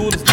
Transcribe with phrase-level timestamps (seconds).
[0.00, 0.29] tudo.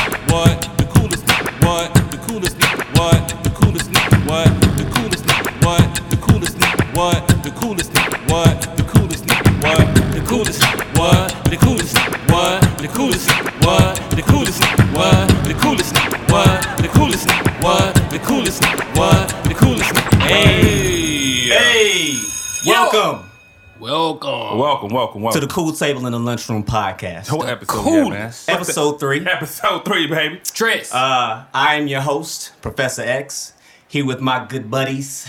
[25.34, 27.32] To the Cool Table in the Lunchroom podcast.
[27.36, 28.48] What episode, coolest.
[28.48, 28.62] yeah, man?
[28.62, 29.26] Episode three.
[29.26, 30.42] Episode three, baby.
[30.44, 30.94] Tris.
[30.94, 33.54] Uh, I am your host, Professor X,
[33.88, 35.28] here with my good buddies,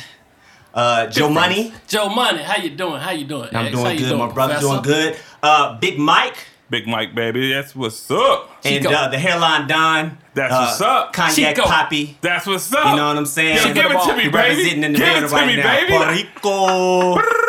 [0.75, 1.73] uh, Joe Money.
[1.87, 3.01] Joe Money, how you doing?
[3.01, 3.49] How you doing?
[3.53, 3.77] I'm X?
[3.77, 4.19] How doing you good.
[4.19, 4.69] My brother Professor?
[4.69, 5.17] doing good.
[5.43, 6.37] Uh, Big Mike
[6.71, 7.51] Big Mike, baby.
[7.53, 8.51] That's what's up.
[8.63, 10.19] and uh, the hairline Don.
[10.35, 11.13] That's uh, what's up.
[11.15, 11.67] Cognac Chico.
[11.67, 12.19] Poppy.
[12.21, 12.85] That's what's up.
[12.91, 13.57] You know what I'm saying?
[13.57, 14.37] Yo, give it to me, He baby.
[14.37, 15.75] representing in the give building it to right me, now.
[15.75, 15.93] baby.
[15.93, 17.48] Puerto Rico.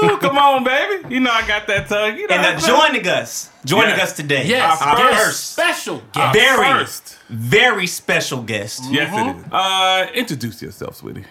[0.00, 0.16] Cool.
[0.18, 1.14] Come on, baby.
[1.14, 2.16] You know I got that tongue.
[2.16, 4.10] You know and that uh, joining us, joining Yes.
[4.10, 6.34] us today, Yes, our Our first, special Our guest.
[6.34, 7.18] very, first.
[7.28, 8.82] very special guest.
[8.90, 9.52] Yes, it is.
[9.52, 11.24] Uh, introduce yourself, sweetie.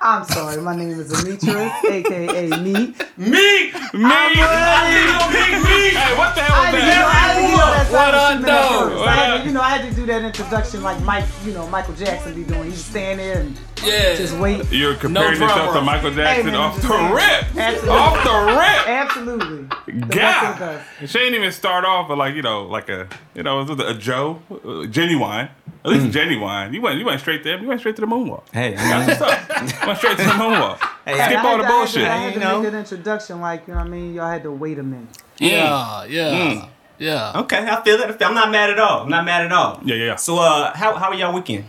[0.00, 2.94] I'm sorry, my name is Demetrius, aka Me.
[3.16, 3.72] Me, me,
[4.04, 5.88] I think me.
[5.98, 7.88] Hey, what the hell I was had you know, I had that?
[7.88, 8.98] to give What I sound know?
[8.98, 11.52] What I had to, you know, I had to do that introduction like Mike, you
[11.52, 12.64] know, Michael Jackson be doing.
[12.64, 14.14] He's standing there and Yeah.
[14.14, 14.64] just wait.
[14.72, 15.80] You're comparing drum yourself to.
[15.82, 17.12] Michael Jackson Hey, man, off the just saying.
[17.12, 17.56] rip.
[17.56, 17.90] Absolutely.
[17.90, 18.88] Off the rip.
[18.88, 19.62] Absolutely.
[20.00, 20.80] The best of the God.
[21.00, 21.12] best.
[21.12, 23.80] She ain't even start off with like, you know, like a, you know, it was
[23.80, 25.48] a Joe, uh, genuine.
[25.84, 26.74] At least genuine.
[26.74, 27.60] You went, you went straight there.
[27.60, 28.42] You went straight to the moonwalk.
[28.52, 29.32] Hey, That's what's
[29.80, 29.86] up.
[29.86, 30.78] went straight to the moonwalk.
[31.04, 32.08] Hey, Skip I all the to- bullshit.
[32.08, 32.60] I had to, You know?
[32.62, 34.14] make that introduction like, you know what I mean?
[34.14, 35.06] Y'all had to wait a minute.
[35.38, 36.68] Yeah, yeah, Mm.
[36.98, 37.32] yeah.
[37.36, 38.20] Okay, I feel it.
[38.20, 39.02] I'm not mad at all.
[39.02, 39.80] I'm not mad at all.
[39.84, 40.16] Yeah, yeah, yeah.
[40.16, 41.66] So, uh, how how are y'all weekend?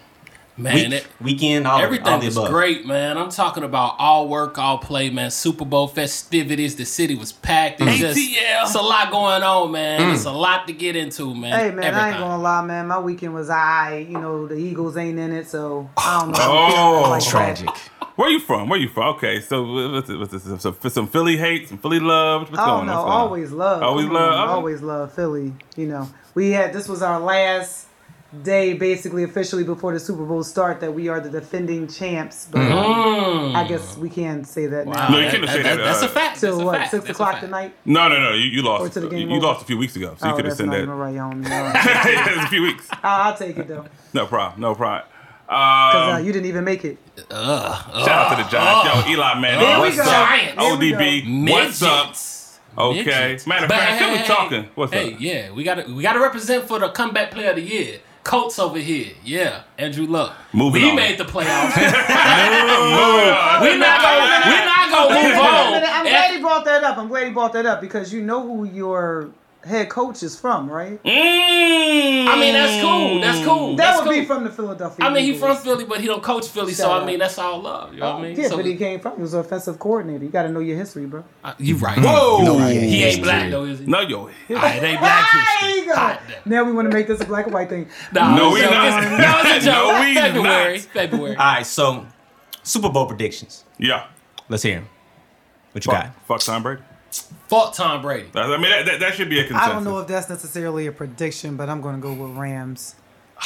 [0.60, 2.50] Man, Week, it, weekend, all, everything all was above.
[2.50, 3.16] great, man.
[3.18, 5.30] I'm talking about all work, all play, man.
[5.30, 6.76] Super Bowl festivities.
[6.76, 7.80] The city was packed.
[7.80, 10.02] It's just, it's a lot going on, man.
[10.02, 10.14] Mm.
[10.16, 11.52] It's a lot to get into, man.
[11.60, 12.22] Hey man, I ain't Everything.
[12.22, 12.88] gonna lie, man.
[12.88, 13.98] My weekend was I.
[14.10, 16.38] You know, the Eagles ain't in it, so I don't know.
[16.40, 17.24] Oh, Like.
[17.24, 17.70] Tragic.
[18.16, 18.68] Where you from?
[18.68, 19.16] Where you from?
[19.18, 22.50] Okay, so what's it, what's it, some, some Philly hate, some Philly love.
[22.50, 22.98] What's Oh going no, on?
[22.98, 23.22] What's going on?
[23.22, 23.84] always love.
[23.84, 24.34] Always love?
[24.34, 25.54] on, Always love Philly.
[25.76, 27.87] You know, we had this was our last
[28.44, 32.48] day, basically officially before the Super Bowl start, that we are the defending champs.
[32.52, 33.56] But Mm.
[33.56, 35.10] I guess we can't say that Wow, now.
[35.10, 36.40] No, you couldn't say that, That's uh, a fact.
[36.40, 36.78] Till what?
[36.80, 36.92] fact.
[36.92, 37.74] Six That's o'clock tonight.
[37.86, 38.32] No, no, no.
[38.34, 38.94] You, you Or lost.
[38.94, 39.46] to the game you over.
[39.48, 40.84] lost a few weeks ago, so you oh, could have that's said not that.
[40.84, 41.50] even right, homie.
[41.50, 42.30] All right.
[42.30, 42.88] it was a few weeks.
[43.04, 44.60] I'll, I'll take it though, No problem.
[44.62, 45.08] No problem.
[45.46, 46.98] because uh, Um, you didn't even make it.
[47.30, 47.32] shout
[48.10, 49.08] out to the Giants.
[49.08, 49.60] Yo, Eli Manning.
[49.62, 50.02] There we what's go.
[50.04, 50.10] up?
[50.10, 50.56] Giants.
[50.58, 51.50] There we ODB.
[51.52, 52.06] What's up?
[52.08, 52.60] Midgets.
[52.78, 52.98] Okay.
[53.06, 53.48] Midgets.
[53.48, 54.70] Matter of fact, hey, still hey, talking.
[54.76, 55.20] What's hey, up?
[55.22, 58.00] yeah, we got to we got to represent for the comeback player of the year.
[58.28, 59.64] Colts over here, yeah.
[59.78, 60.36] Andrew Luck.
[60.52, 60.98] Moving we on.
[60.98, 61.78] made the playoffs.
[61.78, 61.86] we're
[63.78, 65.82] not gonna we're not gonna move on.
[65.82, 66.98] I'm glad he brought that up.
[66.98, 69.30] I'm glad he brought that up because you know who your
[69.68, 71.02] head coach is from, right?
[71.04, 72.28] Mm.
[72.28, 73.22] I mean, that's cool.
[73.22, 73.76] That's cool.
[73.76, 74.36] That That's would be cool.
[74.36, 75.06] from the Philadelphia.
[75.06, 77.38] I mean, he from Philly, but he don't coach Philly, so Shut I mean, that's
[77.38, 77.94] all love.
[77.94, 78.40] You know what I mean?
[78.40, 79.16] Yeah, so but he came from.
[79.18, 80.24] He was an offensive coordinator.
[80.26, 81.24] You got to know your history, bro.
[81.44, 81.98] uh, you right.
[81.98, 82.44] Whoa.
[82.44, 83.24] No, He ain't history.
[83.24, 83.86] black though, is he?
[83.86, 84.20] No, yo.
[84.22, 85.82] Alright, it ain't black There history.
[85.82, 85.96] you go.
[85.96, 86.22] Hot.
[86.46, 87.88] Now we want to make this a black and white thing.
[88.14, 89.04] Nah, No, we a not.
[89.20, 89.94] No, it's a joke.
[89.94, 90.78] No, we February.
[90.78, 90.82] not.
[90.88, 91.36] February.
[91.36, 92.06] All right, so
[92.64, 93.64] Super Bowl predictions.
[93.78, 94.08] Yeah.
[94.50, 94.90] Let's hear 'em.
[95.74, 96.26] What you Fuck, got?
[96.26, 96.82] fuck Tom Brady.
[97.48, 98.30] Fuck Tom Brady.
[98.36, 99.70] I mean, that, that, that should be a consensus.
[99.70, 102.96] I don't know if that's necessarily a prediction, but I'm going to go with Rams.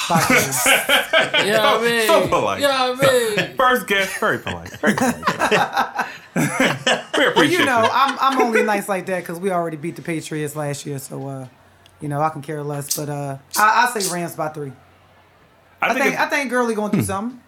[0.10, 0.38] By three.
[1.46, 2.08] You know what I mean?
[2.08, 2.62] So polite.
[2.62, 3.56] You know what I mean?
[3.58, 4.70] First guest, very polite.
[4.80, 5.16] Very polite.
[6.36, 7.90] we well, appreciate you know.
[7.92, 11.28] I'm I'm only nice like that because we already beat the Patriots last year, so
[11.28, 11.48] uh,
[12.00, 12.96] you know I can care less.
[12.96, 14.72] But uh, I, I say Rams by three.
[15.82, 17.42] I I think, think I think Gurley gonna do something.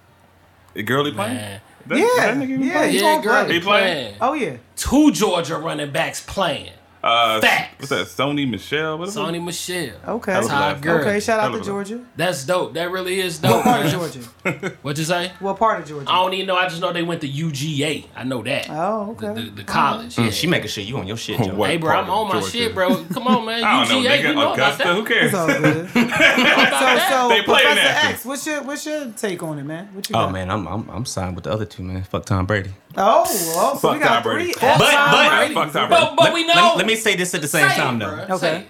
[0.75, 1.35] it's, Gurley playing.
[1.35, 1.61] Man.
[1.87, 2.91] That, Yeah, that nigga even yeah, playing?
[2.91, 3.61] He Yeah, gonna girl, He playing?
[3.61, 4.15] playing.
[4.21, 4.57] Oh yeah.
[4.75, 6.71] Two Georgia running backs playing.
[7.03, 7.75] Uh, Facts.
[7.79, 8.07] What's that?
[8.23, 8.97] Sony Michel.
[8.97, 9.41] What is Sonny it?
[9.41, 9.91] Michel.
[10.07, 10.31] Okay.
[10.31, 10.79] That was Ty.
[10.85, 11.19] Okay.
[11.19, 12.01] Shout out to Georgia.
[12.15, 12.75] That's dope.
[12.75, 13.65] That really is dope.
[13.65, 13.73] What dope.
[13.73, 13.91] part of.
[13.91, 14.69] Georgia?
[14.83, 15.33] What'd you say?
[15.39, 16.09] What part of Georgia?
[16.09, 16.55] I don't even know.
[16.55, 18.05] I just know they went to UGA.
[18.15, 18.67] I know that.
[18.69, 19.33] Oh, okay.
[19.33, 20.17] The, the, the college.
[20.17, 20.27] Yeah.
[20.27, 21.53] Mm, She making sure you on your shit, Joe.
[21.55, 22.49] What Hey, bro, I'm on my Georgia?
[22.49, 23.03] shit, bro.
[23.13, 23.63] Come on, man.
[23.65, 24.29] I don't know, UGA, nigga.
[24.29, 24.87] we know about that.
[24.95, 25.25] Who cares?
[25.25, 25.89] It's all good.
[25.89, 29.87] so, so They Professor X, what's your what's your take on it, man?
[29.93, 30.31] What you Oh got?
[30.31, 32.03] man, I'm I'm I'm signed with the other two, man.
[32.03, 32.71] Fuck Tom Brady.
[32.95, 34.51] Oh, well, so Fuck we got Tom Brady.
[34.53, 34.53] three.
[34.53, 35.53] Fuck But- Tom but- Brady.
[35.53, 36.05] Fuck Tom Brady.
[36.05, 36.71] But, but let, we let know.
[36.71, 38.05] me, let me say this at the same Say it, time though.
[38.07, 38.29] bruh.
[38.29, 38.37] Okay.
[38.37, 38.65] Say.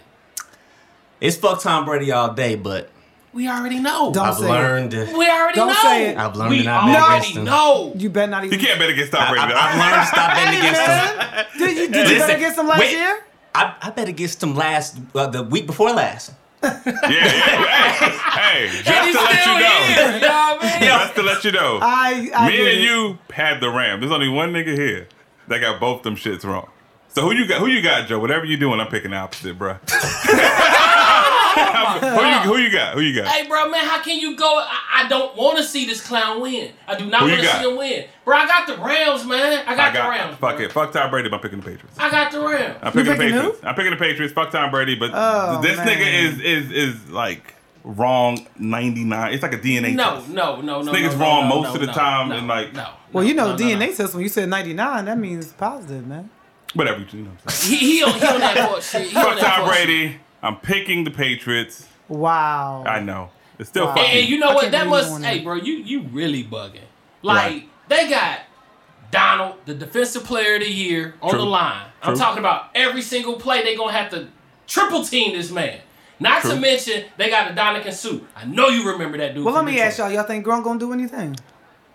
[1.22, 2.90] It's fuck Tom Brady all day, but
[3.34, 4.12] We already know.
[4.14, 4.50] Don't I've say it.
[4.50, 4.92] learned.
[4.92, 5.74] to- We already Don't know.
[5.82, 6.18] say it.
[6.18, 7.44] I've learned we to not bet already against him.
[7.46, 7.94] know.
[7.98, 9.44] You better not You can't bet against Tom Brady.
[9.44, 9.60] I, Brady.
[9.60, 11.68] have learned to stop betting against him.
[11.68, 12.92] Did you, did you Listen, bet against him last wait.
[12.92, 13.24] year?
[13.56, 16.32] I, I bet against him last uh, the week before last.
[16.64, 18.20] Yeah, yeah.
[18.34, 20.14] Hey, hey, just And to let you know.
[20.16, 20.90] You know I mean?
[20.94, 21.80] Just to let you know.
[21.82, 22.82] I, I Me and it.
[22.82, 24.00] you had the Ram.
[24.00, 25.08] There's only one nigga here
[25.48, 26.70] that got both them shits wrong.
[27.10, 27.60] So who you got?
[27.60, 28.20] Who you got, Joe?
[28.20, 29.80] Whatever you doing, I'm picking the opposite, bruh.
[31.56, 32.94] Nah, Who you, who you got?
[32.96, 33.28] Who you got?
[33.28, 34.46] Hey, bro, man, how can you go?
[34.60, 36.72] I, I don't want to see this clown win.
[36.88, 38.06] I do not want to see him win.
[38.26, 39.64] Bro, I got the Rams, man.
[39.68, 40.38] I got, I got the Rams.
[40.40, 40.66] fuck bro.
[40.66, 40.72] it.
[40.72, 41.30] Fuck Tom Brady.
[41.30, 41.98] but I'm picking the Patriots.
[42.00, 42.78] I got the Rams.
[42.82, 43.60] I'm picking the picking Patriots.
[43.64, 44.34] I'm picking the Patriots.
[44.34, 45.88] Fuck Tom Brady, but Oh, this man.
[45.88, 47.54] nigga is is is like
[47.84, 49.34] wrong 99.
[49.34, 50.30] It's like a DNA No, test.
[50.30, 50.92] no, no, no.
[50.92, 52.90] This nigga's no, wrong no, most no, of the no, time no, and, like- no.
[53.12, 53.94] Well, you know, no, no, DNA no.
[53.94, 56.30] test when you said 99, that means positive, man.
[56.74, 57.30] Whatever you know.
[57.30, 57.80] What I'm saying.
[57.80, 59.10] He, he on, he on that bullshit.
[59.12, 59.86] Fuck Tom bullshit.
[59.86, 60.20] Brady.
[60.44, 61.88] I'm picking the Patriots.
[62.10, 62.84] Wow.
[62.86, 63.32] I know.
[63.58, 63.96] It's still Wow.
[63.96, 64.10] fucking.
[64.12, 64.72] And, and you know what?
[64.72, 65.12] That believe you must.
[65.12, 66.82] won Hey, bro, you you really bugging.
[67.22, 67.70] Like Right.
[67.88, 68.40] they got
[69.10, 71.40] Donald, the defensive player of the year, on True.
[71.40, 71.86] the line.
[72.02, 74.28] I'm talking about every single play they gonna have to
[74.68, 75.80] triple team this man.
[76.20, 78.20] Not to mention they got a Ndamukong Suh.
[78.36, 79.46] I know you remember that dude.
[79.46, 81.36] Well, let me ask y'all, y'all think Gronk gonna do anything?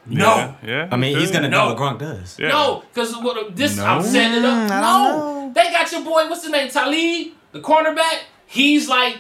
[0.07, 0.25] No.
[0.27, 0.55] Yeah.
[0.67, 1.75] yeah I mean, he's gonna No.
[1.75, 2.39] do what Gronk does.
[2.39, 2.49] Yeah.
[2.49, 3.85] No, because what this No?
[3.85, 4.55] I'm setting it up.
[4.55, 5.53] Mm, no, know.
[5.55, 6.29] they got your boy.
[6.29, 6.69] What's his name?
[6.71, 8.21] Talib, the cornerback.
[8.49, 9.19] He's like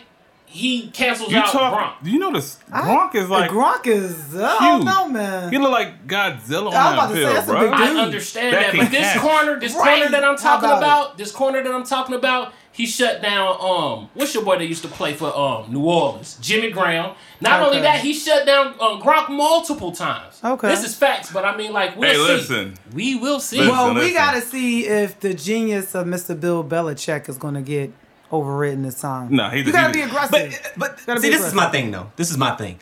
[0.50, 1.75] he cancels You out talk.
[2.00, 2.04] Gronk.
[2.04, 2.58] Do you know this?
[2.70, 3.50] Gronk is like.
[3.50, 4.60] Gronk is, I huge.
[4.60, 5.52] don't know, man.
[5.52, 7.60] He look like Godzilla on I'm about that to say, field, that's a bro.
[7.64, 9.20] big I understand That that, but this catch.
[9.20, 9.84] corner, this Right.
[9.98, 13.58] corner that I'm talking about about, this corner that I'm talking about, he shut down.
[13.60, 17.14] Um, what's your boy that used to play for um New Orleans, Jimmy Graham.
[17.42, 20.40] Not only that, he shut down um, Gronk multiple times.
[20.42, 20.69] Okay.
[20.69, 22.22] this is facts, but I mean, like, we'll Hey, see.
[22.22, 22.75] listen.
[22.94, 23.58] we will see.
[23.58, 23.72] Listen.
[23.75, 26.38] well, we gotta see if the genius of Mr.
[26.40, 27.92] Bill Belichick is gonna get
[28.30, 29.34] overridden this time.
[29.34, 30.72] No, he's- you gotta he's- be aggressive.
[30.76, 32.10] But but see, be this is my thing though.
[32.16, 32.78] This is my thing.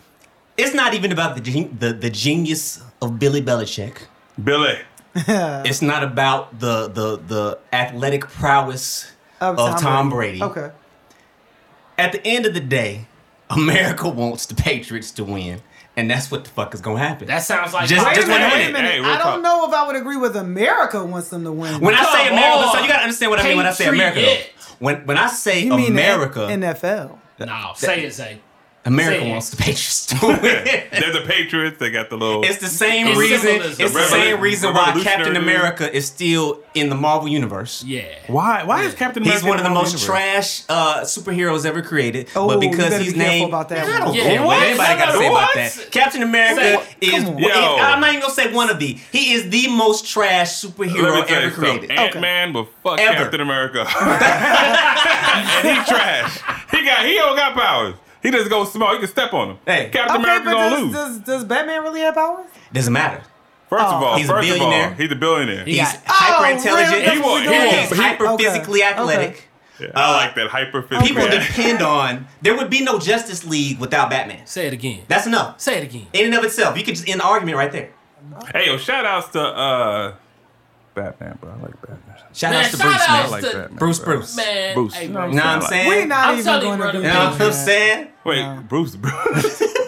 [0.56, 3.98] It's not even about the gen- the, the genius of Billy Belichick.
[4.42, 4.78] Billy.
[5.28, 9.10] It's not about the the the athletic prowess
[9.40, 10.42] of, Tom, Brady.
[10.42, 10.70] Okay.
[11.98, 13.06] At the end of the day,
[13.48, 15.62] America wants the Patriots to win,
[15.96, 17.26] and that's what the fuck is gonna happen.
[17.28, 18.72] that sounds like Just- Wait just a minute, wait a minute.
[18.72, 18.92] minute.
[18.92, 19.42] Hey, I don't talk.
[19.42, 21.80] know if I would agree with America wants them to win.
[21.80, 24.20] when I say America, so you gotta understand what I mean when I say America.
[24.20, 24.36] Though.
[24.78, 24.96] Patriot.
[24.98, 27.18] When when I say you mean the America, NFL.
[27.40, 28.40] No, say it, say.
[28.86, 29.30] America Say it.
[29.30, 30.38] wants the Patriots to win.
[30.40, 31.78] They're the Patriots.
[31.78, 32.44] They got the little.
[32.44, 33.38] It's the same It's reason.
[33.40, 33.84] symbolism.
[33.84, 35.36] It's the Revolu- same reason why Captain.
[35.36, 37.82] America is still in the Marvel universe.
[37.84, 38.04] Yeah.
[38.28, 38.62] why?
[38.64, 39.40] Why is Captain America?
[39.42, 40.06] He's one of the in most Universe?
[40.06, 42.28] trash uh, superheroes ever created.
[42.36, 44.46] Oh, but you because better he's be named, about that I don't Yeah, care what
[44.58, 44.66] what?
[44.66, 45.88] anybody got to say about that.
[45.90, 46.60] Captain America
[47.00, 47.24] Say- is.
[47.24, 47.80] Come on.
[47.80, 48.92] I'm not even gonna say one of the.
[49.12, 51.52] He is the most trash Let superhero me ever you something.
[51.78, 51.90] created.
[51.90, 53.14] Ant Man will fuck Ever.
[53.24, 53.80] Captain America.
[54.00, 56.38] and he's trash.
[56.70, 57.04] He got.
[57.04, 57.94] He don't got powers.
[58.26, 58.92] He just goes small.
[58.92, 59.58] You can step on him.
[59.64, 59.88] Hey.
[59.92, 60.92] Captain Okay, America gonna does, lose.
[60.92, 62.46] does, does Batman really have powers?
[62.72, 63.22] Doesn't matter.
[63.70, 64.06] First of Oh.
[64.06, 64.94] all, He's a first of all, billionaire.
[64.94, 65.64] he's a billionaire.
[65.64, 66.90] He He's got- hyper Oh, intelligent.
[66.92, 67.04] really?
[67.06, 67.80] That's what we're.
[67.80, 68.02] He's Okay.
[68.02, 68.92] hyper physically Okay.
[68.92, 69.48] athletic.
[69.78, 71.06] Yeah, I like that hyper physical.
[71.06, 71.46] People physical.
[71.62, 72.26] depend on.
[72.42, 74.44] There would be no Justice League without Batman.
[74.46, 75.02] Say it again.
[75.08, 75.60] That's enough.
[75.60, 76.06] Say it again.
[76.12, 77.90] In and of itself, you could just end the argument right there.
[78.54, 80.12] Hey, yo, shout outs to uh,
[80.96, 81.50] Batman, bro.
[81.52, 82.00] I like Batman.
[82.34, 83.78] Shout Man, out to shout Bruce, outs I like to- Batman.
[83.78, 84.16] Bruce, bro.
[84.16, 84.36] Bruce.
[84.36, 84.94] Man, Bruce.
[84.94, 85.88] hey, You know Know what I'm saying?
[85.88, 86.92] We're not I'm even going to brother.
[86.98, 88.08] do You know what I'm saying?
[88.24, 88.62] Wait, No.
[88.68, 88.96] Bruce,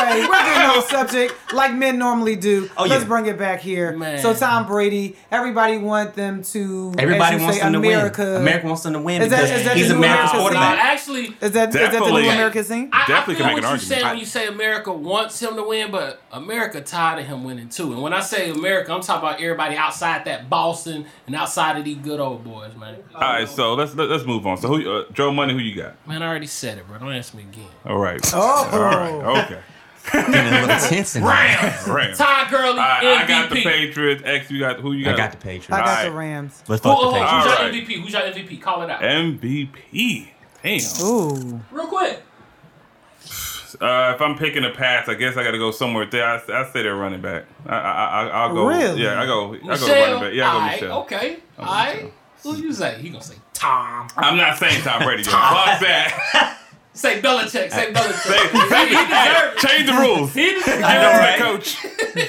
[0.00, 0.10] bro.
[0.10, 2.68] Either way, we're getting off subject like men normally do.
[2.76, 3.08] Oh, Let's yeah.
[3.08, 3.96] bring it back here.
[3.96, 4.18] Man.
[4.20, 6.92] So Tom Brady, everybody want them to.
[6.98, 8.40] Everybody wants say, them America, to win.
[8.42, 10.36] America wants them to win Is that- because is that he's the new America's America
[10.36, 10.76] Nah, quarterback.
[10.78, 12.22] nah, actually, Is that is that the Definitely.
[12.22, 12.90] new America scene?
[12.92, 13.82] I, Definitely I can feel make what an you're argument.
[13.88, 17.68] saying when you say America wants him to win, but America tired of him winning
[17.68, 17.92] too.
[17.92, 21.84] And when I say America, I'm talking about everybody outside that Boston and outside of
[21.84, 22.96] these good old boys, man.
[23.14, 24.56] All right, so let's let, let's move on.
[24.56, 25.94] So who, uh, Joe Money, who you got?
[26.06, 26.98] Man, I already said it, bro.
[26.98, 27.64] Don't ask me again.
[27.86, 28.20] All right.
[28.34, 28.68] Oh.
[28.72, 29.44] All right.
[29.44, 29.60] Okay.
[30.12, 31.24] Getting a little tense in.
[31.24, 31.86] Rams.
[31.88, 32.18] Rams.
[32.18, 33.16] Ty Gurley, I, MVP.
[33.16, 34.22] I got the Patriots.
[34.24, 35.14] X, you got who you got?
[35.14, 35.70] I got the Patriots.
[35.70, 36.06] I got Alright.
[36.06, 36.62] the Rams.
[36.68, 37.88] Let's fuck who, the who's Patriots.
[37.88, 38.02] your MVP?
[38.02, 38.62] Who's your MVP?
[38.62, 39.00] Call it out.
[39.02, 40.28] MVP.
[40.62, 41.06] Damn.
[41.06, 41.60] Ooh.
[41.70, 42.22] Real quick.
[43.80, 46.26] Uh, if I'm picking a pass, I guess I got to go somewhere there.
[46.26, 47.44] I, I say they're running back.
[47.64, 48.66] I, I, I, I'll go.
[48.66, 49.02] Really?
[49.02, 49.54] Yeah, I go.
[49.54, 49.88] I go Michel.
[49.88, 50.34] running back.
[50.34, 50.98] Yeah, I go Aight, Michel.
[51.02, 51.36] Okay.
[51.58, 52.12] All right.
[52.42, 53.00] Who you say?
[53.00, 54.08] He gonna say Tom.
[54.16, 55.22] I'm not saying Tom Brady.
[55.22, 55.30] Yet.
[55.30, 56.58] Fuck that.
[57.00, 57.70] Say Belichick.
[57.70, 58.68] Say Belichick.
[58.68, 59.68] Say, he deserved it.
[59.68, 60.34] change the rules.
[60.34, 61.38] He deserved I know, right?
[61.38, 61.76] coach.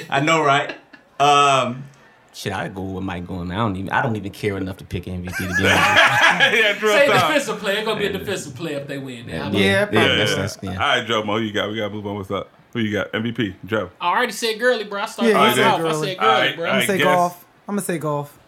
[0.08, 0.74] I know, right?
[1.20, 1.84] Um,
[2.32, 3.50] shit, I go with Mike going.
[3.52, 3.90] I don't even.
[3.90, 5.58] I don't even care enough to pick MVP to be honest.
[5.62, 7.16] yeah, drill Say time.
[7.32, 7.76] defensive player.
[7.78, 9.26] It's gonna be a defensive player if they win.
[9.26, 9.40] Then.
[9.52, 9.92] How Yeah, that?
[9.92, 10.36] Yeah, that's- yeah.
[10.36, 10.70] that's- yeah.
[10.72, 11.68] All right, Joe Mo, who you got?
[11.70, 12.14] We got to move on.
[12.16, 12.48] What's up?
[12.72, 13.12] Who you got?
[13.12, 13.90] MVP, Joe.
[14.00, 15.02] I already said Gurley, bro.
[15.02, 15.74] I started Yeah, yeah, you said off.
[15.74, 16.06] I Gurley.
[16.08, 16.64] said Gurley, Alright, bro.
[16.64, 16.74] alright.
[16.82, 17.04] I'm gonna say guess.
[17.14, 17.44] Goff.
[17.68, 18.38] I'm gonna say Goff.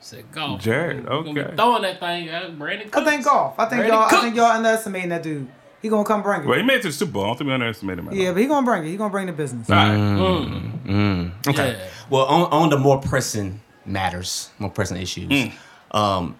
[0.00, 0.60] said Goff.
[0.60, 1.56] Jared, We're gonna be okay.
[1.56, 2.58] throwing that thing.
[2.58, 3.08] Brandon I Cooks.
[3.10, 3.54] think Goff.
[3.58, 4.04] I think Brandon y'all.
[4.06, 4.22] I Cooks.
[4.22, 5.48] think y'all underestimating that dude.
[5.82, 6.46] He gonna come bring it.
[6.46, 7.24] Well, he made it to the Super Bowl.
[7.24, 8.08] I don't think we underestimated him.
[8.08, 8.34] at Yeah, all.
[8.34, 8.88] but he gonna bring it.
[8.88, 9.68] He gonna bring the business.
[9.70, 9.96] All right.
[9.96, 10.82] Mm.
[10.84, 10.86] mm.
[10.86, 11.48] mm.
[11.48, 11.72] Okay.
[11.72, 11.88] Yeah.
[12.10, 15.28] Well, on, on the more pressing matters, more pressing issues.
[15.30, 15.52] Mm.
[15.92, 16.36] Um,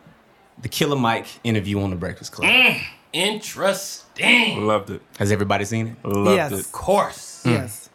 [0.60, 2.76] the Killer Mike interview on the Breakfast Club.
[3.12, 4.66] Interesting.
[4.66, 5.02] Loved it.
[5.18, 6.06] Has everybody seen it?
[6.08, 6.52] Loved Yes.
[6.52, 6.60] it.
[6.60, 7.42] Of course.
[7.46, 7.88] Yes.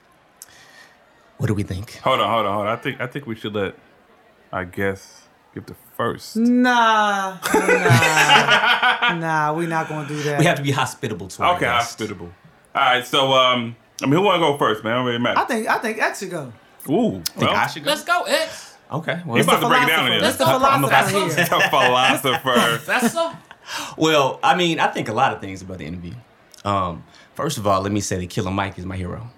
[1.37, 1.97] What do we think?
[1.97, 2.73] Hold on, hold on, hold on.
[2.73, 3.75] I think I think we should let,
[4.51, 5.21] I guess,
[5.53, 6.35] Give the first.
[6.35, 9.53] Nah, nah, nah.
[9.53, 10.39] We not gonna do that.
[10.39, 11.91] We have to be hospitable to our Okay, guests.
[11.91, 12.31] hospitable.
[12.73, 14.93] All right, so um, I mean, who want to go first, man?
[14.93, 15.39] I don't really matter.
[15.39, 16.51] I think I think X should go.
[16.89, 17.89] Ooh, Think well, I should go?
[17.91, 18.75] Let's go, X.
[18.91, 19.19] Okay.
[19.25, 20.13] Well, you about to break it down philosopher.
[20.13, 20.45] in That's here.
[20.59, 21.55] the I'm a philosopher philosopher.
[21.55, 21.65] here.
[21.65, 22.77] A philosopher.
[22.85, 23.37] Professor.
[23.97, 26.13] well, I mean, I think a lot of things about the interview.
[26.63, 29.29] Um, first of all, let me say that Killer Mike is my hero.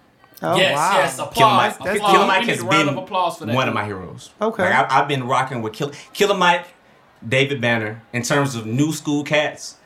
[0.43, 0.91] Oh yes, wow.
[0.97, 1.15] yes.
[1.15, 1.79] Killer Applause.
[1.79, 2.11] Mike, applause.
[2.11, 3.55] Killer Mike has a round been of applause for that.
[3.55, 4.29] one of my heroes.
[4.41, 4.63] Okay.
[4.63, 6.67] Like, I, I've been rocking with Killer, Killer Mike,
[7.27, 8.03] David Banner.
[8.13, 9.77] In terms of new school cats,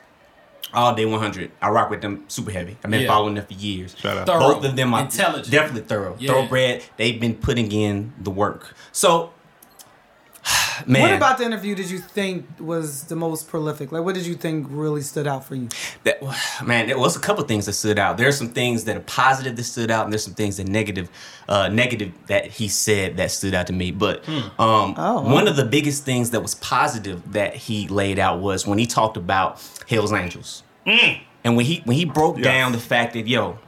[0.74, 1.50] all day 100.
[1.60, 2.76] I rock with them super heavy.
[2.84, 3.06] I've been Yeah.
[3.08, 3.94] following them for years.
[3.98, 4.26] Shout out.
[4.26, 4.40] Thorough.
[4.54, 5.50] Both of them are Intelligent.
[5.50, 6.32] definitely thorough, Yeah.
[6.32, 6.82] thoroughbred.
[6.96, 8.74] They've been putting in the work.
[8.90, 9.30] So,
[10.86, 13.92] man, What about the interview did you think was the most prolific?
[13.92, 15.68] Like, what did you think really stood out for you?
[16.04, 16.20] that
[16.64, 18.16] man there was a couple things that stood out.
[18.16, 21.08] There's some things that are positive that stood out and there's some things that negative
[21.48, 23.90] uh negative that he said that stood out to me.
[23.90, 28.40] But um Oh, one of the biggest things that was positive that he laid out
[28.40, 30.62] was when he talked about hell's angels.
[30.86, 32.44] And when he when he broke Yes.
[32.44, 33.58] down the fact that yo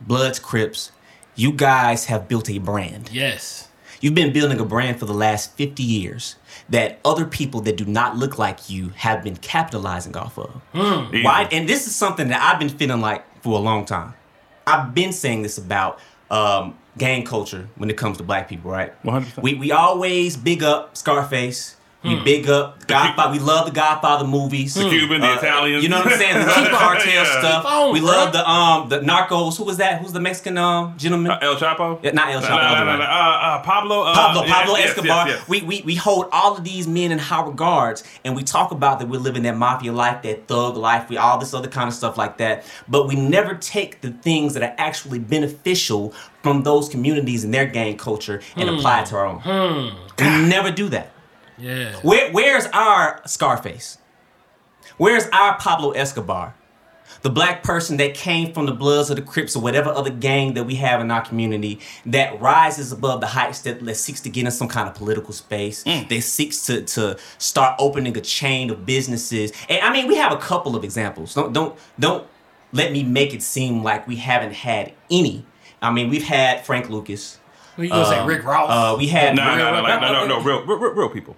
[0.00, 0.92] bloods crips
[1.36, 3.10] you guys have built a brand.
[3.12, 3.68] Yes.
[4.00, 6.36] You've been building a brand for the last 50 years
[6.70, 10.60] that other people that do not look like you have been capitalizing off of.
[10.74, 11.22] Easy.
[11.22, 11.48] Why?
[11.52, 14.14] And this is something that I've been feeling like for a long time.
[14.66, 15.98] I've been saying this about
[16.30, 19.00] um, gang culture when it comes to black people, right?
[19.04, 19.42] 100%.
[19.42, 21.76] We, we always big up Scarface.
[22.04, 22.24] We Hmm.
[22.24, 23.32] big up Godfather.
[23.32, 24.74] We love the Godfather movies.
[24.74, 25.82] The Cuban, the Italians.
[25.82, 26.36] You know what I'm saying?
[26.36, 27.38] We love the cartel Yeah.
[27.40, 27.64] stuff.
[27.64, 29.56] On, we love the um the Narcos.
[29.56, 30.02] Who was that?
[30.02, 31.32] Who's the Mexican um gentleman?
[31.32, 31.98] Uh, El Chapo?
[32.02, 33.00] Yeah, not El Chapo, nah, other nah, one.
[33.00, 34.02] uh, uh, Pablo.
[34.02, 35.26] Uh, Pablo, Pablo yes, Escobar.
[35.28, 35.48] yes, yes.
[35.48, 38.98] We, we we hold all of these men in high regards, and we talk about
[38.98, 41.94] that we're living that mafia life, that thug life, we all this other kind of
[41.94, 42.64] stuff like that.
[42.86, 47.64] But we never take the things that are actually beneficial from those communities and their
[47.64, 49.94] gang culture and apply it to our own.
[50.18, 51.12] We never do that.
[51.58, 51.94] Yeah.
[52.02, 53.98] Where where's our Scarface?
[54.96, 56.54] Where's our Pablo Escobar?
[57.22, 60.54] The black person that came from the Bloods or the Crips or whatever other gang
[60.54, 64.28] that we have in our community that rises above the heights that, that seeks to
[64.28, 68.68] get in some kind of political space, that seeks to, to start opening a chain
[68.70, 69.52] of businesses.
[69.68, 71.32] And I mean, we have a couple of examples.
[71.34, 72.26] Don't don't don't
[72.72, 75.46] let me make it seem like we haven't had any.
[75.80, 77.38] I mean, we've had Frank Lucas.
[77.76, 78.68] Who you gonna say Um, Rick Ross?
[78.70, 81.08] Uh, we had No, no, no, Real- like, no, no, no, real, real, real, real
[81.08, 81.36] people.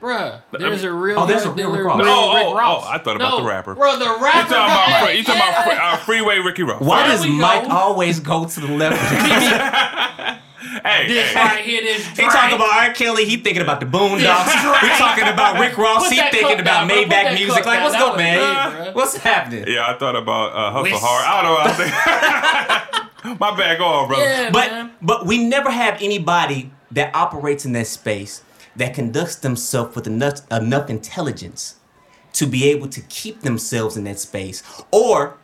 [0.00, 1.18] Bruh, there's a real.
[1.20, 1.98] Oh, there's a real dealer, Rick Ross.
[2.02, 2.84] real Oh, Rick oh, Ross.
[2.86, 3.74] oh, I thought about No, the rapper.
[3.74, 4.38] Bro, the rapper.
[4.38, 5.92] You talking about, Hey, free, you talking about free, yeah.
[5.92, 6.80] uh, Freeway Ricky Ross?
[6.80, 7.70] Why There does Mike go.
[7.76, 8.96] always go to the left?
[10.84, 12.92] Hey, This hey, right here, this He talking about R.
[12.94, 13.24] Kelly.
[13.24, 14.20] He thinking about the Boondocks.
[14.20, 14.78] Yeah.
[14.82, 16.04] We talking about Rick Ross.
[16.04, 16.96] Put He thinking cup about down, bro.
[17.04, 17.66] Maybach music.
[17.66, 18.38] Like, what's That up, was man?
[18.38, 18.94] big, bruh.
[18.94, 19.64] What's happening?
[19.68, 21.24] yeah, I thought about uh, Hustle Whis- Hard.
[21.26, 21.60] I don't know.
[23.24, 23.40] I think.
[23.40, 24.22] My bad, go on, brother.
[24.24, 24.92] Yeah, But man.
[25.02, 28.42] but we never have anybody that operates in that space
[28.80, 31.76] that conducts themselves with enough enough intelligence
[32.32, 35.36] to be able to keep themselves in that space, or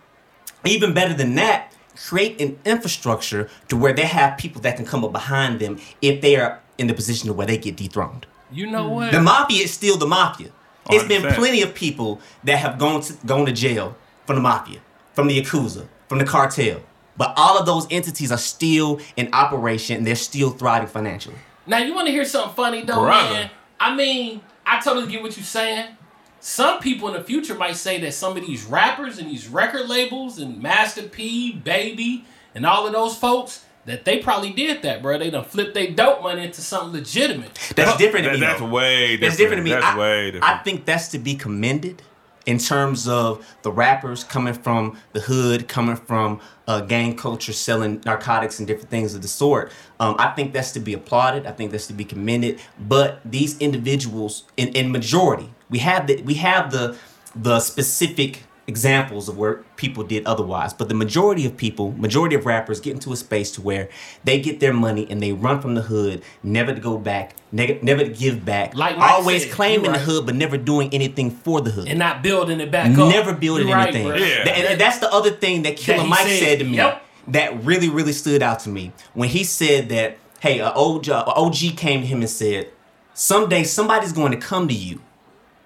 [0.65, 5.05] even better than that, create an infrastructure to where they have people that can come
[5.05, 8.25] up behind them if they are in the position of where they get dethroned.
[8.51, 8.95] You know hmm.
[8.95, 9.13] what?
[9.13, 10.51] The mafia is still the mafia.
[10.89, 14.81] It's been plenty of people that have gone to gone to jail from the mafia,
[15.13, 16.81] from the yakuza, from the cartel.
[17.19, 21.37] But all of those entities are still in operation and they're still thriving financially.
[21.67, 23.35] Now you want to hear something funny though, Brother.
[23.35, 23.51] man?
[23.81, 25.97] I mean, I totally get what you're saying.
[26.41, 29.89] Some people in the future might say that some of these rappers and these record
[29.89, 35.03] labels and Master P, Baby, and all of those folks that they probably did that,
[35.03, 35.19] bro.
[35.19, 37.55] They done flipped their dope money into something legitimate.
[37.75, 38.47] That's different to That- me.
[38.47, 38.67] that's though.
[38.67, 39.23] way different.
[39.25, 39.71] It's different to me.
[39.71, 40.45] That's I, way different.
[40.45, 42.03] I think that's to be commended
[42.47, 48.01] in terms of the rappers coming from the hood, coming from uh, gang culture, selling
[48.05, 49.73] narcotics and different things of the sort.
[50.01, 51.47] Um, I think that's to be applauded.
[51.47, 52.61] I think that's to be commended.
[52.79, 56.97] But these individuals, in, in majority, we have the we have the
[57.35, 62.45] the specific examples of where people did otherwise but the majority of people majority of
[62.47, 63.89] rappers get into a space to where
[64.25, 67.83] they get their money and they run from the hood never to go back neg-
[67.83, 70.93] never to give back Like Mike always said, claiming you the hood but never doing
[70.93, 73.09] anything for the hood And not building it back up.
[73.09, 74.17] never building right, anything bro.
[74.17, 74.45] Yeah.
[74.45, 77.05] Th- and that's the other thing that killer he mike said, said, to me yep.
[77.29, 81.25] that really really stood out to me when he said that hey a OG, a
[81.35, 82.69] OG came to him and said
[83.15, 85.01] someday somebody's going to come to you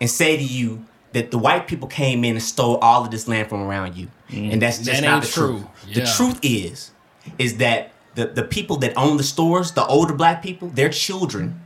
[0.02, 3.26] and say to you that the white people came in and stole all of this
[3.26, 4.09] land from around you.
[4.29, 4.61] And mm.
[4.61, 5.62] that's just That not the truth.
[5.85, 5.95] true.
[5.95, 6.90] The truth is,
[7.38, 11.61] is that the, the people that own the stores, the older black people, their children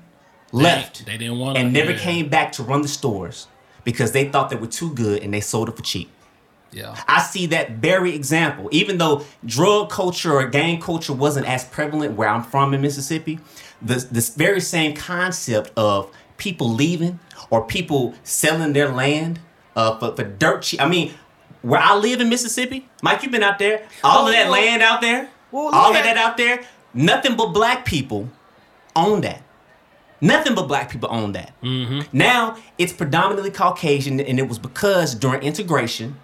[0.53, 1.99] left they didn't wanna- and never yeah.
[1.99, 3.49] came back to run the stores
[3.83, 6.11] because they thought they were too good and they sold it for cheap.
[6.73, 6.97] Yeah.
[7.07, 8.69] I see that very example.
[8.73, 13.39] Even though drug culture or gang culture wasn't as prevalent where I'm from in Mississippi,
[13.81, 17.19] this this very same concept of people leaving
[17.51, 19.41] or people selling their land
[19.77, 20.81] uh, for, for dirt cheap.
[20.81, 21.13] I mean,
[21.63, 23.87] where I live in Mississippi, Mike, you've been out there.
[24.03, 26.63] All of that Oh, well- land out there, Well, all of that out there,
[26.93, 28.29] nothing but black people
[28.95, 29.43] own that.
[30.21, 31.53] Nothing but black people own that.
[32.13, 36.17] Now it's predominantly Caucasian, and it was because during integration,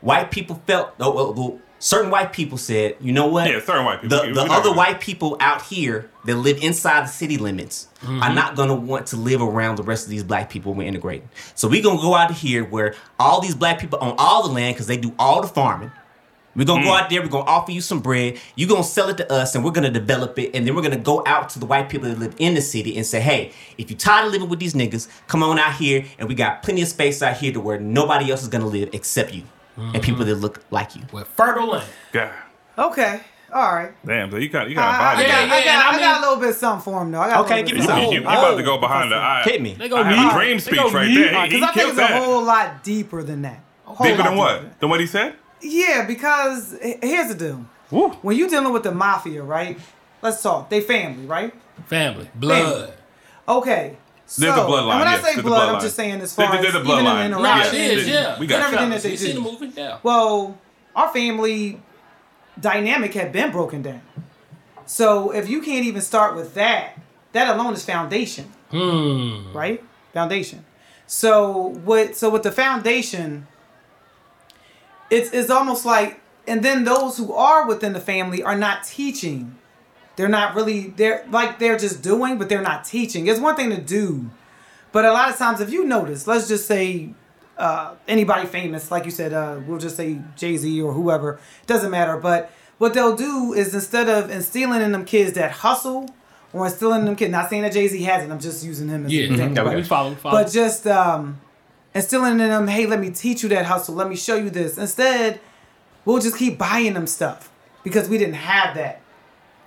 [0.00, 3.50] white people felt oh, well, well, certain white people said, you know what?
[3.50, 4.16] Yeah, certain white people.
[4.18, 4.76] The, We- the we know other that.
[4.76, 9.16] white people out here that live inside the city limits are not gonna want to
[9.16, 11.28] live around the rest of these black people when we're integrating.
[11.56, 14.76] So we're gonna go out here where all these black people own all the land
[14.76, 15.90] because they do all the farming.
[16.56, 16.86] We're gonna Mm.
[16.86, 19.54] go out there, we're gonna offer you some bread, you're gonna sell it to us,
[19.54, 22.08] and we're gonna develop it, and then we're gonna go out to the white people
[22.08, 24.74] that live in the city and say, hey, if you're tired of living with these
[24.74, 27.78] niggas, come on out here, and we got plenty of space out here to where
[27.78, 29.44] nobody else is gonna live except you.
[29.76, 31.02] And people that look like you.
[31.12, 31.88] With fertile land.
[32.12, 32.32] God
[32.78, 33.20] Okay.
[33.52, 33.92] All right.
[34.06, 35.24] damn, so you got you got a I, body.
[35.24, 36.84] I got, Yeah, I, yeah, got, and I I got a little bit of something
[36.84, 37.20] for him though.
[37.20, 37.98] I got Okay, a give me bit You, some.
[38.00, 39.42] you, you about to go behind the eye.
[39.44, 39.74] Hit me.
[39.74, 40.28] They go I me.
[40.28, 41.14] a dream They speech go right me.
[41.16, 41.46] there.
[41.46, 42.10] He, Because I think it's that.
[42.12, 43.60] a whole lot deeper than that.
[43.88, 44.60] A Deeper than what?
[44.62, 44.74] deeper.
[44.78, 45.34] Than what he said?
[45.60, 47.66] Yeah, because here's the deal.
[47.90, 48.10] Woo.
[48.22, 49.78] When you're dealing with the mafia, right?
[50.22, 50.70] Let's talk.
[50.70, 51.52] They family, right?
[51.86, 52.30] Family.
[52.36, 52.92] Blood.
[53.48, 53.96] Okay.
[54.32, 56.36] So, There's a bloodline, And when I yes, say there's blood, I'm just saying as
[56.36, 57.22] There- far there's as even in bloodline.
[57.24, 57.80] the Nah, interaction.
[57.80, 58.38] it is, yeah.
[58.38, 59.02] We got everything shots.
[59.02, 59.50] that they You seen the do.
[59.58, 59.72] movie?
[59.76, 59.96] Yeah.
[60.04, 60.56] Well,
[60.94, 61.82] our family
[62.60, 64.02] dynamic had been broken down.
[64.86, 66.92] So if you can't even start with that,
[67.32, 68.52] that alone is foundation.
[68.70, 69.52] Hmm.
[69.52, 69.82] Right?
[70.14, 70.64] Foundation.
[71.08, 73.48] So what so with the foundation,
[75.10, 79.56] it's it's almost like and then those who are within the family are not teaching.
[80.16, 83.26] They're not really they're like they're just doing, but they're not teaching.
[83.26, 84.30] It's one thing to do.
[84.92, 87.10] But a lot of times if you notice, let's just say
[87.56, 91.90] uh, anybody famous, like you said, uh, we'll just say Jay Z or whoever, doesn't
[91.90, 92.16] matter.
[92.16, 96.08] But what they'll do is instead of instilling in them kids that hustle
[96.52, 99.06] or instilling in them kids, not saying that Jay Z hasn't, I'm just using him
[99.06, 99.26] as Yeah.
[99.26, 99.64] an example.
[99.66, 99.86] We right?
[99.86, 100.14] follow.
[100.16, 100.42] Follow.
[100.42, 101.40] But just um,
[101.94, 103.94] instilling in them, hey, let me teach you that hustle.
[103.94, 104.76] Let me show you this.
[104.76, 105.40] Instead,
[106.04, 107.52] we'll just keep buying them stuff
[107.84, 108.99] because we didn't have that.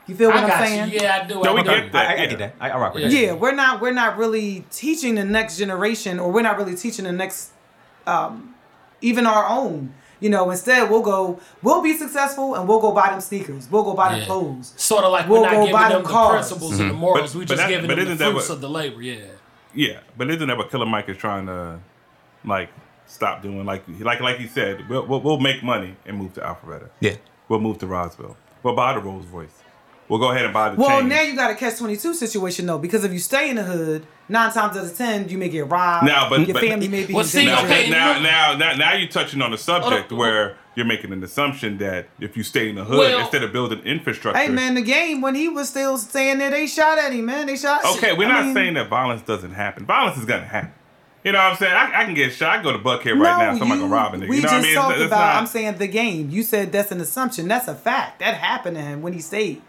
[0.08, 0.92] You feel what I am saying?
[0.92, 1.00] you.
[1.00, 1.36] Yeah, I do.
[1.42, 2.10] No, I we get that.
[2.10, 2.26] I, I yeah.
[2.28, 2.56] get that.
[2.60, 3.10] I, I rock with Yeah.
[3.10, 3.16] that.
[3.16, 7.06] yeah we're not we're not really teaching the next generation or we're not really teaching
[7.06, 7.52] the next
[8.06, 8.54] um
[9.02, 13.10] even our own you know instead we'll go we'll be successful and we'll go buy
[13.12, 14.26] them sneakers we'll go buy them Yeah.
[14.26, 16.48] clothes Sort of like We'll we're go not buy giving them them the cars.
[16.48, 17.34] principles and the morals.
[17.34, 19.02] But- we just that- giving but them the isn't that fruits what- of the labor.
[19.02, 19.16] Yeah.
[19.76, 21.80] Yeah, but isn't that what Killer Mike is trying to
[22.46, 22.70] like
[23.08, 23.66] stop doing?
[23.66, 26.90] Like like like he said, we'll, we'll, we'll make money and move to Alpharetta.
[27.00, 27.16] Yeah.
[27.50, 28.38] We'll move to Roswell.
[28.62, 29.63] We'll buy the Rolls Royce.
[30.10, 31.10] We'll go ahead and buy the well chain.
[31.10, 34.06] now you got a catch 22 situation though because if you stay in the hood
[34.30, 37.06] nine times out of ten you may get robbed Now, but- your but- family may
[37.06, 37.74] be Well, in see, now, danger.
[37.74, 40.18] okay, now, now, now, now you're touching on a subject Hold on.
[40.18, 43.54] where you're making an assumption that if you stay in the hood Well- instead of
[43.54, 44.40] building infrastructure.
[44.40, 47.48] hey man the game when he was still staying there they shot at him man
[47.48, 49.86] they shot Okay, we're I not mean, saying that violence doesn't happen.
[49.86, 50.72] Violence is gonna happen.
[51.24, 51.74] You know what I'm saying?
[51.74, 52.50] I, I can get shot.
[52.50, 53.58] I can go to Buckhead right now.
[53.58, 54.28] Somebody you- gonna rob a nigga.
[54.28, 54.76] We you know just what I mean?
[54.76, 55.20] talked It's- it's about.
[55.26, 56.30] not- I'm saying the game.
[56.30, 57.48] You said that's an assumption.
[57.48, 58.20] That's a fact.
[58.20, 59.62] That happened to him when he stayed.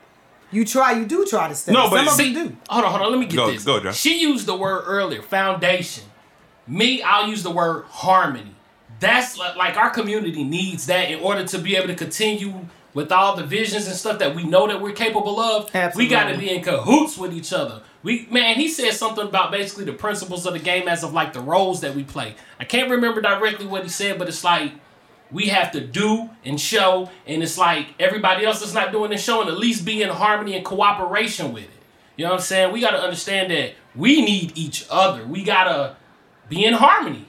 [0.55, 0.93] You try.
[0.93, 1.73] You do try to stay.
[1.73, 2.57] No, but some of see- them do.
[2.71, 3.11] Hold on, hold on.
[3.13, 3.65] Let me get Go- this.
[3.65, 3.93] go, John.
[3.93, 6.05] She used the word earlier, foundation.
[6.67, 8.55] Me, I'll use the word harmony.
[9.01, 13.35] That's like our community needs that in order to be able to continue with all
[13.37, 15.69] the visions and stuff that we know that we're capable of.
[15.75, 16.05] Absolutely.
[16.05, 17.83] We got to be in cahoots with each other.
[18.05, 21.33] We man, he said something about basically the principles of the game as of like
[21.33, 22.37] the roles that we play.
[22.61, 24.73] I can't remember directly what he said, but it's like
[25.31, 29.21] we have to do and show, and it's like everybody else that's not doing and
[29.21, 31.71] showing, at least be in harmony and cooperation with it.
[32.17, 32.73] You know what I'm saying?
[32.73, 35.27] We got to understand that we need each other.
[35.27, 35.97] We got to
[36.49, 37.27] be in harmony.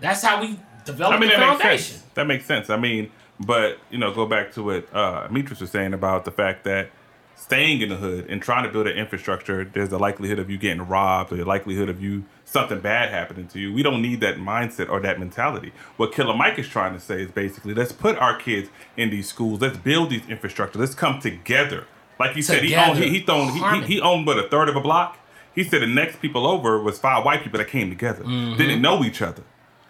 [0.00, 1.96] That's how we develop I mean, the that makes foundation.
[1.96, 2.04] sense.
[2.14, 2.68] That makes sense.
[2.68, 6.30] I mean, but you know, go back to what uh, Mitris was saying about the
[6.30, 6.90] fact that
[7.36, 10.58] staying in the hood and trying to build an infrastructure, there's a likelihood of you
[10.58, 13.72] getting robbed or the likelihood of you something bad happening to you.
[13.72, 15.72] We don't need that mindset or that mentality.
[15.96, 19.28] What Killer Mike is trying to say is basically, let's put our kids in these
[19.28, 19.60] schools.
[19.60, 20.78] Let's build these infrastructure.
[20.78, 21.86] Let's come together.
[22.18, 24.68] Like you said, he owned he, he, owned, he, he, he owned but a third
[24.68, 25.18] of a block.
[25.54, 28.56] He said the next people over was five white people that came together, mm-hmm.
[28.56, 29.42] didn't know each other.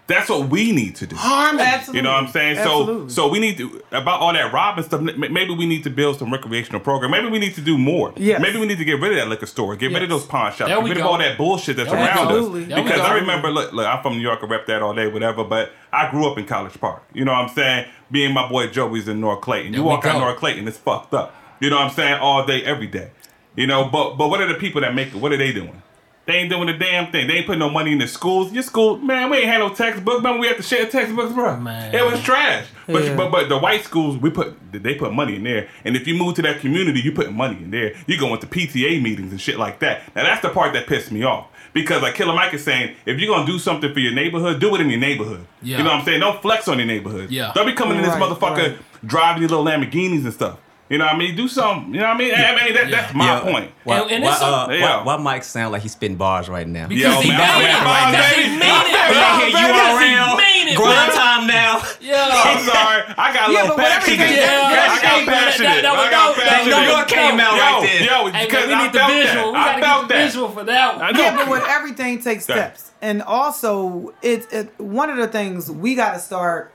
[0.07, 1.17] That's what we need to do.
[1.17, 1.63] Harmony.
[1.67, 1.99] Absolutely.
[1.99, 2.59] You know what I'm saying?
[2.59, 3.09] Absolutely.
[3.09, 5.01] So so we need to about all that robbing stuff.
[5.01, 7.11] Maybe we need to build some recreational program.
[7.11, 8.13] Maybe we need to do more.
[8.17, 8.37] Yeah.
[8.37, 9.77] Maybe we need to get rid of that liquor store.
[9.77, 10.69] Get rid of those pawn shops.
[10.69, 12.23] There Get we rid of all that bullshit that's There around go.
[12.23, 12.31] us.
[12.37, 12.65] Absolutely.
[12.65, 13.01] There Because.
[13.01, 14.41] I remember, look, look, I'm from New York.
[14.43, 15.43] I rep that all day, whatever.
[15.43, 17.03] But I grew up in College Park.
[17.15, 17.87] You know what I'm saying?
[18.11, 19.73] Being my boy Joey's in North Clayton.
[19.73, 20.19] There you we walk out.
[20.19, 21.35] North Clayton, it's fucked up.
[21.61, 22.21] You know what I'm saying?
[22.21, 23.11] All day, every day.
[23.57, 25.15] You know, but but what are the people that make it?
[25.15, 25.81] What are they doing?
[26.27, 27.29] They ain't doing a damn thing.
[27.29, 28.51] They ain't putting no money in the schools.
[28.51, 30.17] Your school, man, we ain't had no textbooks.
[30.17, 31.59] Remember, we had to share textbooks, bro.
[31.59, 31.95] Man.
[31.95, 32.67] It was trash.
[32.87, 33.17] But, Yeah.
[33.17, 35.69] but but the white schools, we put they put money in there.
[35.85, 37.95] And if you move to that community, you put money in there.
[38.07, 40.03] You go into PTA meetings and shit like that.
[40.17, 41.49] Now that's the part that pissed me off.
[41.75, 44.75] Because like Killer Mike is saying, if you're gonna do something for your neighborhood, do
[44.75, 45.45] it in your neighborhood.
[45.61, 45.79] Yeah.
[45.79, 46.21] You know what I'm saying?
[46.21, 47.31] Don't flex on your neighborhood.
[47.31, 47.53] Yeah.
[47.55, 48.79] Don't be coming in this Right, motherfucker right.
[49.07, 50.59] driving these little Lamborghinis and stuff.
[50.91, 51.35] You know what I mean?
[51.35, 51.95] Do something.
[51.95, 52.35] You know what I mean?
[52.35, 53.41] I mean that, that's my Yeah.
[53.41, 53.71] point.
[53.85, 54.97] Why, And- and why, it's uh, Yeah.
[55.01, 56.87] why, why Mike sound like he's spitting bars right now?
[56.89, 57.65] Because Yo, he man, mean I'm it.
[57.65, 58.37] rapping right Because now.
[58.37, 58.93] he mean it.
[58.93, 59.39] Yeah, bro.
[59.41, 60.41] you Because he around.
[60.77, 61.83] Grind time now.
[62.01, 62.29] Yeah.
[62.33, 63.03] I'm sorry.
[63.17, 64.19] I got a little but passionate.
[64.19, 65.69] get- Yeah, I got passionate.
[65.69, 66.45] that- that was I got dope.
[66.45, 66.77] Passionate.
[66.77, 68.03] was New York came out yo, right there.
[68.05, 69.53] Yo, because we I need the felt visual.
[69.53, 69.53] that.
[69.53, 70.25] We I gotta felt get the that.
[70.27, 71.17] visual for that one.
[71.17, 75.95] Yeah, but with everything takes steps, and also it, it one of the things we
[75.95, 76.74] got to start.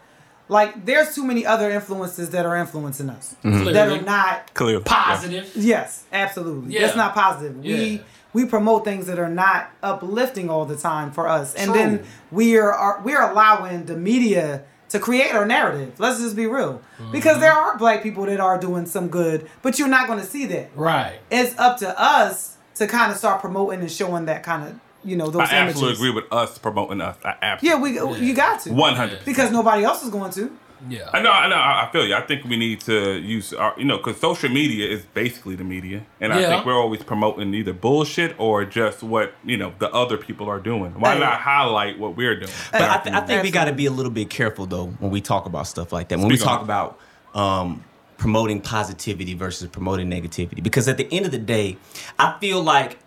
[0.49, 4.83] Like, there's too many other influences that are influencing us that are not Clearly.
[4.83, 5.49] Positive.
[5.55, 6.73] Yes, absolutely.
[6.73, 6.87] Yeah.
[6.87, 7.63] It's not positive.
[7.63, 7.77] Yeah.
[7.77, 8.01] We
[8.33, 11.79] we promote things that are not uplifting all the time for us, and True.
[11.79, 15.99] then we are, are we are allowing the media to create our narrative.
[15.99, 17.11] Let's just be real, Mm-hmm.
[17.11, 20.25] because there are black people that are doing some good, but you're not going to
[20.25, 20.69] see that.
[20.75, 21.19] Right.
[21.31, 25.15] It's up to us to kind of start promoting and showing that kind of you
[25.15, 27.17] know those I absolutely agree with us promoting us.
[27.23, 27.29] I
[27.61, 28.19] Yeah, absolutely.
[28.21, 29.25] we you got to 100%.
[29.25, 30.51] because nobody else is going to.
[30.87, 31.09] Yeah.
[31.11, 32.15] I know, I know, I I feel you.
[32.15, 35.65] I think we need to use our, you know, because social media is basically the
[35.65, 36.49] media, and I Yeah.
[36.51, 40.59] think we're always promoting either bullshit or just what you know the other people are
[40.59, 40.93] doing.
[40.97, 41.19] Why Hey.
[41.19, 42.51] not highlight what we're doing?
[42.71, 45.11] But I, th- I think we got to be a little bit careful though when
[45.11, 46.17] we talk about stuff like that.
[46.19, 46.97] When Speak we talk on about
[47.35, 47.83] um,
[48.17, 51.75] promoting positivity versus promoting negativity, because at the end of the day,
[52.17, 52.97] I feel like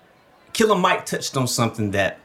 [0.53, 2.19] Killer Mike touched on something that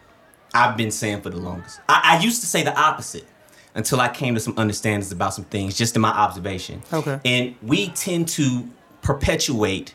[0.53, 1.79] I've been saying for the longest.
[1.87, 3.27] I, I used to say the opposite
[3.75, 6.81] until I came to some understandings about some things, just in my observation.
[6.91, 7.19] Okay.
[7.23, 8.67] And we tend to
[9.01, 9.93] perpetuate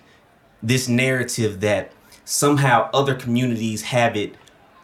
[0.62, 1.92] this narrative that
[2.24, 4.34] somehow other communities have it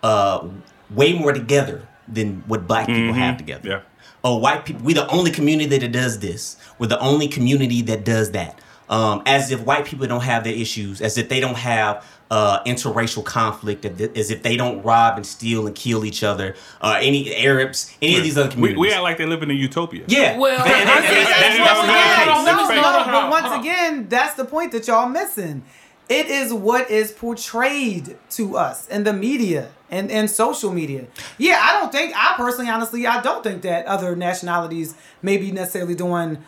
[0.02, 0.48] uh,
[0.90, 3.60] way more together than what black people have together.
[3.60, 3.68] Mm-hmm.
[3.68, 3.80] Yeah.
[4.24, 6.56] Oh, white people, we're the only community that does this.
[6.78, 8.60] We're the only community that does that.
[8.88, 12.62] Um, as if white people don't have their issues, as if they don't have uh,
[12.64, 17.34] interracial conflict, as if they don't rob and steal and kill each other, uh, any
[17.36, 18.80] Arabs, any of these other We, communities.
[18.80, 20.04] we act like they live in a utopia.
[20.08, 20.36] yeah.
[20.36, 22.36] Well, And- and- I and- that's and- what's and- going and- on.
[22.36, 24.86] and- Let me no, no, hold on, hold but once again, that's the point that
[24.86, 25.62] y'all missing.
[26.10, 31.04] It is what is portrayed to us in the media and, and social media.
[31.38, 35.50] Yeah, I don't think I personally, honestly, I don't think that other nationalities may be
[35.52, 36.38] necessarily doing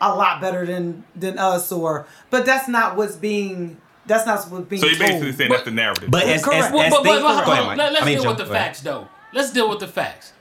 [0.00, 4.66] a lot better than than us, or but that's not what's being that's not what's
[4.66, 5.34] being So you're basically told.
[5.36, 6.10] saying that's the narrative.
[6.10, 6.64] But as, Correct.
[6.66, 7.76] as, Well, as but, they, but, but, go hold on.
[7.76, 8.64] Let, us I mean, deal Joe, with the go ahead.
[8.66, 9.08] facts, though.
[9.32, 10.32] Let's deal with the facts.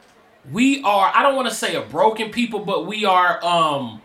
[0.52, 1.12] We are.
[1.14, 4.02] I don't want to say a broken people, but we are um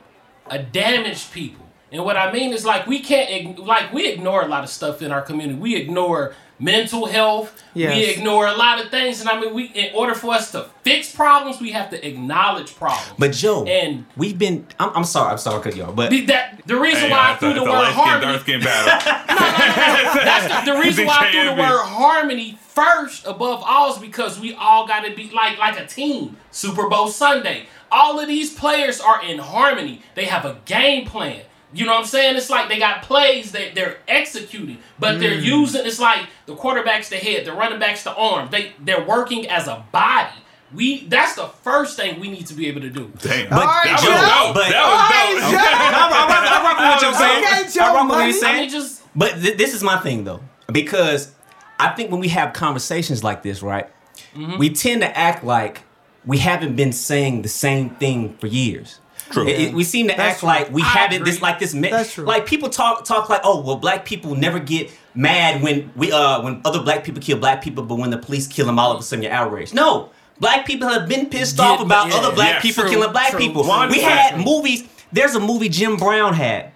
[0.49, 1.65] a damaged people.
[1.93, 5.01] And what I mean is like we can't like we ignore a lot of stuff
[5.01, 5.59] in our community.
[5.59, 7.61] We ignore mental health.
[7.75, 9.21] We ignore a lot of things.
[9.21, 12.75] And I mean, we in order for us to fix problems, we have to acknowledge
[12.77, 13.13] problems.
[13.19, 14.67] But Joe, And- we've been.
[14.79, 15.33] I'm, I'm sorry.
[15.33, 15.93] I'm sorry, cause y'all.
[15.93, 17.79] But the, that the reason Hey, why I it's a- threw the it's a word
[17.79, 19.15] light-skinned, harmony dark-skinned battle.
[20.25, 24.39] That's the, the reason why I threw the word harmony first above all is because
[24.41, 26.37] we all got to be like like a team.
[26.51, 27.67] Super Bowl Sunday.
[27.91, 30.03] All of these players are in harmony.
[30.15, 31.43] They have a game plan.
[31.75, 32.37] You know what I'm saying?
[32.37, 35.85] It's like they got plays that they're executing, but they're using.
[35.85, 38.49] It's like the quarterback's the head, the running back's the arm.
[38.51, 40.31] They they're working as a body.
[40.73, 43.13] We that's the first thing we need to be able to do.
[43.19, 43.49] Damn.
[43.51, 44.55] But- that was Joe, dope.
[44.55, 45.51] but- that All was right, dope.
[45.53, 45.59] Joe.
[46.55, 47.45] I'm, rocking with what you're saying.
[47.65, 48.55] Okay, Joe I'm rocking with what you're saying.
[48.57, 50.41] I mean, just But th- this is my thing though,
[50.73, 51.33] because
[51.79, 53.89] I think when we have conversations like this, right,
[54.35, 54.59] Mm-hmm.
[54.59, 55.83] we tend to act like
[56.27, 58.99] we haven't been saying the same thing for years.
[59.31, 59.47] True.
[59.49, 60.47] It- it- we seem to That's act true.
[60.49, 61.31] like we I haven't agree.
[61.33, 61.75] this like this.
[61.75, 62.25] Me- That's true.
[62.25, 66.43] Like people talk talk like, oh well, black people never get mad when we uh
[66.43, 69.01] when other black people kill black people, but when the police kill them, all of
[69.01, 69.75] a sudden you're outraged.
[69.75, 70.11] No,
[70.41, 73.13] black people have been pissed Yeah, off about yeah, other black yeah, people true, killing
[73.13, 73.65] black true, people.
[73.65, 74.03] true, we true.
[74.03, 74.85] had movies.
[75.13, 76.73] There's a movie Jim Brown had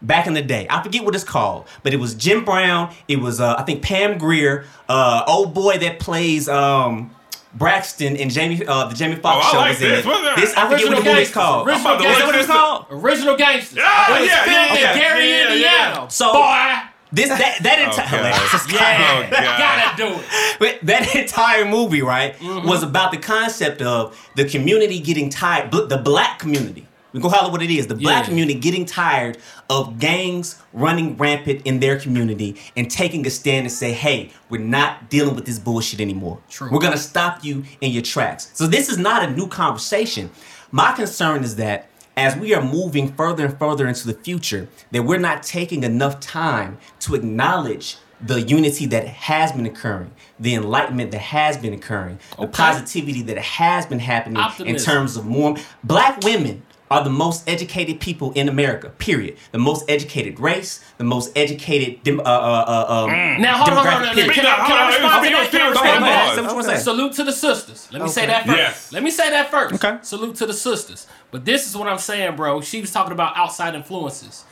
[0.00, 0.66] back in the day.
[0.68, 2.92] I forget what it's called, but it was Jim Brown.
[3.06, 7.10] It was uh, I think Pam Grier, uh, old boy that plays um,
[7.54, 10.06] Braxton and Jamie, uh, the Jamie Foxx Oh, show like was in this.
[10.06, 10.36] it.
[10.36, 11.68] This I forget what the movie's called.
[11.68, 12.40] Original I'm about Is that what Gangsters.
[12.40, 12.86] it's called?
[12.90, 13.76] Original Gangsters.
[13.76, 16.08] Yeah, it was yeah, filmed yeah, in yeah, Gary, yeah, yeah.
[16.08, 18.72] So- boy, This that that entire God.
[18.72, 20.24] yeah, Oh, gotta do it.
[20.58, 22.66] But that entire movie, right, Mm-hmm.
[22.66, 26.86] was about the concept of the community getting tired, bl- the black community.
[27.12, 27.86] We go holler what it is.
[27.86, 28.28] The black Yeah.
[28.28, 33.72] community getting tired of gangs running rampant in their community and taking a stand and
[33.72, 36.38] say, hey, we're not dealing with this bullshit anymore.
[36.50, 36.70] True.
[36.72, 38.48] We're gonna stop you in your tracks.
[38.54, 40.30] So this is not a new conversation.
[40.70, 45.02] My concern is that as we are moving further and further into the future, that
[45.02, 51.10] we're not taking enough time to acknowledge the unity that has been occurring, the enlightenment
[51.10, 56.22] that has been occurring, the positivity that has been happening in terms of more black
[56.22, 58.90] women are the most educated people in America.
[58.98, 59.36] Period.
[59.52, 62.02] The most educated race, the most educated.
[62.02, 63.10] dem- Uh, uh, uh, um,
[63.42, 64.14] Now hold on, hold on, hold on.
[64.14, 64.44] demographic Can period.
[64.46, 65.32] I, can I respond to Speak that?
[65.32, 66.28] up, Can I speak up, respond to speak that?
[66.28, 66.34] up.
[66.34, 66.82] Say what you wanna say.
[66.82, 67.88] Salute to the sisters.
[67.92, 68.58] Let me say that first.
[68.58, 68.92] Yes.
[68.92, 69.74] Let me say that first.
[69.84, 69.98] Okay.
[70.02, 71.06] Salute to the sisters.
[71.30, 72.60] But this is what I'm saying, bro.
[72.60, 74.44] She was talking about outside influences.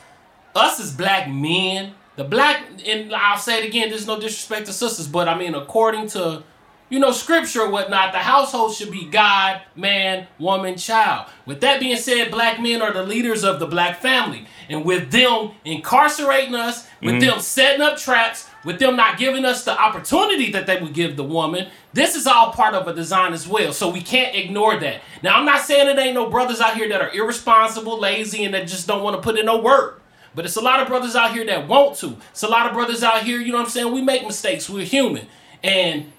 [0.54, 4.72] Us as black men, the black, and I'll say it again, there's no disrespect to
[4.72, 6.42] sisters, but I mean, according to,
[6.90, 11.30] you know, scripture or whatnot, the household should be God, man, woman, child.
[11.46, 14.46] With that being said, black men are the leaders of the black family.
[14.68, 17.20] And with them incarcerating us, with mm-hmm.
[17.20, 21.16] them setting up traps, with them not giving us the opportunity that they would give
[21.16, 23.72] the woman, this is all part of a design as well.
[23.72, 25.00] So we can't ignore that.
[25.22, 28.54] Now, I'm not saying it ain't no brothers out here that are irresponsible, lazy, and
[28.54, 30.02] that just don't want to put in no work.
[30.34, 32.16] But it's a lot of brothers out here that want to.
[32.30, 33.92] It's a lot of brothers out here, you know what I'm saying?
[33.92, 34.70] We make mistakes.
[34.70, 35.26] We're human.
[35.62, 36.12] And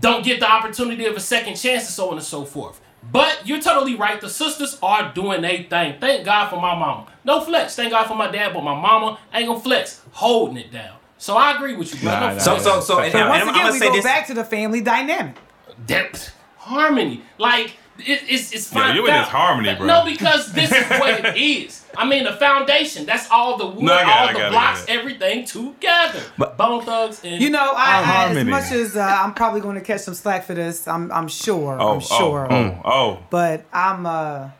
[0.00, 2.80] don't get the opportunity of a second chance and so on and so forth.
[3.12, 4.20] But you're totally right.
[4.20, 5.96] The sisters are doing their thing.
[6.00, 7.06] Thank God for my mama.
[7.24, 7.76] No flex.
[7.76, 10.00] Thank God for my dad, but my mama ain't gonna flex.
[10.12, 10.96] Holding it down.
[11.18, 12.10] So I agree with you, bro.
[12.12, 13.92] Nah, No nah, So, so, so, and, and Once I'm, again, I'm we say go
[13.94, 14.04] this.
[14.04, 15.36] back to the family dynamic.
[15.86, 17.22] depth, harmony.
[17.38, 18.96] Like it, it's it's fine.
[18.96, 19.86] you in this harmony, bro.
[19.86, 21.84] No, because this is what it is.
[21.96, 23.06] I mean, the foundation.
[23.06, 26.20] That's all the wood, No, I got it, all the got it, blocks, everything together.
[26.36, 29.76] But- Bone thugs and You know, I, I as much as uh, I'm probably going
[29.76, 31.76] to catch some slack for this, I'm I'm sure.
[31.80, 32.46] Oh, I'm sure.
[32.52, 33.18] oh, oh, oh.
[33.30, 34.50] But I'm uh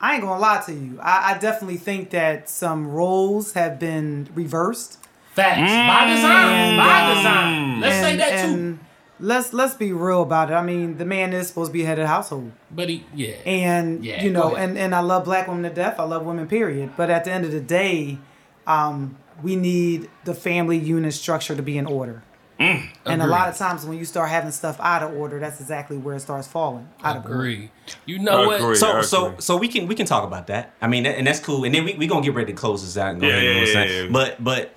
[0.00, 0.98] I ain't gonna lie to you.
[1.00, 4.98] I, I definitely think that some roles have been reversed.
[5.34, 6.74] facts by design.
[6.74, 6.76] Mm.
[6.76, 7.80] By design.
[7.80, 8.78] Let's say that too.
[9.18, 10.54] And Let's let's be real about it.
[10.54, 12.52] I mean, the man is supposed to be head of the household.
[12.70, 13.34] But he, yeah.
[13.44, 16.00] And Yeah, you know, and, and I love black women to death.
[16.00, 16.92] I love women, period.
[16.96, 18.18] But at the end of the day,
[18.66, 22.22] um, we need the family unit structure to be in order.
[22.58, 25.96] and a lot of times when you start having stuff out of order, that's exactly
[25.96, 27.34] where it starts falling out of order.
[27.34, 27.70] agree.
[28.06, 28.66] You know Agree.
[28.68, 28.76] what?
[28.76, 30.72] So so so we can we can talk about that.
[30.80, 31.64] I mean, and that's cool.
[31.64, 33.12] And then we we gonna get ready to close this out.
[33.12, 34.08] And go Yeah, ahead, you know yeah, what yeah, yeah.
[34.12, 34.74] But but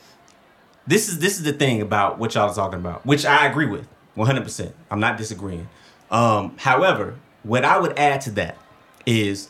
[0.88, 3.68] this is this is the thing about what y'all are talking about, which I agree
[3.68, 4.44] with 100.
[4.44, 5.70] percent I'm not disagreeing.
[6.12, 8.58] Um, however, what I would add to that
[9.06, 9.50] is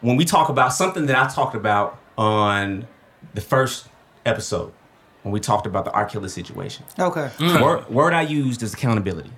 [0.00, 2.86] when we talk about something that I talked about on
[3.34, 3.88] the first
[4.26, 4.72] episode
[5.22, 6.06] when we talked about the R.
[6.06, 6.84] Kelly situation.
[6.98, 7.30] Okay.
[7.38, 7.62] Mm.
[7.62, 9.30] Word, word I used is accountability.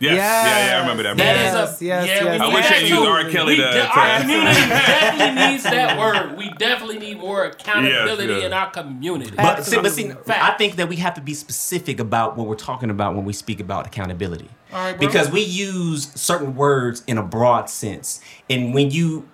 [0.00, 0.14] Yes.
[0.16, 1.16] Yeah, yeah, I remember that.
[1.16, 1.46] That man.
[1.46, 2.24] is Yes, a yes, yeah.
[2.32, 2.40] yes.
[2.40, 3.02] I wish that they used.
[3.02, 3.30] R.
[3.30, 6.36] Kelly We to- de- to- our community definitely needs that word.
[6.38, 8.46] We definitely need more accountability Yes, yes.
[8.46, 9.32] in our community.
[9.36, 10.34] But see, but see, Absolutely.
[10.34, 13.32] I think that we have to be specific about what we're talking about when we
[13.32, 14.48] speak about accountability.
[14.72, 15.04] All right, bro.
[15.06, 18.20] because we use certain words in a broad sense.
[18.48, 19.26] And when you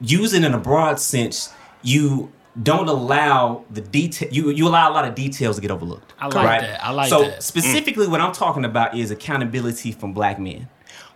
[0.00, 4.92] use it in a broad sense, you don't allow the detail you you allow a
[4.92, 6.12] lot of details to get overlooked.
[6.18, 6.84] I like that.
[6.84, 7.42] I like so that.
[7.42, 10.68] So specifically what I'm talking about is accountability from black men.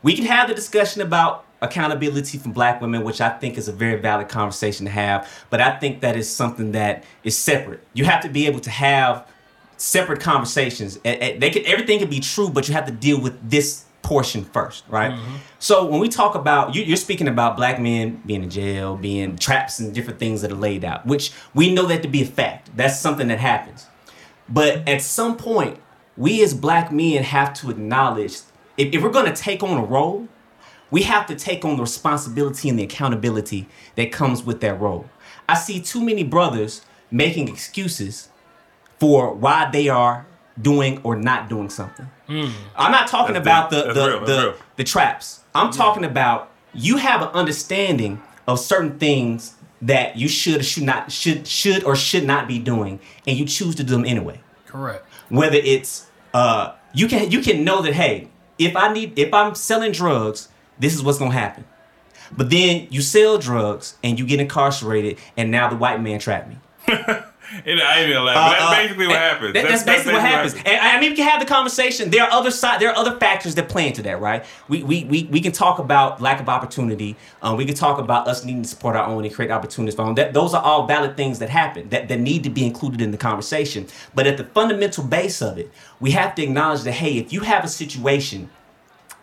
[0.03, 3.73] We can have the discussion about accountability from black women, which I think is a
[3.73, 7.83] very valid conversation to have, but I think that is something that is separate.
[7.95, 9.27] You have to be able to have
[9.77, 10.99] separate conversations.
[10.99, 14.85] They can everything can be true, but you have to deal with this portion first,
[14.89, 15.13] right?
[15.13, 15.37] Mm-hmm.
[15.59, 19.37] So when we talk about you, you're speaking about black men being in jail, being
[19.37, 22.27] traps, and different things that are laid out, which we know that to be a
[22.27, 22.71] fact.
[22.77, 23.87] That's something that happens.
[24.49, 25.81] But at some point,
[26.17, 28.35] we as black men have to acknowledge
[28.77, 30.29] if, if we're going to take on a role,
[30.91, 35.09] we have to take on the responsibility and the accountability that comes with that role.
[35.49, 38.29] I see too many brothers making excuses
[38.99, 40.27] for why they are
[40.61, 42.09] doing or not doing something.
[42.29, 44.21] I'm not talking That's about the the, real.
[44.21, 45.41] That's the, the traps.
[45.55, 50.83] I'm talking about you have an understanding of certain things that you should or should
[50.85, 54.41] not should should or should not be doing, and you choose to do them anyway
[54.67, 55.05] Correct.
[55.29, 59.55] whether it's uh you can you can know that hey if i need if i'm
[59.55, 61.65] selling drugs this is what's gonna happen
[62.37, 66.49] but then you sell drugs and you get incarcerated and now the white man trapped
[66.49, 66.57] me
[67.67, 68.37] And I ain't even laugh.
[68.37, 69.53] Uh, That's uh, basically what happens.
[69.55, 70.55] that- that's, basically what happens.
[70.55, 72.11] And I mean, we can have the conversation.
[72.11, 72.81] There are other side.
[72.81, 74.45] There are other factors that play into that, right?
[74.69, 77.17] We we we, we can talk about lack of opportunity.
[77.43, 80.03] Um, we can talk about us needing to support our own and create opportunities for
[80.03, 80.15] our own.
[80.15, 83.11] That those are all valid things that happen that that need to be included in
[83.11, 83.87] the conversation.
[84.15, 87.41] But at the fundamental base of it, we have to acknowledge that hey, if you
[87.41, 88.51] have a situation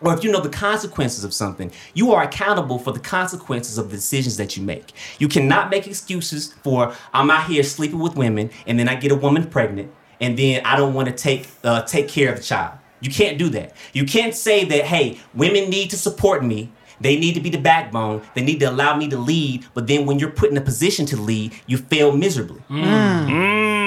[0.02, 3.90] or if you know the consequences of something, you are accountable for the consequences of
[3.90, 4.92] the decisions that you make.
[5.18, 9.12] You cannot make excuses for I'm out here sleeping with women and then I get
[9.12, 12.42] a woman pregnant and then I don't want to take uh, take care of the
[12.42, 12.78] child.
[13.00, 13.74] You can't do that.
[13.92, 16.72] You can't say that hey, women need to support me.
[17.00, 18.22] They need to be the backbone.
[18.34, 19.66] They need to allow me to lead.
[19.74, 22.62] But then when you're put in a position to lead, you fail miserably.
[22.70, 23.81] Mm.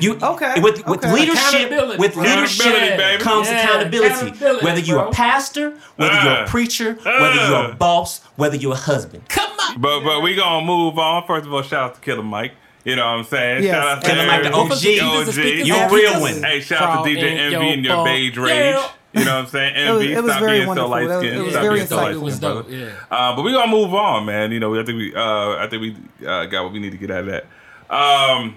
[0.00, 1.12] You Okay, with with okay.
[1.12, 4.14] leadership with leadership Accountability, comes Yeah, accountability.
[4.14, 5.08] accountability, Whether you're bro.
[5.08, 7.74] a pastor, whether you're a Uh, preacher, whether you're a uh.
[7.74, 9.22] boss, whether you're a husband.
[9.28, 9.80] Come on.
[9.80, 11.24] But but we gonna move on.
[11.26, 12.52] First of all, shout out to Killer Mike.
[12.84, 13.64] You know what I'm saying?
[13.64, 13.74] Yes.
[13.74, 15.28] Shout out to Killer Mike, the every- OG.
[15.28, 15.66] OG.
[15.66, 16.42] You a real one.
[16.42, 18.04] Hey, shout out to DJ in Envy and your ball.
[18.06, 18.74] beige rage.
[18.74, 18.88] Yeah.
[19.14, 19.74] You know what I'm saying?
[19.74, 20.90] It was- Envy, it was stop very being so wonderful.
[20.90, 21.36] light It was- skinned.
[21.36, 22.22] it was Stop very being so insightful.
[22.22, 22.86] light skinned, dope, yeah.
[23.16, 24.52] Uh, but we're gonna move on, man.
[24.52, 26.98] You know, I think we, uh, I think we uh, got what we need to
[26.98, 27.46] get out of that.
[27.90, 28.54] Um,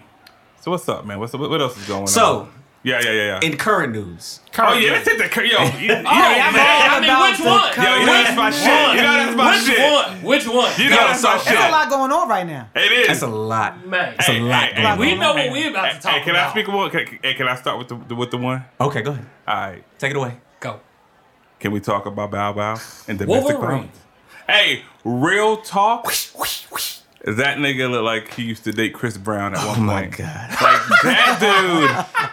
[0.61, 1.19] so what's up, man?
[1.19, 2.53] What's what, what else is going So, on?
[2.83, 3.47] Yeah, yeah, yeah, yeah.
[3.47, 5.59] In current news, oh yeah, let's hit the cur- yo.
[5.77, 6.89] You, you, Oh, yeah, man.
[6.89, 7.85] I mean, about which one?
[7.85, 8.95] Yo, you know that's my shit.
[8.95, 9.93] You know that's my Which shit.
[9.93, 10.21] one?
[10.23, 10.71] Which one?
[10.79, 11.45] You know Yo, that's so- my shit.
[11.53, 12.69] There's a lot going on right now.
[12.75, 13.07] It is.
[13.07, 13.85] that's a lot.
[13.85, 14.15] Man.
[14.17, 15.19] It's a lot Hey, going we on.
[15.19, 16.89] know what we're about to talk Hey, can I speak one?
[16.89, 18.65] Can, hey, can I start with the, the with the one?
[18.79, 19.25] Okay, go ahead.
[19.47, 19.83] All right.
[19.99, 20.37] Take it away.
[20.59, 20.79] Go.
[21.59, 23.59] Can we talk about Bow Wow and domestic Wolverine.
[23.69, 23.97] violence?
[24.49, 26.11] Hey, real talk.
[27.25, 30.01] That nigga look like he used to date Chris Brown at oh one Oh my
[30.03, 30.17] point.
[30.17, 30.49] god.
[30.49, 32.31] Like that dude.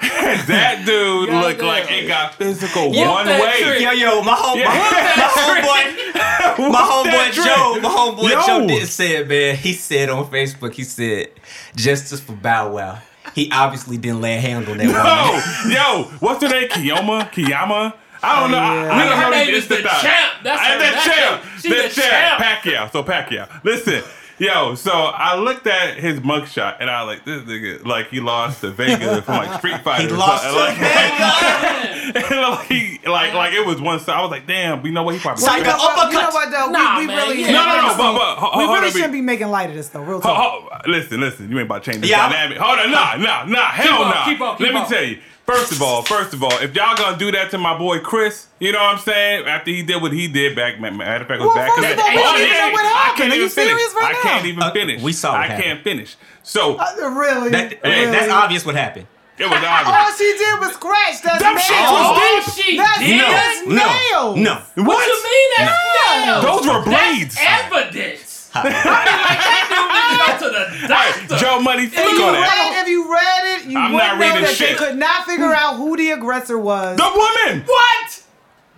[0.48, 1.68] that dude God looked damn.
[1.68, 3.60] like it got physical Whoop one way.
[3.62, 3.80] trick.
[3.82, 4.68] Yo, yo, my home, Yeah.
[4.68, 4.78] my,
[6.68, 8.46] my homeboy, my homeboy Joe, my homeboy Yo.
[8.46, 9.56] Joe did say it, man.
[9.56, 11.28] He said on Facebook, he said,
[11.76, 12.98] justice for Bow Wow.
[13.34, 15.70] He obviously didn't lay a hand on that woman.
[15.70, 16.68] Yo, yo, what's her name?
[16.70, 17.30] Kiyoma?
[17.30, 17.94] Kiyama?
[18.22, 18.58] I don't know.
[18.58, 18.96] I, oh, Yeah.
[18.96, 20.32] we don't Her know name is the champ.
[20.42, 20.78] That's I- her.
[20.78, 21.42] the That's champ.
[21.42, 21.58] her.
[21.60, 22.40] She the, the champ.
[22.40, 22.42] champ.
[22.42, 22.90] Pacquiao.
[22.92, 23.64] So Pacquiao.
[23.64, 24.02] Listen.
[24.40, 28.20] Yo, so I looked at his mugshot and I was like, this nigga, like he
[28.20, 30.08] lost to Vega from like Street Fighter.
[30.08, 32.18] He lost to like, Vega.
[32.18, 34.16] it like he, like, like it was one side.
[34.16, 35.42] I was like, damn, we know what he probably.
[35.44, 36.70] Well, You the know what, you know what though?
[36.70, 37.50] Nah, we, we man, really, yeah.
[37.52, 39.88] No, no, no, but, but ho- we hold really shouldn't be making light of this
[39.90, 40.00] though.
[40.00, 40.72] Real Ho- talk.
[40.72, 41.50] ho- listen, listen.
[41.50, 42.56] You ain't about to change the Yeah, dynamic.
[42.56, 43.66] Hold on, nah, nah, nah.
[43.72, 44.24] Hell on, nah.
[44.24, 45.18] keep on, keep Let me tell you.
[45.50, 48.46] First of all, first of all, if y'all gonna do that to my boy Chris,
[48.60, 49.46] you know what I'm saying?
[49.46, 51.70] After he did what he did back, ma- matter of fact, was Well, back.
[51.74, 53.16] first in of all, we don't even know what I happened.
[53.18, 53.70] can't Are even you finish.
[53.72, 54.48] serious right I can't now?
[54.48, 55.02] even Uh, finish.
[55.02, 55.64] we saw what I happened.
[55.64, 56.16] can't finish.
[56.44, 57.50] So Uh, really?
[57.50, 58.06] That, really?
[58.12, 59.06] That's obvious what happened.
[59.38, 59.96] it was obvious.
[59.96, 61.22] All she did was scratch.
[61.22, 61.66] That's Them nails.
[61.66, 62.54] shits was Oh, deep.
[62.64, 63.20] she That's, did.
[63.20, 64.36] that's No, nails.
[64.38, 64.84] no.
[64.86, 66.42] What you mean that's nails?
[66.44, 67.34] Those were blades.
[67.34, 68.29] That's evidence.
[68.54, 69.06] I mean, like
[69.46, 71.36] that dude need to go to the doctor.
[71.38, 72.42] Joe Money If flick you, on that.
[72.50, 74.78] read, if you read it, you I'm not know reading that shit.
[74.78, 76.96] they could not figure out who the aggressor was.
[76.98, 77.62] The woman.
[77.66, 78.24] What?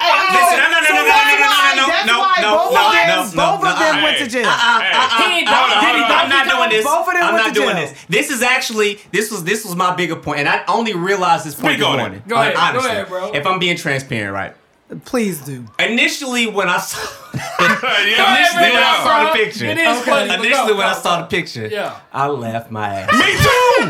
[0.03, 2.19] Hey, Listen, no, no, no, so no, no, that's no, no, why- no, That's no,
[2.19, 4.25] why no, both no, of them, no, no, both of no, them uh, went hey.
[4.25, 4.51] to jail.
[4.51, 4.91] Hey.
[5.23, 6.85] He ain't done- did he done I'm not because doing this.
[6.85, 7.87] both of them I'm went not to doing jail?
[7.87, 8.05] this.
[8.09, 11.55] This is actually this was this was my bigger point, and I only realized this
[11.55, 12.03] point Speak on this it.
[12.03, 12.23] morning.
[12.27, 13.31] Go ahead, go honestly, ahead, bro.
[13.33, 14.57] If I'm being transparent, right?
[15.05, 15.65] Please do.
[15.79, 16.99] Initially, when I saw
[17.35, 20.11] yeah, initially when I saw the picture, It is Okay.
[20.11, 20.29] funny.
[20.29, 21.23] but initially go, when I go, saw go.
[21.23, 21.99] the picture, Yeah.
[22.13, 23.13] I laughed my ass.
[23.13, 23.37] Me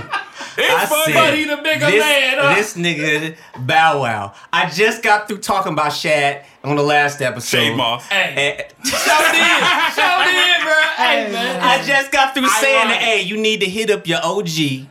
[0.02, 0.08] too.
[0.54, 1.12] It's I funny.
[1.14, 2.54] said, But he the bigger this, man, huh?
[2.54, 3.36] This nigga
[3.66, 4.34] Bow Wow.
[4.52, 7.56] I just got through talking about Shad on the last episode.
[7.68, 8.06] Shad Moss.
[8.08, 10.72] Hey, And- show did, show did, bro.
[10.96, 11.60] Hey, Hey, man.
[11.62, 12.98] I just got through saying that, Ironic.
[13.00, 14.86] hey, you need to hit up your OG.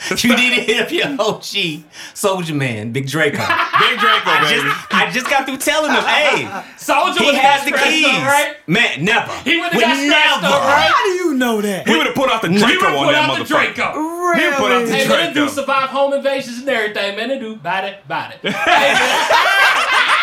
[0.18, 3.38] You need to hit up your OG, Soldier Man, Big Draco.
[3.80, 4.62] Big Draco, I baby.
[4.68, 8.04] just, I just got through telling him, hey, Soldier he has the keys.
[8.06, 8.56] up, right?
[8.66, 9.32] Man, never.
[9.44, 10.46] He would've got never.
[10.46, 10.90] up, right?
[10.92, 11.86] How do you know that?
[11.88, 13.74] He would have put out the He Draco would on put that out the motherfucker.
[13.74, 13.98] Draco.
[14.00, 14.42] Really?
[14.42, 17.28] He put up the Hey, man, they do survive home invasions and everything, man.
[17.28, 18.36] They do body, body.
[18.42, 20.15] Hey, man.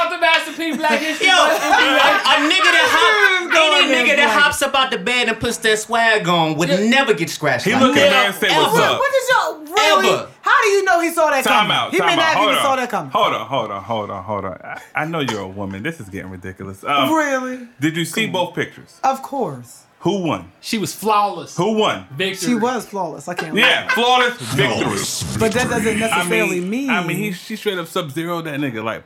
[0.00, 1.26] Shout out to Master P Black History.
[1.26, 1.60] Yo, a, Month.
[1.60, 5.58] a nigga that hop, going any nigga that hops up out the bed and puts
[5.58, 7.64] that swag on would never get scratched.
[7.66, 8.26] He like look at that.
[8.26, 10.08] and say, "What's up?" What is your really?
[10.14, 10.28] Ever.
[10.42, 11.72] How do you know he saw that Time coming?
[11.76, 11.90] out.
[11.92, 12.16] he time may out.
[12.16, 12.62] not hold even on.
[12.64, 13.10] saw that coming.
[13.12, 13.46] Hold on.
[13.46, 13.82] Hold on.
[13.84, 14.24] Hold on.
[14.24, 14.58] Hold on.
[14.64, 15.82] I, I know you're a woman.
[15.82, 16.82] This is getting ridiculous.
[16.82, 17.68] Um, Really?
[17.78, 18.98] Did you see both pictures?
[19.04, 19.84] Of course.
[20.00, 20.50] Who won?
[20.60, 21.56] She was flawless.
[21.58, 22.06] Who won?
[22.12, 22.48] Victory.
[22.48, 23.28] She was flawless.
[23.28, 23.54] I can't.
[23.54, 23.94] Yeah, lie.
[23.94, 25.38] flawless victory.
[25.38, 26.90] But that doesn't I necessarily mean, mean.
[26.90, 29.04] I mean, he she straight up sub zero that nigga like,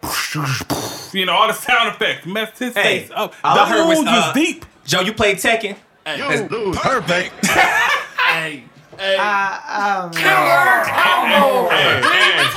[1.14, 3.35] you know, all the sound effects messed his Hey, face up.
[3.42, 4.64] all The I heard was, wounds uh, was deep.
[4.87, 5.76] Joe, you played Tekken.
[6.04, 7.33] Perfect.
[8.24, 8.64] Hey,
[8.98, 9.16] hey.
[9.18, 11.68] I, um, Combo.
[11.70, 12.48] And, and,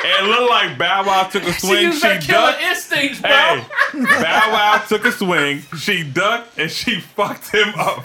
[0.00, 1.82] and it looked like Bow Wow took a She swing.
[1.82, 2.62] used She, her killer ducked.
[2.62, 3.30] instincts, bro.
[3.30, 5.62] Hey, Bow Wow took a swing.
[5.78, 8.04] She ducked and she fucked him up.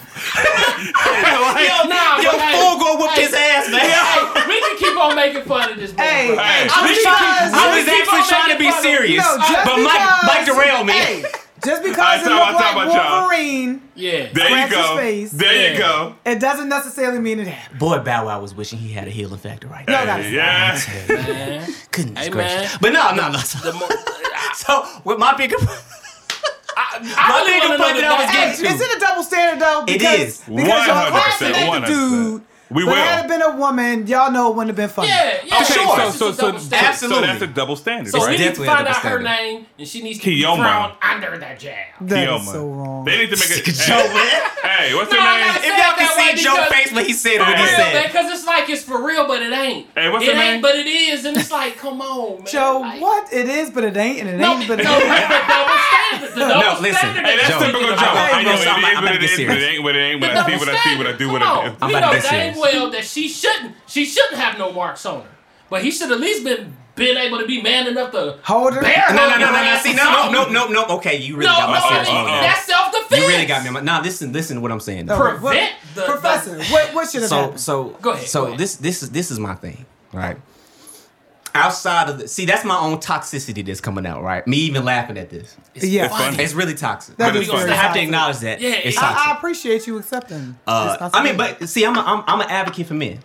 [1.56, 3.80] Yo, nah, yo, but hey, Fulgo whooped hey, his ass, man.
[3.80, 6.06] Hey, we can keep on making fun of this man.
[6.06, 6.26] Hey.
[6.36, 10.44] Hey, I was, trying, I was actually trying to be serious, No, but Mike, Mike
[10.46, 11.24] derailed me.
[11.62, 13.10] Hey, just because it time looked like.
[13.10, 14.10] Wolverine, Yeah.
[14.32, 14.96] There you Scratch his go.
[14.96, 15.30] face.
[15.32, 15.72] There Yeah.
[15.72, 16.14] you go.
[16.24, 17.78] it doesn't necessarily mean it happened.
[17.78, 20.04] Boy, Bow Wow was wishing he had a healing factor right No, now.
[20.04, 21.14] that's Yeah.
[21.16, 21.74] Man.
[21.90, 22.70] Goodness Hey, gracious.
[22.72, 22.78] man.
[22.80, 23.38] But no, no, no.
[23.38, 23.88] The mo-
[24.54, 25.56] So, with my bigger,
[26.78, 28.78] I, My I really bigger want to point know that I was the getting back-
[28.78, 28.84] to.
[28.84, 29.82] Is it a double standard though?
[29.82, 30.40] It Because, is.
[30.46, 31.86] Because y'all 100%, laughing at the 100%.
[31.86, 32.42] dude.
[32.68, 32.94] We but will.
[32.96, 35.08] had it been a woman, y'all know it wouldn't have been funny.
[35.08, 35.54] Yeah, yeah.
[35.62, 35.96] Okay, sure.
[36.10, 36.74] so so so, so.
[36.76, 37.20] Absolutely.
[37.22, 38.38] so that's a double standard, So we right?
[38.40, 40.56] need to find out her name, and she needs to be Kiyoma.
[40.56, 41.76] thrown under the jail.
[42.00, 42.52] That is Kioma.
[42.52, 43.04] so wrong.
[43.04, 44.50] They need to make a Joe, man.
[44.62, 45.62] Hey, Hey, what's No, her name?
[45.62, 48.06] If y'all can see Joe's face when he said what he said.
[48.06, 49.86] because it's like it's for real, but it ain't.
[49.94, 50.60] Hey, what's it her ain't, name?
[50.60, 52.46] but it is, and it's like, come on, man.
[52.46, 55.08] Joe, Like, what it is, but it ain't, and it ain't, but it no, ain't.
[55.48, 56.36] double standard.
[56.36, 56.98] No, listen.
[56.98, 57.24] standard.
[57.24, 58.04] Hey, that's Joe, typical I'm- Joe.
[58.06, 59.46] I'm- I know I'm- it is I'm what about to it get is, but it
[59.46, 59.64] serious.
[59.70, 60.20] ain't what it ain't.
[60.20, 61.64] The When I see double what I see, what I do, what Come I on.
[61.70, 61.76] do.
[61.80, 62.55] I'm we about to know get serious.
[62.56, 63.74] Well that she shouldn't.
[63.86, 65.28] She shouldn't have no marks on her.
[65.70, 68.80] But he should at least been been able to be man enough to Hold her.
[68.80, 69.68] bear No, no, hug no, her no, no.
[69.68, 70.52] ass See, or no, no, something.
[70.54, 70.96] no, no, no.
[70.96, 72.26] Okay, you really No, got my no, serious no, mode.
[72.28, 72.40] now.
[72.40, 73.20] that's self defense.
[73.22, 73.68] You really got me.
[73.68, 75.04] on my- Now listen, listen to what I'm saying.
[75.06, 75.22] No, though.
[75.38, 76.56] Prevent what- the- professor.
[76.56, 77.60] the- what what should have So, happened?
[77.60, 78.58] so, Go ahead, so go ahead.
[78.58, 80.38] this, this is this is my thing, right?
[81.56, 84.46] Outside of the, see, that's my own toxicity that's coming out, right?
[84.46, 85.56] Me even laughing at this.
[85.74, 86.42] yeah, it's funny.
[86.42, 87.16] It's really toxic.
[87.16, 88.60] That But is it's- very I have to acknowledge that.
[88.60, 89.26] Yeah, it's toxic.
[89.26, 90.58] I, I appreciate you accepting.
[90.66, 93.20] Uh, I mean, but see, I'm a, I'm I'm an advocate for men.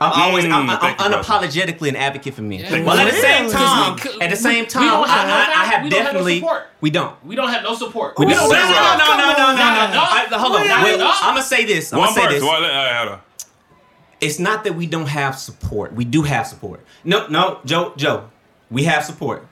[0.00, 1.22] I'm always I'm, I'm, thank you, brother.
[1.22, 2.58] unapologetically an advocate for men.
[2.60, 2.82] Yeah.
[2.84, 5.62] Well, at the same time, we- at the same time, don't have I, no I,
[5.62, 6.44] I have we don't have no definitely
[6.80, 7.24] we don't.
[7.24, 8.18] We don't have no support.
[8.18, 8.50] We We don't.
[8.50, 9.92] don't No, no, have no, no, no, no, no, Not no.
[9.92, 10.32] enough.
[10.32, 10.66] I- Hold on.
[10.66, 11.18] Not Wait, enough.
[11.22, 11.92] I'm gonna say this.
[11.92, 12.40] I'm One gonna say person.
[12.40, 12.48] this.
[12.48, 13.20] Well, uh, hold on.
[14.22, 15.92] It's not that we don't have support.
[15.94, 16.80] We do have support.
[17.04, 18.30] No, no, Joe, Joe,
[18.70, 19.46] we have support.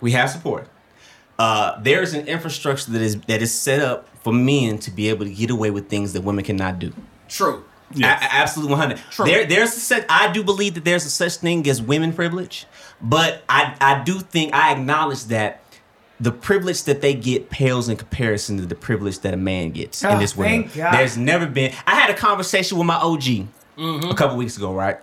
[0.00, 0.68] We have support.
[1.38, 5.24] Uh, there's an infrastructure that is that is set up for men to be able
[5.24, 6.92] to get away with things that women cannot do.
[7.28, 7.64] True.
[7.94, 8.22] Yes.
[8.22, 8.98] A- a- absolutely 100.
[9.10, 9.24] True.
[9.26, 12.66] There, there's a such, I do believe that there's a such thing as women privilege,
[13.02, 15.62] but I, I do think I acknowledge that
[16.20, 20.02] the privilege that they get pales in comparison to the privilege that a man gets
[20.04, 20.50] in Oh, this world.
[20.50, 20.94] thank God.
[20.94, 21.72] There's never been.
[21.86, 23.46] I had a conversation with my OG
[23.78, 24.98] a couple weeks ago, right?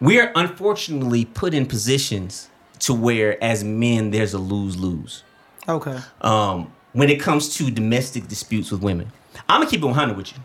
[0.00, 2.50] We're unfortunately put in positions
[2.80, 5.22] to where, as men, there's a lose lose
[5.68, 5.98] okay.
[6.20, 9.10] um, when it comes to domestic disputes with women.
[9.48, 10.38] I'm gonna keep it 100 with you.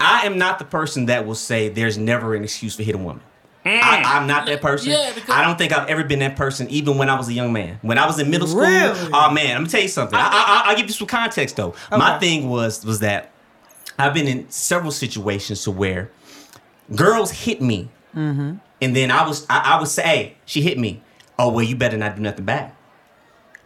[0.00, 3.04] I am not the person that will say there's never an excuse for hitting a
[3.04, 3.22] woman.
[3.64, 4.90] I, I'm not that person.
[4.90, 7.32] Yeah, because- I don't think I've ever been that person, even when I was a
[7.32, 7.78] young man.
[7.82, 9.10] When I was in middle school, Really?
[9.12, 10.18] oh man, I'm gonna tell you something.
[10.18, 11.74] I, I, I, will give you some context though.
[11.90, 13.30] My thing was was that
[13.98, 16.10] I've been in several situations to where
[16.94, 18.54] girls hit me, Mm-hmm.
[18.80, 21.02] and then I was I, I would say, hey, she hit me.
[21.38, 22.72] Oh well, you better not do nothing bad.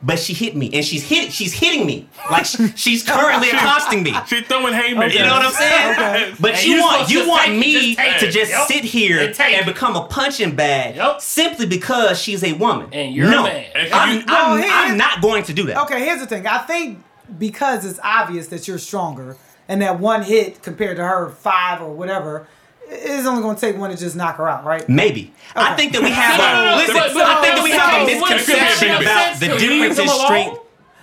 [0.05, 1.33] But she hit me, and she's hit.
[1.33, 4.13] She's hitting me like she- she's currently accosting me.
[4.27, 5.15] She's throwing haymakers.
[5.15, 5.93] You know what I'm saying?
[5.93, 6.35] Okay.
[6.41, 8.67] But And you you want you want me just to just Yep.
[8.67, 11.21] sit here And and become a punching bag Yep.
[11.21, 12.89] simply because she's a woman.
[12.93, 13.67] And you're a no, man.
[13.93, 15.77] I'm, you- I'm, Well, I'm not going to do that.
[15.85, 16.49] Okay, here's the thing.
[16.49, 16.99] I think
[17.39, 19.37] because it's obvious that you're stronger,
[19.69, 22.49] and that one hit compared to her five or whatever,
[22.95, 24.89] it's only going to take one to just knock her out, right?
[24.89, 25.33] Maybe.
[25.57, 25.77] I Okay.
[25.77, 26.95] think that we have No, no, no, a listen.
[26.95, 30.49] but- but- I think that we have a misconception about the difference in strength.
[30.53, 30.59] alone?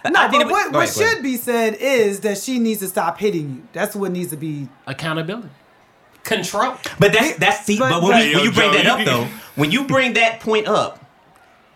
[0.06, 1.14] I No, think but what, go what ahead, go ahead.
[1.16, 3.64] should be said is that she needs to stop hitting you.
[3.74, 4.70] That's what needs to be.
[4.88, 5.50] Accountability.
[6.24, 6.76] Control.
[7.00, 9.28] But that's that's the, But- but, when, we, when you bring Joe, that up though,
[9.56, 11.04] when you bring that point up,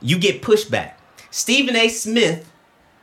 [0.01, 0.91] you get pushback.
[1.31, 1.89] Stephen A.
[1.89, 2.49] Smith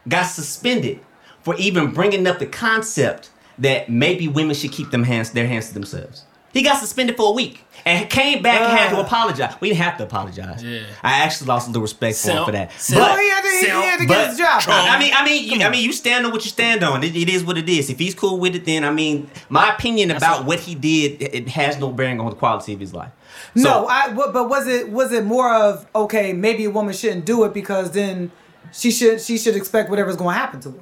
[0.09, 1.01] got suspended
[1.43, 5.69] for even bringing up the concept that maybe women should keep them hands their hands
[5.69, 6.25] to themselves.
[6.53, 9.03] He got suspended for a week and came back and had to Uh.
[9.03, 9.55] apologize.
[9.61, 10.63] We didn't have to apologize.
[10.65, 10.81] Yeah.
[11.03, 12.73] I actually lost a little respect for him for that.
[12.81, 14.63] self- But he had to, he had to get his job.
[14.67, 17.05] I mean, I mean, you, I mean, you stand on what you stand on.
[17.05, 17.89] It, it is what it is.
[17.89, 20.45] If he's cool with it, then I mean, my opinion about all.
[20.45, 23.13] what he did, it, it has no bearing on the quality of his life.
[23.55, 24.13] no, I.
[24.13, 26.33] But was it was it more of okay?
[26.33, 28.33] Maybe a woman shouldn't do it because then
[28.73, 30.79] she should she should expect whatever's going to happen to her.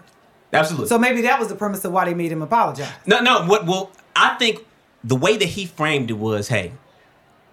[0.55, 0.89] absolutely.
[0.89, 2.91] So maybe that was the premise of why they made him apologize.
[3.07, 3.45] no, no.
[3.45, 3.67] What?
[3.67, 4.65] Well, I think
[5.05, 6.73] the way that he framed it was, hey,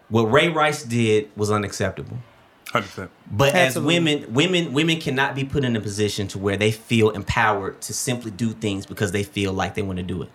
[0.10, 2.18] what Ray Rice did was unacceptable.
[2.68, 3.10] 100%.
[3.32, 3.62] But Absolutely.
[3.62, 7.82] as women, women, women cannot be put in a position to where they feel empowered
[7.82, 10.30] to simply do things because they feel like they want to do it.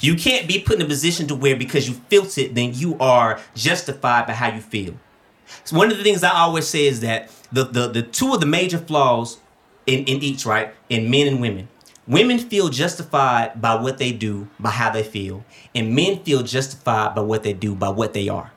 [0.00, 2.96] You can't be put in a position to where because you felt it, then you
[2.98, 4.94] are justified by how you feel.
[5.64, 8.40] So one of the things I always say is that the the, the two of
[8.40, 9.38] the major flaws
[9.86, 11.68] in, in each, right, in men and women.
[12.10, 15.44] Women feel justified by what they do, by how they feel,
[15.74, 18.50] and men feel justified by what they do, by what they are.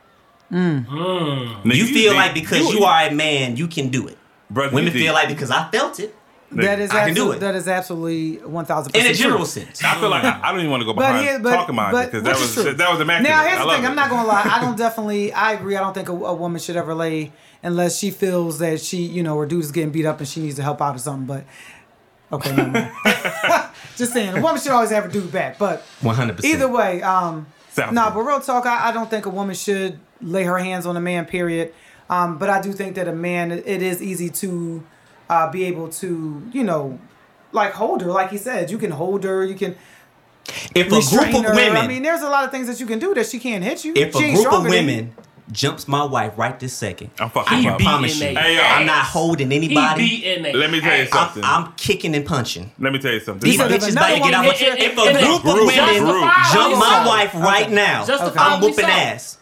[0.52, 0.86] Mm.
[0.88, 4.18] Nigga, You feel think- like because you, are a man, you can do it.
[4.50, 6.14] Brother, Women feel like because I felt it
[6.52, 7.40] That is I can do it.
[7.40, 9.46] that is absolutely one thousand in a general true.
[9.48, 9.84] sense.
[9.84, 11.74] I feel like I, I don't even want to go But behind here, but, talking
[11.74, 12.74] about but it because that was is true.
[12.76, 13.32] that was immaculate.
[13.32, 13.84] Now here's I the thing.
[13.84, 13.88] it.
[13.88, 14.44] I'm not gonna lie.
[14.46, 15.34] I don't definitely.
[15.34, 15.76] I agree.
[15.76, 17.32] I don't think a, a woman should ever lay
[17.64, 20.42] unless she feels that she, you know, her dude is getting beat up and she
[20.42, 21.26] needs to help out or something.
[21.26, 21.46] But
[22.34, 22.92] okay, mind.
[23.96, 25.58] just saying, a woman should always have her dude back.
[25.58, 26.54] But One hundred percent.
[26.56, 27.86] either way, um, no.
[27.90, 27.96] good.
[27.96, 31.02] But real talk, I, I don't think a woman should lay her hands on a
[31.02, 31.26] man.
[31.26, 31.74] Period.
[32.10, 34.84] Um, but I do think that a man, it, it is easy to
[35.30, 37.00] uh, be able to, you know,
[37.52, 38.12] like hold her.
[38.12, 39.44] Like he said, you can hold her.
[39.46, 39.76] You can
[40.76, 41.56] If a group of her.
[41.56, 43.64] women, I mean, there's a lot of things that you can do that she can't
[43.64, 43.94] hit you.
[43.96, 44.96] if she a group of stronger than you.
[44.96, 45.16] women
[45.52, 47.78] jumps my wife right this second, I'm fucking I He can up.
[47.80, 48.62] beat promise you, in they Hey, yo.
[48.62, 50.08] I'm not holding He anybody.
[50.08, 51.10] beating Let me tell you ass.
[51.10, 51.44] something.
[51.44, 52.72] I'm, I'm kicking and punching.
[52.80, 53.50] Let me tell you something.
[53.50, 54.46] These said if bitches about to get out.
[54.56, 58.06] hit my- If a group of women jump my wife right now,
[58.38, 59.38] I'm whooping ass.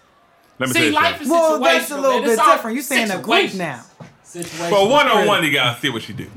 [0.59, 1.25] Let me tell See, you life something.
[1.27, 2.75] is Well, that's a little bit different.
[2.75, 3.83] You're saying a group now.
[4.23, 4.71] Situations.
[4.71, 6.29] Well, one on one, you gotta see what she do.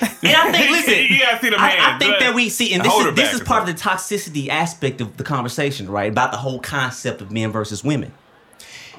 [0.00, 2.84] And I think, listen, You gotta see the I, I think that we see, and
[2.84, 6.10] this is this is part of the toxicity aspect of the conversation, right?
[6.10, 8.12] About the whole concept of men versus women.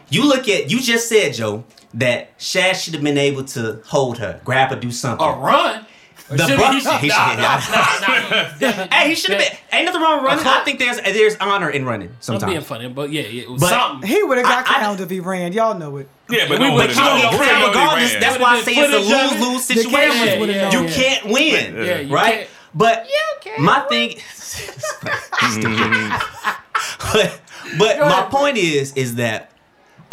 [0.09, 1.63] You look at, you just said, Joe,
[1.95, 5.25] that Shad should have been able to hold her, grab her, do something.
[5.25, 5.85] A run.
[6.27, 7.59] The should Bucks- he should, he should- nah, nah,
[8.01, 8.19] nah,
[8.59, 8.87] nah.
[8.91, 9.51] Hey, he should have been.
[9.71, 10.45] Ain't nothing wrong with running.
[10.47, 13.69] I think there's there's honor in running I'm being funny, but yeah, it was But-
[13.69, 14.09] something.
[14.09, 15.53] He would have got I- I- if he ran.
[15.53, 16.09] Y'all know it.
[16.29, 18.13] Yeah, but We would- one But you No, don't no, get no, crowned no, regardless.
[18.15, 20.39] That's why I say it's a no, no, lose lose situation.
[20.39, 20.55] would've.
[20.73, 20.89] You Yeah.
[20.91, 22.33] can't win, Yeah, you right?
[22.33, 22.49] can't.
[22.73, 23.07] But
[23.59, 24.17] my thing,
[27.13, 27.39] but
[27.77, 29.51] but my point is is that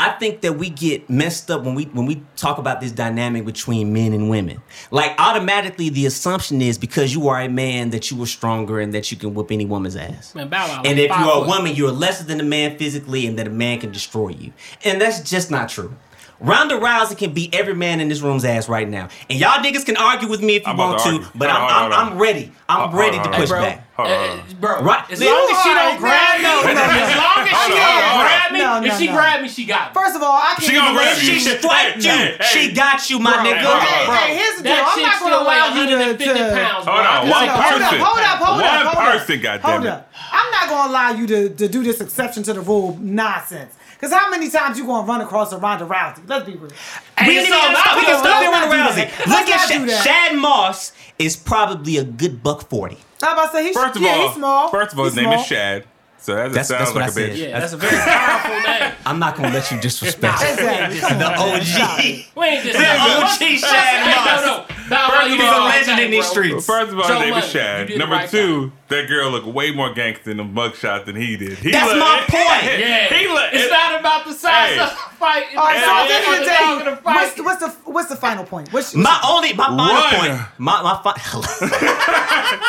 [0.03, 3.45] I think that we get messed up when we when we talk about this dynamic
[3.45, 4.61] between men and women.
[4.91, 8.93] Like automatically, the assumption is because you are a man that you are stronger and
[8.95, 10.35] that you can whoop any woman's ass.
[10.35, 13.47] Man, Bow And if you're a woman, you're lesser than a man physically, and that
[13.47, 14.53] a man can destroy you.
[14.85, 15.95] And that's just not true.
[16.43, 19.09] Ronda Rousey can beat every man in this room's ass right now.
[19.31, 21.63] And y'all niggas can argue with me if you I'm want to to, but I'm,
[21.63, 22.13] on, I'm.
[22.15, 22.51] I'm ready.
[22.69, 23.41] I'm Hold ready hold to on.
[23.41, 23.61] push bro.
[23.63, 23.79] back.
[23.95, 24.57] Hold Uh, hold on.
[24.59, 25.05] bro, Right.
[25.13, 28.81] as long as she don't grab me, as long as she don't grab me, No,
[28.81, 29.13] no, if she no.
[29.13, 30.01] grab me, she got me.
[30.03, 30.65] First of all, I can't.
[30.67, 31.23] She gonna even grab you.
[31.23, 32.45] she striked you, Hey, hey.
[32.51, 33.63] she got you, my Bro, nigga.
[33.63, 34.15] hold on, Hey, bro.
[34.17, 34.83] hey, here's the deal.
[34.83, 35.97] I'm not gonna allow weigh you to.
[35.97, 36.27] 150
[36.59, 36.85] pounds.
[36.91, 37.07] Hold bro.
[37.07, 37.63] on, one see hold her.
[37.63, 38.01] up, person.
[38.03, 39.43] hold up, hold One up, hold person, up.
[39.47, 39.63] goddammit.
[39.63, 40.13] Hold up.
[40.33, 43.75] I'm not gonna allow you to, to do this exception to the rule nonsense.
[44.03, 46.29] Cause how many times you gonna run across a Ronda Rousey?
[46.29, 46.63] Let's be real.
[46.63, 47.97] We Ain't ain't so even about stop.
[47.99, 48.19] We can it.
[48.19, 49.27] stop there Let's with not do Rousey.
[49.29, 50.05] Look at not Sha- do that.
[50.05, 52.99] Shad Moss is probably a good buck forty.
[53.23, 54.69] I'm about to say he's First of yeah, all, he's small.
[54.71, 55.47] first of all, his He's name is.
[55.47, 55.85] Shad.
[56.19, 57.31] So that That's- sounds that's what like I a said.
[57.33, 57.37] bitch.
[57.49, 58.93] Yeah, that's a very powerful name.
[59.07, 60.99] I'm not gonna let you disrespect Exactly.
[60.99, 61.65] The on, man.
[61.65, 62.05] Stop OG.
[62.05, 62.27] it.
[62.37, 64.69] We ain't just The OG Hey, Shad no, Moss.
[64.69, 64.77] no.
[64.89, 66.67] Bow Wow, First of all- the right legend in these streets.
[66.67, 67.97] First of all, his name is Shad.
[67.99, 71.59] Number two, that girl looked way more gangster in the mugshot than he did.
[71.59, 72.79] He That's looked- my point.
[72.81, 73.55] Yeah, He looked.
[73.55, 74.79] it's not about the size Hey.
[74.79, 75.45] of the fight.
[75.57, 77.15] All right, so at the end of the day, fight.
[77.15, 78.73] what's the, what's the what's the final point?
[78.73, 80.15] What's, My only, my final Run.
[80.15, 81.13] point, my my, fi-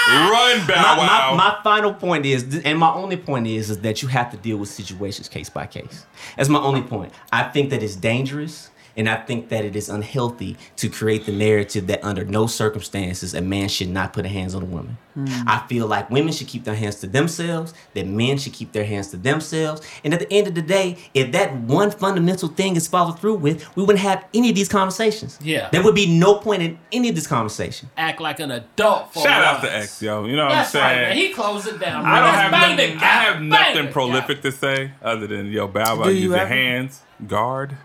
[0.07, 1.35] Run, Bow my, Wow.
[1.35, 4.37] my, my final point is, and my only point is, is that you have to
[4.37, 6.05] deal with situations case by case.
[6.37, 7.13] That's my only point.
[7.31, 11.31] I think that it's dangerous, and I think that it is unhealthy to create the
[11.31, 14.97] narrative that under no circumstances a man should not put a hands on a woman.
[15.13, 15.27] Hmm.
[15.47, 18.83] I feel like women should keep their hands to themselves, that men should keep their
[18.85, 22.75] hands to themselves, and at the end of the day, if that one fundamental thing
[22.75, 25.37] is followed through with, we wouldn't have any of these conversations.
[25.41, 25.69] Yeah.
[25.71, 27.89] There would be no point in any of this conversation.
[27.95, 30.25] Act like an adult for Shout out to X, yo.
[30.25, 31.09] You know what That's I'm right, saying?
[31.09, 31.17] man.
[31.17, 32.03] He closed it down.
[32.03, 32.11] Bro.
[32.11, 32.97] I don't Let's have nothing.
[32.97, 34.49] I have nothing prolific guy.
[34.49, 37.77] to say other than yo Bow Wow use your hands, guard,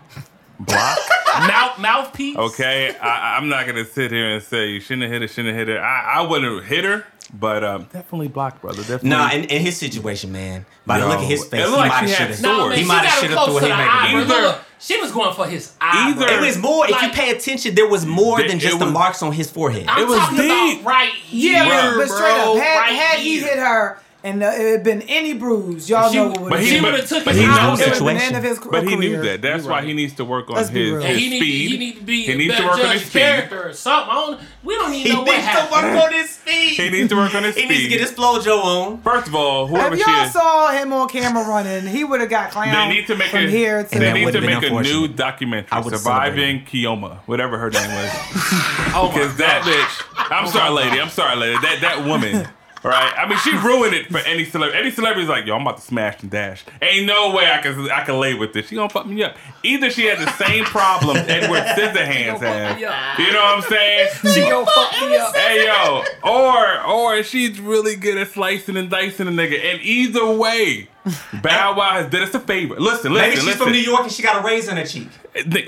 [0.59, 0.97] block.
[1.39, 2.35] Mouth mouthpiece.
[2.35, 5.55] Okay, I, I'm not gonna sit here and say you shouldn't have hit her, shouldn't
[5.55, 5.81] have hit her.
[5.81, 8.79] I, I wouldn't hit her, but um, definitely blocked, brother.
[8.81, 9.09] Definitely.
[9.09, 10.65] Nah, in, in his situation, man.
[10.85, 12.41] By the look at his face, he might have had should have.
[12.41, 14.09] No, He she might have got him should have close threw to a the eye.
[14.11, 14.21] bro.
[14.21, 16.09] Either- Look, look, she was going for his eye.
[16.11, 16.89] Either- It was more.
[16.89, 19.31] if you pay attention, there was more It- than just it the was- marks on
[19.31, 19.85] his forehead.
[19.87, 20.81] I'm It was talking deep.
[20.81, 22.57] about right Yeah, here, but, but straight bro.
[22.57, 23.47] up, had, right had he here.
[23.47, 26.59] hit her and uh, it had been any bruise, y'all She- know what would but
[26.59, 27.67] have he- but- would have took but his he knows out.
[27.67, 28.21] It was the situation.
[28.21, 29.41] end of his But he knew that.
[29.41, 29.87] That's You're why right.
[29.87, 30.95] he needs to work on Let's his, be real.
[31.01, 31.71] And his he need, speed.
[31.71, 33.19] he need to be He needs to better work on his of speed.
[33.21, 34.11] character or something.
[34.11, 35.35] I don't, we don't even He know what happened.
[35.35, 35.95] He needs to happened.
[35.95, 36.69] work on his speed.
[36.75, 37.63] He needs to work on his speed.
[37.63, 39.01] He needs to get his flojo on.
[39.01, 42.29] First of all, whoever If y'all is, saw him on camera running, he would have
[42.29, 44.81] got clowned they need to make from a here to they need to make a
[44.81, 48.11] new documentary surviving Kioma, whatever her name was.
[48.91, 50.99] Oh Because that bitch, I'm sorry, lady.
[50.99, 51.59] I'm sorry, lady.
[51.61, 52.47] That that woman,
[52.83, 53.13] right?
[53.17, 54.79] I mean, she ruined it for any celebrity.
[54.79, 56.63] Any celebrity's like, yo, I'm about to smash and dash.
[56.81, 58.67] Ain't no way I can I can lay with this.
[58.67, 59.35] She gonna fuck me up.
[59.63, 62.79] Either she has the same problem Edward Scissorhands fuck has.
[63.19, 64.09] You know what I'm saying?
[64.33, 65.35] She gonna fuck me up.
[65.35, 69.59] Hey yo, or or she's really good at slicing and dicing a nigga.
[69.73, 70.87] And either way,
[71.41, 72.75] Bow Wow has did us a favor.
[72.79, 73.63] Listen, listen, Maybe she's listen.
[73.63, 75.07] from New York and she got a raise on her cheek.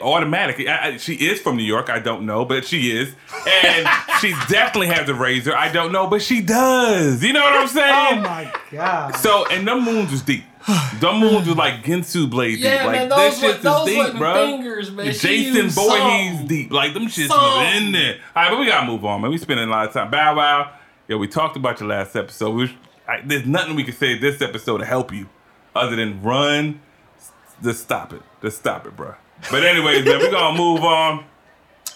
[0.02, 1.90] Automatically, I, I, she is from New York.
[1.90, 3.14] I don't know, but she is,
[3.48, 3.88] and
[4.20, 5.56] she definitely has a razor.
[5.56, 7.24] I don't know, but she does.
[7.24, 8.20] You know what I'm saying?
[8.20, 9.16] Oh my god.
[9.16, 10.44] so, and them moons was deep.
[11.00, 12.66] Them moons was like Ginsu blade deep.
[12.66, 14.34] Yeah, like man, this those shit wa- is deep, bro.
[14.46, 15.06] fingers, man.
[15.14, 16.72] She Jason used Voorhees deep.
[16.72, 17.40] Like them shits Some.
[17.40, 18.20] was in there.
[18.36, 19.32] All right, but we gotta move on, man.
[19.32, 20.12] We spending a lot of time.
[20.12, 20.72] Bow Wow.
[21.08, 22.52] Yeah, we talked about your last episode.
[22.56, 22.78] We,
[23.12, 25.28] I, there's nothing we can say this episode to help you,
[25.76, 26.82] other than run.
[27.64, 28.22] Just stop it.
[28.42, 29.16] Just stop it, bro.
[29.50, 31.26] But anyways, man, we're gonna move on.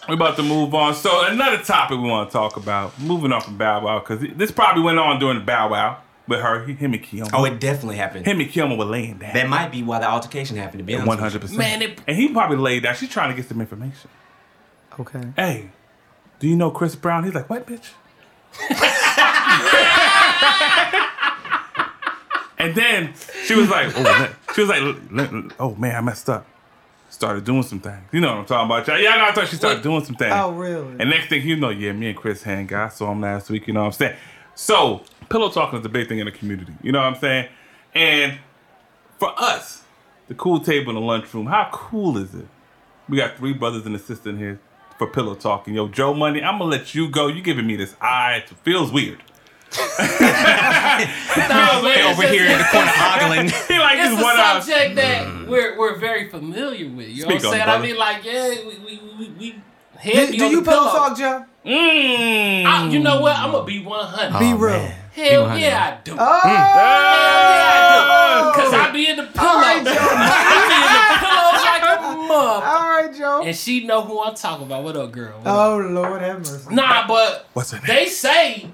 [0.07, 0.93] We're about to move on.
[0.93, 2.99] So another topic we want to talk about.
[2.99, 5.97] Moving on from Bow Wow, because this probably went on during the Bow Wow.
[6.28, 7.32] with her, him and Kiyomi.
[7.34, 8.26] Oh, it definitely happened.
[8.28, 9.34] him and Kiyomi were laying down.
[9.34, 10.80] That might be why the altercation happened.
[10.80, 11.57] To be honest, One hundred percent.
[11.57, 12.93] Man, it- and he probably laid down.
[12.95, 14.09] She's trying to get some information.
[14.99, 15.22] Okay.
[15.36, 15.72] Hey,
[16.39, 17.24] do you know Chris Brown?
[17.24, 17.89] He's like, what, bitch?
[22.58, 23.14] and then
[23.46, 24.82] she was like, oh, she was like,
[25.60, 26.46] oh man, I messed up.
[27.10, 28.04] Started doing some things.
[28.12, 28.88] You know what I'm talking about?
[28.88, 29.00] y'all.
[29.00, 30.34] Yeah, I thought she started doing some things.
[30.36, 30.96] Oh, really?
[31.00, 33.68] And next thing you know, yeah, me and Chris hang got saw him last week.
[33.68, 34.18] You know what I'm saying?
[34.54, 36.74] So pillow talking is a big thing in the community.
[36.82, 37.48] You know what I'm saying?
[37.93, 38.38] And
[39.18, 39.84] for us,
[40.28, 42.48] the cool table in the lunchroom, how cool is it?
[43.08, 44.60] We got three brothers and a sister in here
[44.98, 45.76] for pillow talking.
[45.76, 47.28] Yo, Joe Money, I'm gonna let you go.
[47.28, 48.43] You giving me this eye.
[48.46, 49.22] It feels weird.
[49.76, 49.82] No,
[51.84, 53.49] man, over just- here in the corner ogling.
[53.68, 54.59] He like It's a one eye.
[54.59, 57.09] subject that we're we're very familiar with.
[57.09, 57.70] You know what I'm it, saying?
[57.70, 59.55] I mean, like, yeah, we we we, we
[59.97, 61.45] head Do, do you pillow talk, Joe?
[61.66, 62.66] Mm.
[62.66, 63.38] I- you know what?
[63.38, 64.39] I'm gonna be 100.
[64.39, 64.72] Be Oh, real.
[64.74, 64.95] man.
[65.16, 65.61] Hell 100.
[65.61, 66.11] yeah, I do.
[66.13, 68.61] Oh, Hell yeah, I do.
[68.61, 69.55] Cause I be in the pillow.
[69.55, 69.91] right, Joe.
[69.97, 69.99] I
[70.70, 71.86] be in the pillow like a
[72.28, 72.66] mother.
[72.66, 73.41] all right, Joe.
[73.45, 74.84] And she know who I'm talking about.
[74.84, 75.38] What up, girl?
[75.39, 75.57] What up?
[75.57, 76.74] Oh Lord have mercy.
[76.76, 77.88] Nah, but What's her name?
[77.88, 78.68] they say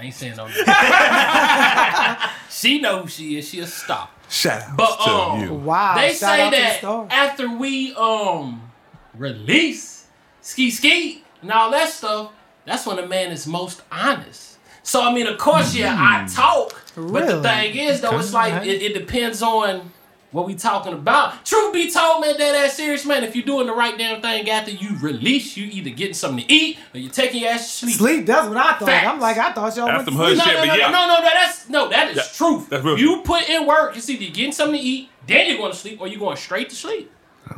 [0.00, 0.48] I ain't saying no
[2.50, 3.48] she know who she is.
[3.48, 4.08] She a star.
[4.30, 5.54] Shout out But, to um, you.
[5.54, 5.96] Wow.
[5.96, 7.06] they shout say out to the that star.
[7.10, 8.70] after we um
[9.14, 10.06] release
[10.40, 12.32] ski ski and all that stuff,
[12.64, 14.56] that's when a man is most honest.
[14.82, 17.12] So I mean, of course, yeah, I talk, really?
[17.12, 19.92] but the thing is, though, it's like it, it depends on
[20.32, 21.44] what we talking about.
[21.44, 23.24] Truth be told, man, that ass serious, man.
[23.24, 26.52] If you're doing the right damn thing after you release, you either getting something to
[26.52, 27.96] eat or you taking your ass to sleep.
[27.96, 28.26] Sleep.
[28.26, 28.86] That's what I thought.
[28.88, 29.06] Facts.
[29.08, 30.46] I'm like, I thought y'all That's went some to hood sleep.
[30.46, 30.90] No, shit, no, no, yeah.
[30.90, 32.68] no, no, no, that's no, that is Yeah, truth.
[32.68, 32.98] that's real.
[32.98, 35.78] You put in work, it's either you're getting something to eat, then you're going to
[35.78, 37.10] sleep, or you're going straight to sleep.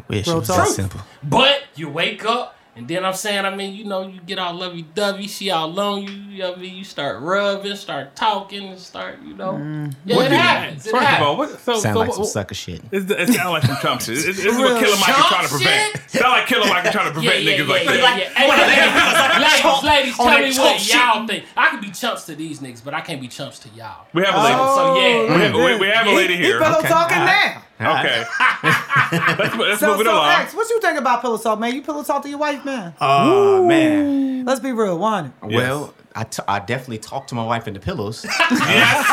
[0.08, 1.00] Wish Real it was that simple.
[1.22, 4.54] But you wake up, and then I'm saying, I mean, you know, you get all
[4.54, 6.74] lovey dovey, she all on you, you know I mean?
[6.74, 9.52] You start rubbing, start talking, and start, you know.
[9.52, 9.90] Mm-hmm.
[10.06, 10.86] Yeah, What it happens.
[10.86, 12.80] It First of all, what, so, Sound so like what, some sucker shit.
[12.90, 14.16] It's, it sounds like some chump shit.
[14.18, 15.92] It's, it's what Killer Mike is trying to prevent.
[15.92, 16.10] shit?
[16.10, 18.18] Sound like Killer Mike is trying to prevent yeah, niggas yeah, like yeah, that.
[18.18, 18.28] yeah.
[18.30, 20.94] Hey, ladies, ladies, tell me what shit.
[20.94, 21.44] y'all think.
[21.56, 24.06] I can be chumps to these niggas, but I can't be chumps to y'all.
[24.14, 24.54] We have a lady.
[24.56, 25.36] So, Oh, yeah.
[25.36, 26.58] we, have, we, we have a He- lady He here.
[26.60, 26.88] pillow Okay.
[26.88, 27.54] talking All right.
[27.56, 27.62] now.
[27.84, 28.24] Okay.
[28.62, 30.30] let's let's So, move it so along.
[30.40, 31.74] X, what you think about pillow talk, man?
[31.74, 32.94] You pillow talk to your wife, man?
[33.00, 34.44] Oh man.
[34.44, 35.32] Let's be real, one.
[35.42, 38.24] Well, I, t- I definitely talk to my wife in the pillows.
[38.50, 39.06] Yes.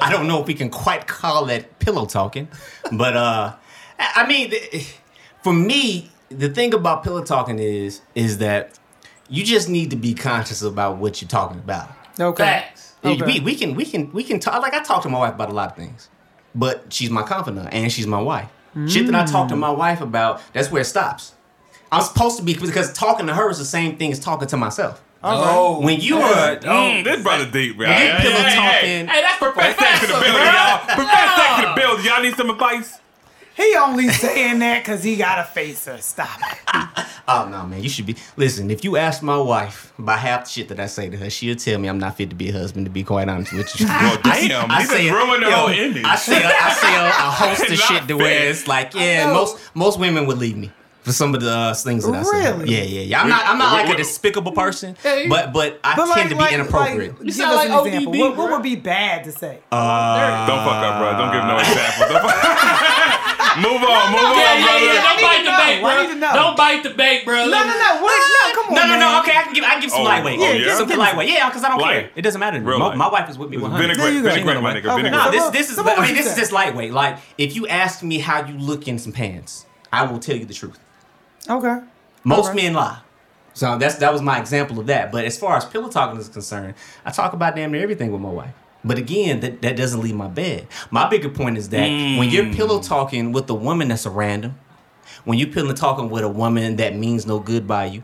[0.00, 2.48] I don't know if we can quite call that pillow talking,
[2.92, 3.54] but uh,
[3.98, 4.52] I I mean,
[5.42, 8.78] for me, the thing about pillow talking is is that
[9.28, 11.90] you just need to be conscious about what you're talking about.
[12.18, 12.42] Okay.
[12.44, 12.94] Facts.
[13.04, 13.24] Okay.
[13.24, 15.50] We, we can we can we can talk like I talk to my wife about
[15.50, 16.08] a lot of things,
[16.54, 18.48] but she's my confidant and she's my wife.
[18.88, 21.32] Shit that I talk to my wife about, that's where it stops.
[21.92, 24.56] I'm supposed to be because talking to her is the same thing as talking to
[24.56, 25.00] myself.
[25.22, 27.86] Oh, When you are Mm, this brother deep, bro.
[27.88, 30.54] When you Hey, pillow hey, hey, talking- Hey, that's Profess sex to the professor, building,
[30.54, 30.84] y'all.
[30.86, 30.94] bro.
[30.96, 32.04] Profess sex to the building.
[32.04, 32.98] Y'all need some advice?
[33.56, 35.98] He only saying that because he got to face her.
[35.98, 37.06] Stop it.
[37.26, 37.82] Oh no, man!
[37.82, 38.16] You should be.
[38.36, 41.30] Listen, if you ask my wife about half the shit that I say to her,
[41.30, 42.84] she'll tell me I'm not fit to be a husband.
[42.86, 43.86] To be quite honest with you.
[43.94, 44.70] Well, damn.
[44.70, 46.04] I He say ruined the yo, whole image.
[46.04, 49.32] I say, a, I say a, a host of shit to where it's like, yeah,
[49.32, 50.70] most most women would leave me
[51.02, 52.52] for some of the uh, things that I say.
[52.52, 52.72] Really?
[52.76, 53.22] Yeah, yeah, yeah.
[53.22, 56.52] I'm not I'm not like a despicable person, but but I But tend to be
[56.54, 57.12] inappropriate.
[57.12, 58.12] Like, You give sound us like an example.
[58.12, 59.60] ODB, What, what would be bad to say?
[59.72, 61.16] Uh, Don't fuck up, bro.
[61.16, 62.93] Don't give no examples.
[63.62, 64.86] Don't fuck- move on, move on, Yeah, yeah, brother.
[64.86, 65.02] yeah.
[65.04, 66.02] Don't bite the bait, bro.
[66.02, 66.32] need to know.
[66.34, 67.34] Don't bite the bait, bro.
[67.46, 67.90] no, no, no.
[68.02, 68.18] What?
[68.18, 68.74] No, come on.
[68.74, 69.00] no, no, man.
[69.00, 69.20] no.
[69.20, 70.38] Okay, I can give I can give some Oh, lightweight.
[70.38, 70.76] oh, yeah, yeah?
[70.76, 71.28] something lightweight.
[71.28, 72.10] Yeah, because I don't care.
[72.16, 72.60] It doesn't matter.
[72.60, 73.82] Real My, my wife is with me 100.
[73.82, 74.28] Vinaigrette, you go.
[74.30, 74.86] vinaigrette, my nigga.
[74.86, 74.96] Okay.
[75.02, 75.24] Vinaigrette.
[75.26, 76.92] No, this this is I mean this is just lightweight.
[76.92, 80.44] Like if you ask me how you look in some pants, I will tell you
[80.44, 80.78] the truth.
[81.48, 81.78] Okay.
[82.24, 82.56] Most Alright.
[82.56, 82.98] men lie.
[83.52, 85.12] So that's that was my example of that.
[85.12, 86.74] But as far as pillow talking is concerned,
[87.04, 88.54] I talk about damn near everything with my wife.
[88.84, 90.66] But again, that, that doesn't leave my bed.
[90.90, 91.86] My bigger point is that
[92.18, 92.52] when you're hmm.
[92.52, 94.58] pillow talking with a woman that's a random,
[95.24, 98.02] when you're pillow talking with a woman that means no good by you,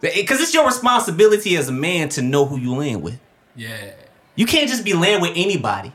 [0.00, 3.18] because it's your responsibility as a man to know who you land with.
[3.54, 3.92] Yeah.
[4.34, 5.92] You can't just be laying with anybody.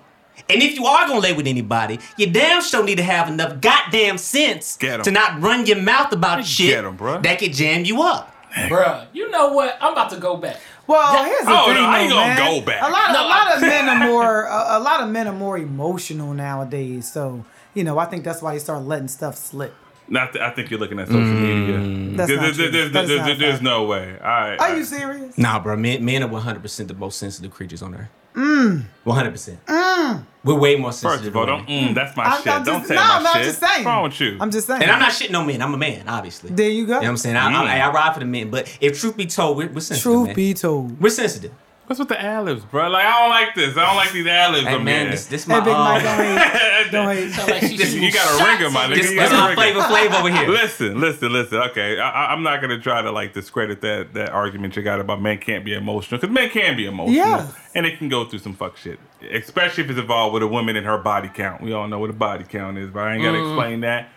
[0.49, 3.61] And if you are gonna lay with anybody, you damn sure need to have enough
[3.61, 7.21] goddamn sense to not run your mouth about shit Get 'em, bruh.
[7.23, 8.35] that could jam you up.
[8.53, 9.77] Bruh, you know what?
[9.79, 10.59] I'm about to go back.
[10.87, 12.59] Well, here's the Oh, thing, no, I ain't gonna man.
[12.59, 12.81] go back.
[12.81, 15.33] A lot, No, a lot of men are more, a, a lot of men are
[15.33, 17.11] more emotional nowadays.
[17.11, 19.73] So, you know, I think that's why they start letting stuff slip.
[20.11, 22.17] Not th- I think you're looking at social media.
[22.17, 22.69] That's There- not there- true.
[22.71, 23.63] there's, That is there's- not a there's fact.
[23.63, 24.17] no way.
[24.21, 24.59] All right.
[24.59, 25.37] Are you serious?
[25.37, 28.09] Nah, bro, men, men are 100% the most sensitive creatures on earth.
[28.35, 28.83] Mm.
[29.05, 29.57] 100%.
[29.67, 30.23] Mm.
[30.43, 31.27] We're way more First sensitive.
[31.29, 31.67] of all, than don't.
[31.67, 31.89] women.
[31.91, 32.51] Mm, that's my I'm- shit.
[32.53, 33.43] I'm don't just- say no, my I'm not shit.
[33.45, 33.71] just saying.
[33.73, 34.37] What's wrong with you?
[34.41, 34.81] I'm just saying.
[34.83, 35.61] and I'm not shitting on men.
[35.61, 36.49] I'm a man, obviously.
[36.51, 36.95] There you go.
[36.95, 37.35] You know what I'm saying?
[37.37, 37.55] I, Mm.
[37.67, 38.49] I, I ride for the men.
[38.49, 40.03] But if truth be told, we're, we're sensitive.
[40.03, 40.35] Truth man.
[40.35, 40.99] be told.
[41.01, 41.51] We're sensitive.
[41.91, 42.87] What's with the ad libs, bro?
[42.87, 43.75] Like I don't like this.
[43.75, 44.65] I don't like these ad libs.
[44.65, 45.11] Hey on man, there.
[45.11, 46.91] this this Hey, my Big Mike, uh, don't hate.
[46.91, 47.31] Don't hate.
[47.31, 48.95] Sound like she This- you got a shots ringer, my at nigga.
[48.95, 49.81] this, You this got a my ringer.
[49.81, 50.47] flavor flavor over here.
[50.47, 51.57] Listen, listen, listen.
[51.57, 55.01] Okay, I, I- I'm not gonna try to like discredit that that argument you got
[55.01, 57.53] about men can't be emotional because men can be emotional, Yes.
[57.75, 58.97] and it can go through some fuck shit,
[59.29, 61.61] especially if it's involved with a woman and her body count.
[61.61, 63.49] We all know what a body count is, but I ain't gotta Mm.
[63.51, 64.07] explain that.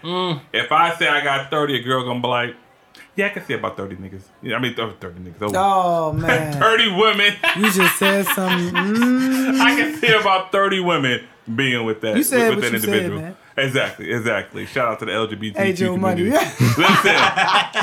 [0.53, 2.55] If I say I got 30, a girl gonna be like,
[3.17, 5.55] "Yeah, I can see about 30 niggas." Yeah, I mean 30 niggas.
[5.55, 7.33] Oh, Oh man, 30 women.
[7.57, 8.71] you just said some.
[8.71, 12.17] Mm, I can see about 30 women being with that.
[12.17, 13.21] You said with, with what that you said, individual.
[13.23, 13.37] man.
[13.57, 14.67] Exactly, exactly.
[14.67, 16.23] Shout out to the LGBT Hey, Joe Money.
[16.79, 17.17] listen,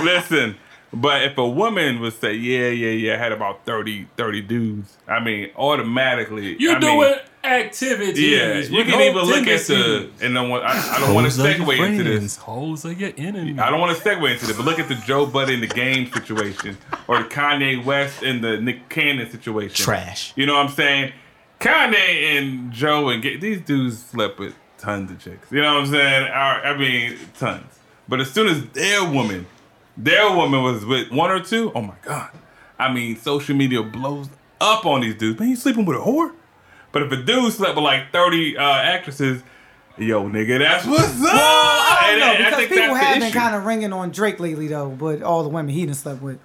[0.03, 0.55] listen.
[0.93, 4.97] But if a woman would say, yeah, yeah, yeah, I had about 30, 30 dudes,
[5.07, 6.57] I mean, automatically.
[6.59, 8.19] You I mean, doing activities.
[8.19, 11.31] Yeah, you can no even look at the, and then what- I, I don't want
[11.31, 12.37] to segue into this.
[12.37, 13.59] Hoes are your enemy.
[13.59, 15.67] I don't want to segue into this, but look at the Joe Budden in the
[15.67, 16.77] game situation,
[17.07, 19.83] or the Kanye West and the Nick Cannon situation.
[19.83, 20.33] Trash.
[20.35, 21.13] You know what I'm saying?
[21.59, 25.51] Kanye and Joe and Ga- these dudes slept with tons of chicks.
[25.51, 26.31] You know what I'm saying?
[26.31, 27.79] I, I mean, tons.
[28.07, 29.45] But as soon as their woman,
[29.95, 32.31] their woman was with one or two, oh my god!
[32.79, 34.27] I mean, social media blows
[34.59, 35.39] up on these dudes.
[35.39, 36.33] Man, you sleeping with a whore?
[36.91, 39.43] But if a dude slept with like 30 uh, actresses,
[39.97, 41.29] yo, nigga, that's what's up.
[41.33, 44.39] I don't know and I because think people have been kind of ringing on Drake
[44.39, 46.39] lately though, but all the women he done slept with.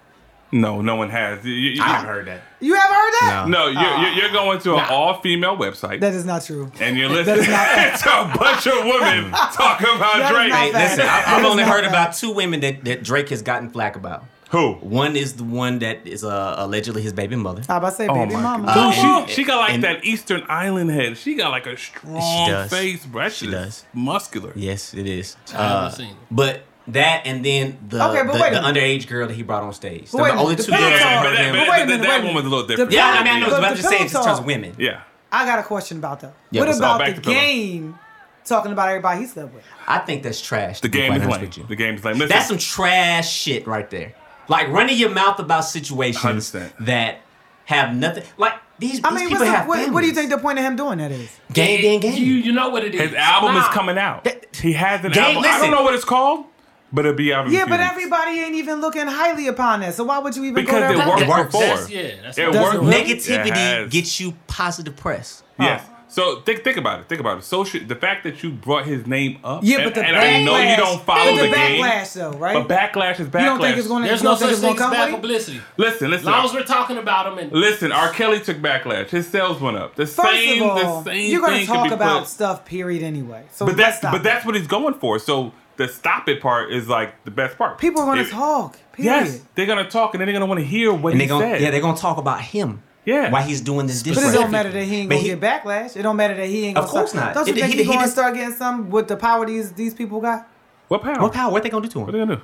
[0.52, 1.44] No, no one has.
[1.44, 2.40] You, you- I haven't heard that.
[2.60, 3.46] You haven't heard that?
[3.48, 5.98] No, you're, you're, you're going to an all-female website.
[6.00, 6.70] That is not true.
[6.80, 10.50] and you're That is listening to a bunch of women talk about That is Drake.
[10.50, 11.88] not Hey, listen, I, I've only heard fact.
[11.92, 14.24] about two women that, that Drake has gotten flack about.
[14.50, 14.74] Who?
[14.74, 17.62] One is the one that is uh, allegedly his baby mother.
[17.68, 18.66] I about to say, Oh baby my mama.
[18.68, 21.16] Uh, Dude, she, she got like and- that Easter Island head.
[21.18, 22.70] She got like a strong does.
[22.70, 23.28] face, bro.
[23.28, 23.84] She does.
[23.92, 24.52] muscular.
[24.54, 25.36] Yes, it is.
[25.52, 26.16] I haven't Uh, seen it.
[26.30, 29.64] But that and then the Okay, but the, wait the underage girl that he brought
[29.64, 30.08] on stage.
[30.12, 31.52] But They're wait the only two girls pillow I've heard but that, him.
[31.54, 32.68] but But wait a minute, that wait a one was a little minute.
[32.68, 32.92] different.
[32.92, 34.74] Yeah, I mean, I know, The- but I'm just saying, pillow in terms of women.
[34.78, 35.00] Yeah.
[35.32, 36.34] I got a question about that.
[36.52, 37.98] Yeah, what about the game
[38.44, 39.64] talking about everybody he slept with?
[39.88, 40.80] I think that's trash.
[40.80, 41.66] The game quite is honest lame.
[41.66, 42.14] The game is lame.
[42.18, 44.14] Listen, That's some trash shit right there.
[44.48, 47.18] Like running your mouth about situations that
[47.64, 48.24] have nothing.
[48.36, 50.38] Like these, I these mean, people what's the, have what, what do you think the
[50.38, 51.30] point of him doing that is?
[51.52, 52.16] Gang, gang, gang.
[52.16, 53.00] You you know what it is.
[53.00, 53.62] his album Nah.
[53.62, 54.24] is coming out.
[54.24, 55.38] That- he has an Game- album.
[55.44, 55.60] I listen.
[55.62, 56.46] don't know what it's called,
[56.92, 59.94] but it'll be out in Yeah, few but everybody ain't even looking highly upon that.
[59.94, 60.90] So why would you even Because go there?
[60.92, 61.60] it about worked It before.
[61.62, 62.74] That's- yeah, that's it what- worked.
[62.74, 62.96] it really?
[63.12, 63.90] It Negativity has.
[63.92, 65.42] gets you positive press.
[65.58, 65.82] Yes.
[66.16, 67.10] So think think about it.
[67.10, 67.44] Think about it.
[67.44, 69.60] Social the fact that you brought his name up.
[69.62, 70.40] Yeah, but the and backlash.
[70.40, 71.82] I know you don't follow but the, the, game.
[71.84, 72.66] backlash, though, right?
[72.66, 73.40] But backlash is backlash.
[73.42, 74.08] you don't think it's going to?
[74.08, 75.60] There's you no don't such thing as bad publicity.
[75.76, 76.32] Listen, As listen.
[76.32, 78.08] long as we're talking about him and Listen, R.
[78.12, 79.10] Kelly took backlash.
[79.10, 79.94] His sales went up.
[79.94, 82.28] The First same, of all, the same you're going thing to could talk about put-
[82.28, 83.44] stuff, period, anyway.
[83.50, 84.12] So But that's stop.
[84.12, 85.18] but that's what he's going for.
[85.18, 87.76] So the stop it part is like the best part.
[87.78, 88.78] people are going to talk.
[88.92, 89.10] Period.
[89.26, 91.44] Yes, they're gonna talk and then they're gonna want to hear what And he gonna
[91.44, 91.60] said.
[91.60, 92.82] yeah, they're gonna talk about him.
[93.06, 93.30] Yeah.
[93.30, 95.96] Why he's doing this But it don't matter that he ain't gonna he- get backlash.
[95.96, 97.26] It don't matter that he ain't gonna Of course start.
[97.26, 97.34] not.
[97.34, 99.46] Don't you It- think he- he's he gonna just- start getting some with the power
[99.46, 100.46] these these people got?
[100.88, 101.20] what power?
[101.22, 101.50] What power?
[101.52, 102.06] What they gonna do to him?
[102.06, 102.20] What him?
[102.20, 102.42] they gonna do?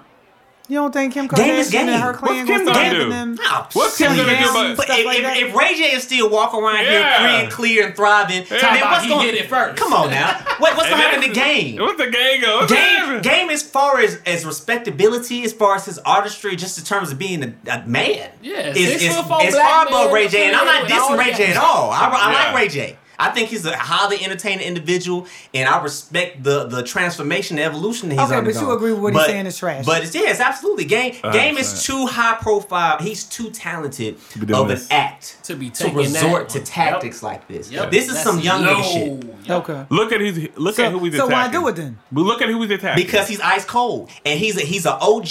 [0.72, 1.88] You don't think Kim Game is Kardashian game.
[1.90, 3.10] and her What's clan Kim gonna start gonna giving do?
[3.10, 3.34] them?
[3.34, 4.76] Nah, What's Kim silly gonna do ass.
[4.78, 6.90] But if, like if, if Ray J is still walking around Yeah.
[6.90, 9.26] here free and clear and thriving, Talking then what's he going?
[9.26, 9.76] hit it first.
[9.78, 10.32] Come on now.
[10.58, 11.78] What, what's And gonna happen to game?
[11.78, 12.60] What's the game go?
[12.60, 13.20] What's Game, happening?
[13.22, 17.18] game as far as as respectability, as far as his artistry, just in terms of
[17.18, 20.46] being a, a man, Yeah, is, six is, is far above Ray J.
[20.48, 21.90] And I'm not dissing Ray J at all.
[21.90, 22.96] I, I like Ray J.
[23.18, 28.08] I think he's a highly entertaining individual, and I respect the the transformation, the evolution
[28.08, 29.84] that he's Okay, but you agree with what he's saying is trash.
[29.86, 30.84] But it's, yes, absolutely.
[30.84, 31.84] Game Game is 100%.
[31.86, 32.98] too high profile.
[32.98, 34.90] He's too talented be of an this.
[34.90, 36.66] act To be to resort that to one.
[36.66, 37.70] tactics like this.
[37.70, 37.90] Yep.
[37.90, 39.41] This is That's some young nigga shit.
[39.44, 39.68] Yep.
[39.68, 39.86] Okay.
[39.90, 41.60] Look at who's look So, at who he's so attacking.
[41.60, 41.98] why do it then?
[42.10, 43.04] But look at who he's attacking.
[43.04, 45.28] Because he's ice cold, and he's a, he's an OG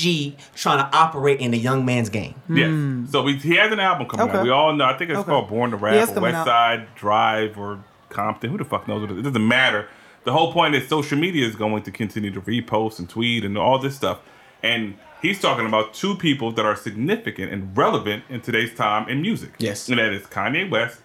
[0.55, 2.35] trying to operate in a young man's game.
[2.49, 2.69] Yes.
[2.69, 3.05] Hmm.
[3.07, 4.27] So we, he has an album coming.
[4.29, 4.37] Okay.
[4.39, 4.43] out.
[4.43, 4.85] We all know.
[4.85, 5.29] I think it's Okay.
[5.29, 6.45] called Born to Rap Yeah, or coming West out.
[6.47, 8.49] Side Drive or Compton.
[8.51, 9.19] Who the fuck knows what it is?
[9.19, 9.87] It doesn't matter.
[10.23, 13.57] The whole point is social media is going to continue to repost and tweet and
[13.57, 14.19] all this stuff.
[14.61, 19.21] And he's talking about two people that are significant and relevant in today's time in
[19.23, 19.53] music.
[19.57, 19.89] Yes.
[19.89, 20.99] And that is Kanye West,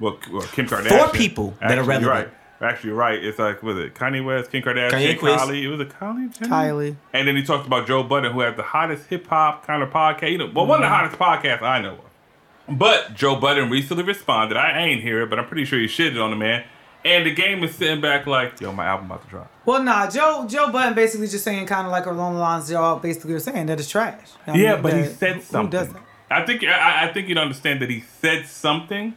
[0.00, 0.88] well, well Kim Kardashian.
[0.88, 2.30] Four people that are Actually, you're relevant.
[2.32, 2.38] Right.
[2.62, 3.22] Actually, you're right.
[3.22, 5.18] It's like, was it Kanye West, Kim Kardashian, Kanye.
[5.18, 5.62] Kylie?
[5.62, 6.50] It was a Kylie Jenner?
[6.50, 6.96] Kylie.
[7.12, 9.90] And then he talked about Joe Budden, who has the hottest hip hop kind of
[9.90, 10.30] podcast.
[10.30, 11.16] You know, well, one of the mm-hmm.
[11.16, 12.78] hottest podcasts I know of.
[12.78, 14.56] But Joe Budden recently responded.
[14.56, 16.64] I ain't hear it, but I'm pretty sure he shitted on the man.
[17.04, 19.50] And the game is sitting back like, yo, my album about to drop.
[19.66, 23.00] Well, nah, Joe Joe Budden basically just saying kind of like along the lines y'all
[23.00, 24.28] basically are saying that it's trash.
[24.46, 25.70] I yeah, mean, but he that- said who something.
[25.70, 25.96] doesn't?
[26.30, 29.14] I think I, I think you'd understand that he said something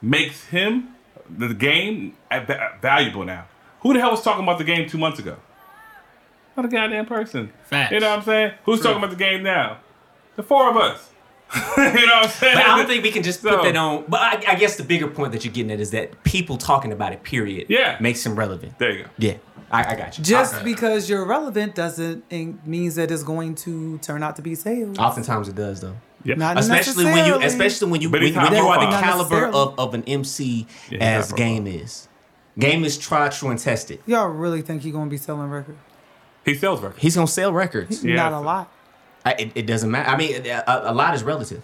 [0.00, 0.95] makes him
[1.30, 2.16] the game
[2.80, 3.46] valuable now.
[3.80, 5.36] Who the hell was talking about the game two months ago?
[6.56, 7.52] Not a goddamn person.
[7.64, 7.92] Facts.
[7.92, 8.52] You know what I'm saying?
[8.64, 9.78] Who's talking about the game now?
[10.36, 11.10] The four of us.
[11.54, 12.54] you know what I'm saying?
[12.56, 14.04] But I don't think we can just put So- that on.
[14.08, 16.92] But I, I guess the bigger point that you're getting at is that people talking
[16.92, 17.96] about it, period, Yeah.
[18.00, 18.78] makes them relevant.
[18.78, 19.10] There you go.
[19.18, 19.34] Yeah,
[19.70, 20.24] I, I got you.
[20.24, 24.42] Just I- because you're relevant doesn't in- means that it's going to turn out to
[24.42, 24.98] be sales.
[24.98, 25.96] Oftentimes it does though.
[26.26, 26.34] Yeah.
[26.34, 29.78] Not Especially when you, especially when you, But when, when you are the caliber of,
[29.78, 32.08] of an MC Yeah, as Game is.
[32.58, 34.00] Game is tried, true, and tested.
[34.06, 35.78] Y'all really think he's gonna be selling records?
[36.44, 37.02] He sells records.
[37.02, 38.04] He's gonna sell records.
[38.04, 38.16] Yeah.
[38.16, 38.72] Not a lot.
[39.24, 40.08] I, it, it doesnh matter.
[40.08, 41.62] I mean, a, a lot is relative.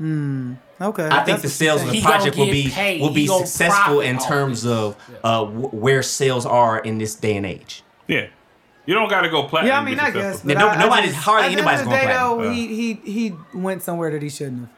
[0.00, 1.06] Okay.
[1.06, 3.00] I think that's the sales of the project will be paid.
[3.00, 7.46] will be successful in terms of uh, wh- where sales are in this day and
[7.46, 7.82] age.
[8.08, 8.26] Yeah.
[8.86, 9.68] You don't got to go platinum.
[9.68, 10.22] Yeah, I to mean, be I guess.
[10.40, 10.48] successful.
[10.48, 12.14] But no- I, I nobody's- just- hardly at the end anybody's of the going day,
[12.14, 12.38] platinum.
[12.38, 12.52] though, Yeah.
[12.54, 14.68] he he he went somewhere that he shouldn't have.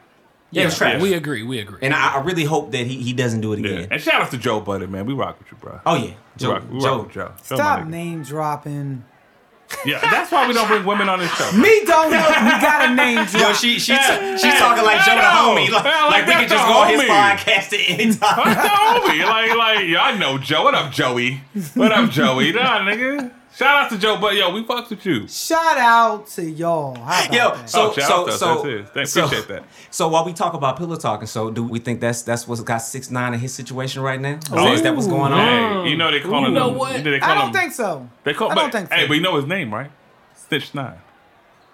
[0.53, 1.03] Yeah, it was trash.
[1.03, 1.43] We agree.
[1.43, 1.79] We agree.
[1.83, 3.71] And I, I really hope that he, he doesn't do it Yeah.
[3.71, 3.89] again.
[3.91, 5.05] And shout out to Joe Budden, man.
[5.05, 5.81] We rock with you, bro.
[5.85, 6.53] Oh yeah, we Joe.
[6.53, 6.97] rock, we Joe.
[6.99, 7.33] rock with Joe.
[7.49, 7.89] Joe, Stop nigga.
[7.89, 9.05] name dropping.
[9.85, 11.51] Yeah, that's why we don't bring women on this show.
[11.53, 12.19] Me don't know.
[12.29, 13.43] We got a name drop.
[13.43, 16.49] Yo, she she she's talking like Joe the homie, like, Hell, like we that's could
[16.51, 18.39] just the go on his podcast at any time.
[18.39, 19.25] What's the homie?
[19.27, 20.63] Like, like, yeah, I know Joe.
[20.63, 21.41] What up, Joey?
[21.75, 22.53] What up, Joey?
[22.53, 23.33] Nah, nigga.
[23.57, 25.27] Shout out to Joe, but yo, we fucks with you.
[25.29, 26.95] Shout out to y'all.
[26.95, 27.03] Yo,
[27.57, 27.71] that?
[27.71, 28.91] so Oh, shout so out to so, That's.
[28.93, 29.65] Thank- so appreciate that.
[29.91, 32.79] So while we talk about pillow talking, so do we think that's that's what's got
[32.79, 34.35] six nine in his situation right now?
[34.35, 35.85] Is, Oh, that- is that what's going on?
[35.85, 36.55] Hey, you know they call You him.
[36.55, 37.03] know what?
[37.03, 38.09] They call I don't him, think so.
[38.25, 38.51] They call.
[38.51, 38.95] I don't think so.
[38.95, 39.91] Hey, but you know his name, right?
[40.35, 40.99] Snitch Nine.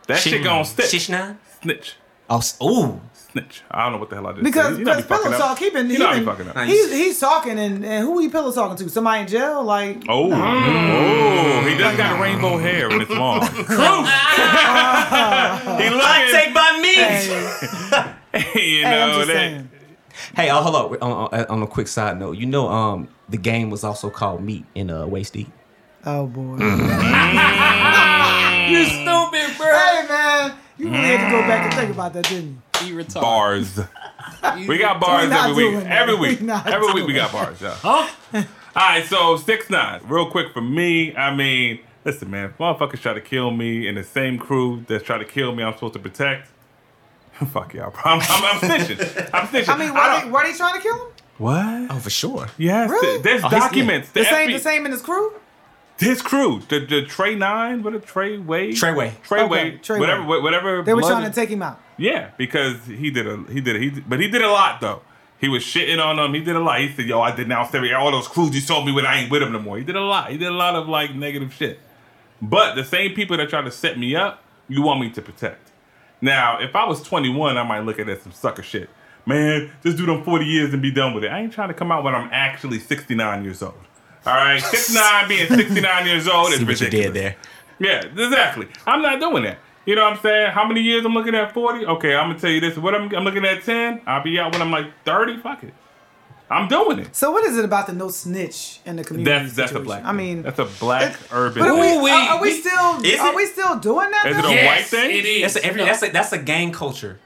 [0.07, 0.87] That shit Shish- gon' stick.
[0.87, 1.39] Shish nine?
[1.63, 1.97] Snitch.
[2.31, 3.01] Oh, ooh.
[3.33, 3.63] Snitch.
[3.71, 4.79] I don't know what the hell I just Because said.
[4.79, 6.25] You know I because be fucking pillow talk, he been You he know I be
[6.25, 6.57] been fucking up.
[6.69, 8.89] He's he's talking and, and who he pillow talking to?
[8.91, 9.63] Somebody in jail?
[9.65, 13.41] Like Oh, oh, he does got rainbow hair and it's long.
[13.53, 13.65] he
[15.89, 16.95] Hot looking, take by me.
[16.95, 19.35] hey, you hey, I'm know just that.
[19.35, 19.71] saying.
[20.37, 21.11] Hey, oh, hold on.
[21.11, 24.43] On, on, on a quick side note, you know, um, the game was also called
[24.43, 25.51] Meat in uh, Waist Deep.
[26.05, 26.57] Oh boy.
[28.69, 29.67] You stupid, bro.
[29.67, 32.62] hey man, you really had to go back and think about that, didn't you?
[32.89, 33.21] You retarded.
[33.21, 33.81] Bars.
[34.67, 35.85] We got bars every week.
[35.87, 36.43] Every week.
[36.43, 37.61] Every week we got bars.
[37.61, 37.75] Yeah.
[37.81, 38.09] Huh?
[38.35, 41.15] All right, so six nine, real quick for me.
[41.15, 45.19] I mean, listen, man, motherfuckers try to kill me in the same crew that's try
[45.19, 46.49] to kill me, I'm supposed to protect.
[47.53, 47.93] Fuck y'all.
[48.05, 49.31] I'm, I'm, I'm snitching.
[49.35, 49.69] I'm snitching.
[49.69, 51.13] I mean, why don't- they, why they trying to kill him?
[51.39, 51.91] what?
[51.91, 52.47] Oh, for sure.
[52.57, 53.21] Yes, Really?
[53.23, 54.11] there's Oh, he's- documents.
[54.13, 55.33] The, same FB the same in his crew?
[55.99, 59.13] His crew, the the Trey Nine, what a Trey Way, Treyway.
[59.27, 60.01] Treyway, Okay, Treyway.
[60.01, 60.83] whatever, wha- whatever.
[60.83, 61.81] They were trying to take him out.
[61.97, 64.81] Yeah, because he did a he did a, he did- but he did a lot
[64.81, 65.03] though.
[65.39, 66.35] He was shitting on them.
[66.35, 66.81] He did a lot.
[66.81, 69.31] He said, "Yo, I denounced every all those crews you sold me when I ain't
[69.31, 70.31] with them no more." He did a lot.
[70.31, 71.79] He did a lot of like negative shit.
[72.41, 75.71] But the same people that try to set me up, you want me to protect.
[76.21, 78.89] Now, if I was 21, I might look at it as some sucker shit.
[79.27, 81.29] Man, just do them 40 years and be done with it.
[81.29, 83.75] I ain't trying to come out when I'm actually 69 years old.
[84.25, 87.07] All right, 69 being 69 years old is See what you ridiculous.
[87.07, 87.37] did there.
[87.79, 88.69] Yeah, exactly.
[88.87, 89.59] I'm not doing that.
[89.85, 90.53] You know what I'm saying?
[90.53, 91.53] How many years I'm looking at?
[91.53, 91.87] 40?
[91.87, 92.77] Okay, I'm gonna tell you this.
[92.77, 95.39] What I'm, I'm looking at 10, I'll be out when I'm like 30.
[95.39, 95.75] Fuck it.
[96.49, 97.17] I'm doing it.
[97.17, 99.31] So what is it about the no snitch in the community?
[99.45, 99.87] That's that's a situation?
[99.87, 100.05] black.
[100.05, 101.63] I mean, that's a black urban.
[101.63, 103.37] but are we, we- are, are we we- still Is are it?
[103.37, 104.27] we still doing that?
[104.27, 105.11] Is it a Yes, white thing?
[105.17, 105.55] It is.
[105.55, 105.87] That's a, every, No.
[105.87, 107.19] that's a that's a gang culture.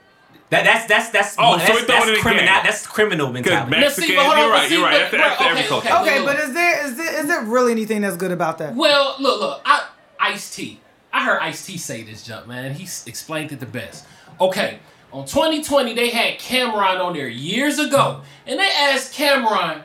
[0.51, 2.45] That that's that's that's Oh, so that's, we throwing that's it in criminal.
[2.47, 2.65] gang.
[2.65, 3.71] That's criminal mentality.
[3.81, 5.11] Let's see, Mexican, but hold on, you're right, see, you're right.
[5.11, 5.89] but- That's, that's right, every okay, culture.
[5.89, 6.19] okay.
[6.19, 8.75] Okay, but is there is there is there really anything that's good about that?
[8.75, 9.63] Well, look, look.
[9.65, 9.89] I,
[10.21, 10.81] Ice T.
[11.13, 12.75] I heard Ice T say this jump, man.
[12.75, 14.07] He explained it the best.
[14.41, 14.79] Okay,
[15.13, 19.83] on 2020, they had Cam'ron on there years ago, and they asked Cam'ron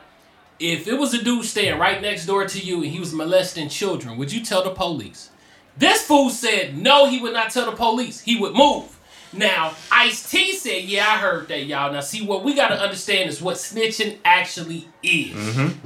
[0.62, 3.68] if it was a dude staying right next door to you and he was molesting
[3.68, 5.30] children, would you tell the police?
[5.76, 8.20] This fool said no, he would not tell the police.
[8.20, 8.98] He would move.
[9.32, 12.80] Now, Ice T said, "Yeah, I heard that, y'all." Now, see what we got to
[12.80, 15.34] understand is what snitching actually is.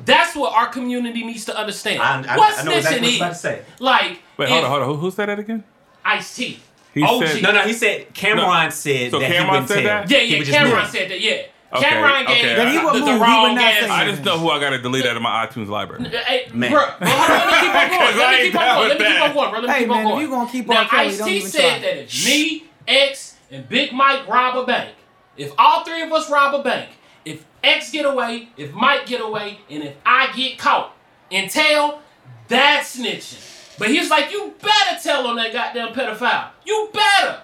[0.05, 2.01] That's what our community needs to understand.
[2.01, 2.31] Mm-hmm.
[2.31, 3.19] I- I- what I know snitching exactly what is.
[3.19, 3.63] you're about to say.
[3.79, 4.89] Like, Wait, hold on, hold on.
[4.89, 5.65] Who, who said that again?
[6.05, 6.61] Ice T.
[6.93, 7.27] He OG.
[7.27, 9.85] said- No, no, he said Cam'ron said So that Cam'ron he said tell.
[9.85, 10.11] that?
[10.11, 10.39] Yeah, yeah.
[10.43, 10.91] Cam'ron move.
[10.91, 11.21] said that.
[11.21, 11.43] Yeah.
[11.73, 12.43] Okay, Cam'ron okay.
[12.43, 13.91] gave Then he the, would the, move, he would wrong not answer.
[13.93, 16.05] I just know who I got to delete out of my iTunes library.
[16.09, 16.71] Hey, Man.
[16.71, 17.99] bro, well, hold on, let me keep on going.
[18.01, 18.89] Because I Let me keep on going.
[18.89, 19.61] Let me keep on going, bro.
[19.61, 20.21] Let me Hey, keep man, on if going.
[20.23, 24.27] you gonna keep now, on Kelly, Ice-T said that if me, X, and Big Mike
[24.29, 24.95] rob a bank,
[25.37, 26.91] if all three of us rob a bank,
[27.25, 30.97] if X get away, if Mike get away, and if I get caught
[31.31, 32.01] and tell,
[32.49, 33.79] that's snitching.
[33.79, 36.49] But he's like, you better tell on that goddamn pedophile.
[36.65, 37.41] You better.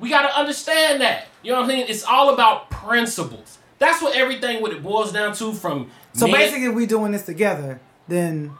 [0.00, 1.28] We gotta understand that.
[1.42, 1.86] You know what I'm saying?
[1.88, 3.58] It's all about principles.
[3.78, 7.12] That's what everything what it boils down to from So men- basically, if we doing
[7.12, 8.52] this together, then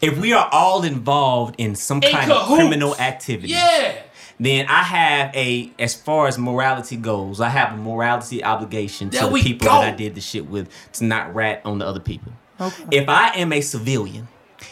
[0.00, 4.02] If we are all involved in some In kind of criminal activity, Yeah.
[4.40, 9.26] Then I have a, as far as morality goes, I have a morality obligation to
[9.26, 9.80] the people go.
[9.80, 12.32] that I did the shit with to not rat on the other people.
[12.60, 12.84] Okay.
[12.90, 14.28] If I am a civilian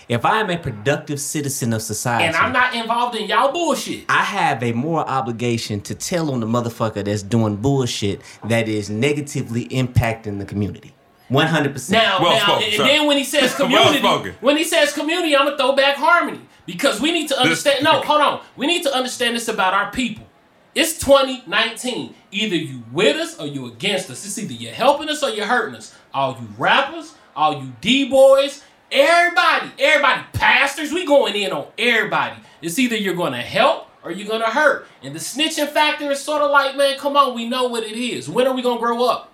[0.08, 4.04] If I am a productive citizen of society, And I'm not involved in y'all bullshit.
[4.08, 8.88] I have a moral obligation to tell on the motherfucker that's doing bullshit that is
[8.90, 10.94] negatively impacting the community.
[11.28, 12.02] One hundred percent.
[12.02, 12.84] Now, Well now, spoken, and sir.
[12.84, 14.34] then when he says community, spoken.
[14.40, 17.82] when he says community, I'm gonna throw back harmony because we need to understand.
[17.84, 18.40] No, hold on.
[18.56, 20.26] We need to understand this about our people.
[20.74, 22.14] It's 2019.
[22.32, 24.24] Either you with us or you against us.
[24.24, 25.94] It's either you're helping us or you're hurting us.
[26.14, 32.36] All you rappers, all you D boys, everybody, everybody, pastors, we going in on everybody.
[32.60, 34.86] It's either you're gonna help or you're gonna hurt.
[35.02, 37.96] And the snitching factor is sort of like, man, come on, we know what it
[37.96, 38.28] is.
[38.28, 39.30] When are we gonna grow up?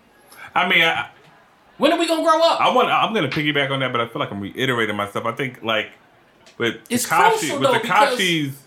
[0.55, 1.09] I mean, I,
[1.79, 2.61] When are we gonna grow up?
[2.61, 2.89] I want.
[2.91, 5.24] I'm gonna piggyback on that, but I feel like I'm reiterating myself.
[5.24, 5.91] I think like
[6.59, 8.64] with It's Tekashi, with Tekashi's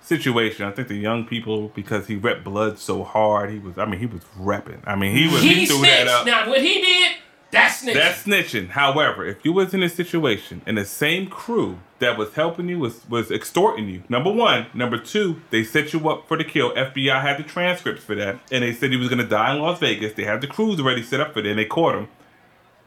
[0.00, 3.78] situation, I think the young people because he rep blood so hard, he was.
[3.78, 4.80] I mean, he was repping.
[4.86, 5.42] I mean, he was.
[5.42, 6.10] He, he threw that snitched.
[6.10, 6.26] up.
[6.26, 7.16] Now, what he did,
[7.50, 7.94] that's snitching.
[7.94, 8.68] That's snitching.
[8.70, 12.78] However, if you was in a situation and the same crew that was helping you
[12.78, 16.72] was was extorting you, number one, number two, they set you up for the kill.
[16.74, 19.78] FBI had the transcripts for that, and they said he was gonna die in Las
[19.80, 20.14] Vegas.
[20.14, 22.08] They had the crews already set up for that, and they caught him.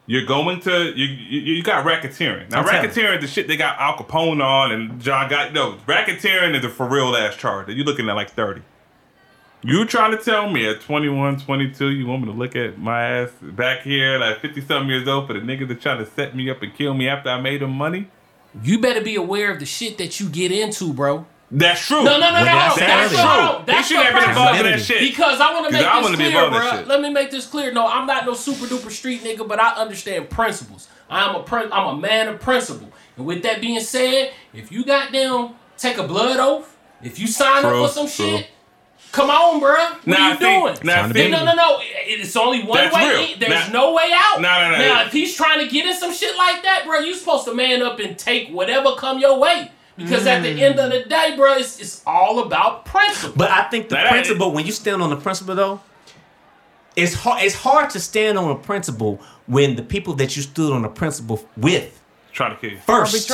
[0.07, 2.49] You're going to you you, you got racketeering.
[2.49, 5.73] Now I'm telling racketeering, the shit they got Al Capone on and John got no
[5.85, 7.69] racketeering is a for real ass charge.
[7.69, 8.61] You're looking at like 30.
[9.63, 13.03] You trying to tell me at 21, 22, you want me to look at my
[13.03, 16.35] ass back here like 50 something years old for the nigga that trying to set
[16.35, 18.07] me up and kill me after I made him money?
[18.63, 21.25] you better be aware of the shit that you get into, bro.
[21.49, 22.03] That's true.
[22.03, 22.43] No, no, no, no.
[22.45, 23.15] that's That's, early.
[23.15, 23.17] true.
[23.29, 23.75] Hold on.
[23.77, 24.99] He shouldn't have been first involved in that shit.
[24.99, 26.79] Because I want to make 'Cause I this wanna be clear, involved that bro.
[26.79, 26.87] shit.
[26.89, 27.71] Let me make this clear.
[27.71, 30.89] No, I'm not no super duper street nigga, but I understand principles.
[31.09, 32.89] I'm a prin- I'm a man of principle.
[33.15, 36.75] And with that being said, if you got down, take a blood oath.
[37.01, 38.37] If you sign True, up for some true.
[38.39, 38.47] shit,
[39.13, 39.69] come on, bro.
[39.73, 40.77] What Nah, are you see- doing?
[40.83, 41.79] nah, Trying to see- be- no, no, no.
[41.81, 43.09] It's only one That's way.
[43.09, 43.19] real.
[43.21, 43.39] in.
[43.39, 43.79] There's Nah.
[43.79, 44.41] no way out.
[44.41, 44.77] Nah, nah, nah.
[44.79, 47.53] Now, if he's trying to get in some shit like that, bro, you supposed to
[47.53, 49.71] man up and take whatever come your way.
[49.97, 51.09] Because at the end of the mm.
[51.09, 53.33] day, bro, it's, it's all about principle.
[53.35, 55.81] But I think the That ain't- principle, when you stand on the principle, though,
[56.95, 57.43] it's hard.
[57.43, 60.89] It's hard to stand on a principle when the people that you stood on a
[60.89, 62.77] principle with Trying to kill you.
[62.77, 63.29] first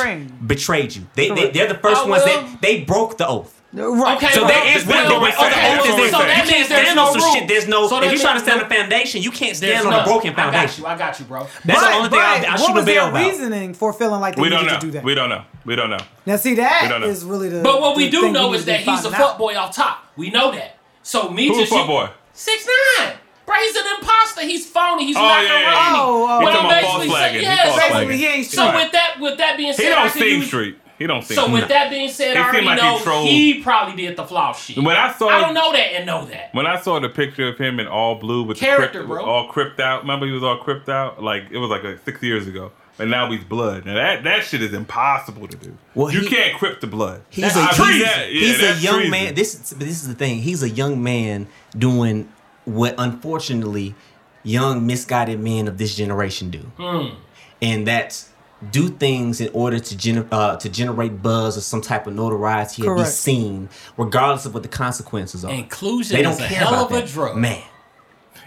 [0.46, 1.06] betrayed you.
[1.14, 2.42] They, they, they're the first Oh, ones well.
[2.42, 3.60] that they broke the oath.
[3.74, 4.16] Right.
[4.16, 5.40] Okay, So well, there is well, one thing.
[5.40, 7.34] Oh, the oath is so that You means can't there's stand no on some rule.
[7.34, 7.48] shit.
[7.48, 7.88] There's no.
[7.88, 10.00] So if you're trying to means stand no- a foundation, you can't stand on none.
[10.02, 10.84] a broken foundation.
[10.84, 11.04] I got you.
[11.04, 11.46] I got you, bro.
[11.64, 13.26] That's the only thing I, I what shoot a was their bell about.
[13.30, 14.80] reasoning for feeling like they We don't needed know.
[14.80, 15.04] to do that?
[15.04, 15.42] We don't know.
[15.64, 15.98] We don't know.
[16.24, 17.06] Now, see, We that don't know.
[17.08, 17.62] is really the.
[17.62, 20.04] But what we do know is that he's a find fuck boy off top.
[20.16, 20.78] We know that.
[21.02, 22.08] So me Who's just a fuck boy?
[22.32, 22.66] six
[23.00, 23.14] nine.
[23.44, 24.40] Bro, he's an imposter.
[24.42, 25.04] He's phony.
[25.06, 25.92] He's Oh, not yeah, gonna yeah, run yeah.
[25.96, 26.38] Oh, oh.
[26.38, 27.40] He What I'm false basically flagging.
[27.42, 28.08] saying, He false So, flagging.
[28.08, 30.38] Basically, he ain't so with that, with that being said, He I don't can seem
[30.38, 30.78] use- street.
[30.98, 32.98] He don't seem So with that being said, He I already seem like he know
[33.00, 33.28] trolled.
[33.28, 34.76] he probably did the floss shit.
[34.76, 36.54] When I saw I don't know that and know that.
[36.54, 39.24] When I saw the picture of him in all blue with Character, the bro.
[39.24, 40.02] all crypt out.
[40.02, 41.22] Remember he was all crypt out?
[41.22, 42.70] Like it was like, like six years ago.
[42.96, 43.86] And now he's blood.
[43.86, 45.76] Now that that shit is impossible to do.
[45.96, 47.22] Well, you he- can't crypt the blood.
[47.28, 47.98] He's That's a treason.
[47.98, 49.10] he's, Yeah, he's a young treason.
[49.10, 49.34] man.
[49.34, 50.38] This is this is the thing.
[50.42, 52.28] He's a young man doing
[52.66, 53.96] what unfortunately
[54.44, 57.14] young misguided men of this generation do, hmm.
[57.60, 58.28] and that's
[58.70, 62.86] do things in order to gener- uh, to generate buzz or some type of notoriety
[62.86, 65.52] and be seen, regardless of what the consequences are.
[65.52, 67.08] Inclusion they don't is a care hell about of a that.
[67.08, 67.36] drug.
[67.36, 67.62] man.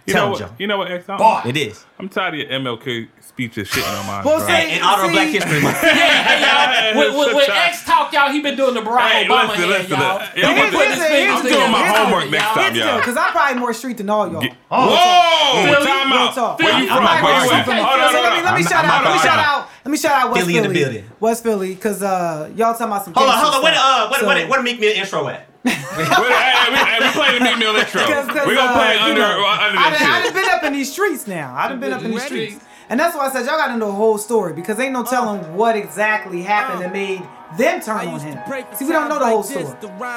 [0.06, 0.40] You Tell know what?
[0.40, 0.50] Joe.
[0.58, 0.90] You know what?
[0.90, 1.42] X, I'm, Boy.
[1.48, 1.84] It is.
[2.00, 4.24] I'm tired of your MLK speeches shitting on mine.
[4.24, 4.48] Well, bro.
[4.48, 5.84] say- And, and honor of Black History Month.
[5.84, 6.68] Yeah, hey, y'all.
[6.96, 9.70] When, when, when X talk, y'all, he been doing the Barack Hey, Obama listen, hand,
[9.70, 10.18] listen, y'all.
[10.20, 10.36] listen.
[10.36, 12.76] He Yeah, been I'm putting gonna- his fingers I'm I'm doing my homework next time,
[12.76, 12.98] y'all.
[13.00, 14.42] because I'm probably more street than all y'all.
[14.42, 15.84] Whoa!
[15.84, 16.60] Time out.
[16.60, 17.04] Where you from?
[17.04, 17.66] Where you at?
[17.68, 18.46] Hold on, hold let me, on.
[18.46, 19.04] let me shout out.
[19.04, 19.67] Let me shout out.
[19.88, 20.66] Let me shout out West Philly Philly.
[20.68, 21.12] in the building.
[21.22, 23.14] West Philly, because uh, y'all talking about some.
[23.14, 23.64] Hold on, hold on.
[23.64, 25.48] Where uh, what, So- what, what, Meek Mill intro at?
[25.64, 28.02] Wait, hey, hey, we, hey, we playing the Meek Mill intro.
[28.06, 30.24] Because- 'cause, We're gonna play it uh, you under, know, under I that done, I
[30.26, 31.56] done been up in these streets now.
[31.56, 32.60] I done been up in these streets.
[32.90, 35.56] And that's why I said y'all gotta know the whole story because ain't no telling
[35.56, 37.22] what exactly happened that made
[37.56, 38.38] them turn on him.
[38.76, 39.66] See, we don't know the whole story.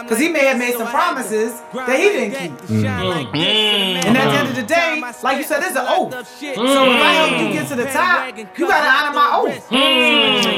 [0.03, 2.53] Because he may have made some promises that he didn't keep.
[2.69, 3.35] Mm.
[4.05, 6.13] And at the end of the day, like you said, it's an oath.
[6.13, 9.69] So if I help you get to the top, you gotta honor my oath.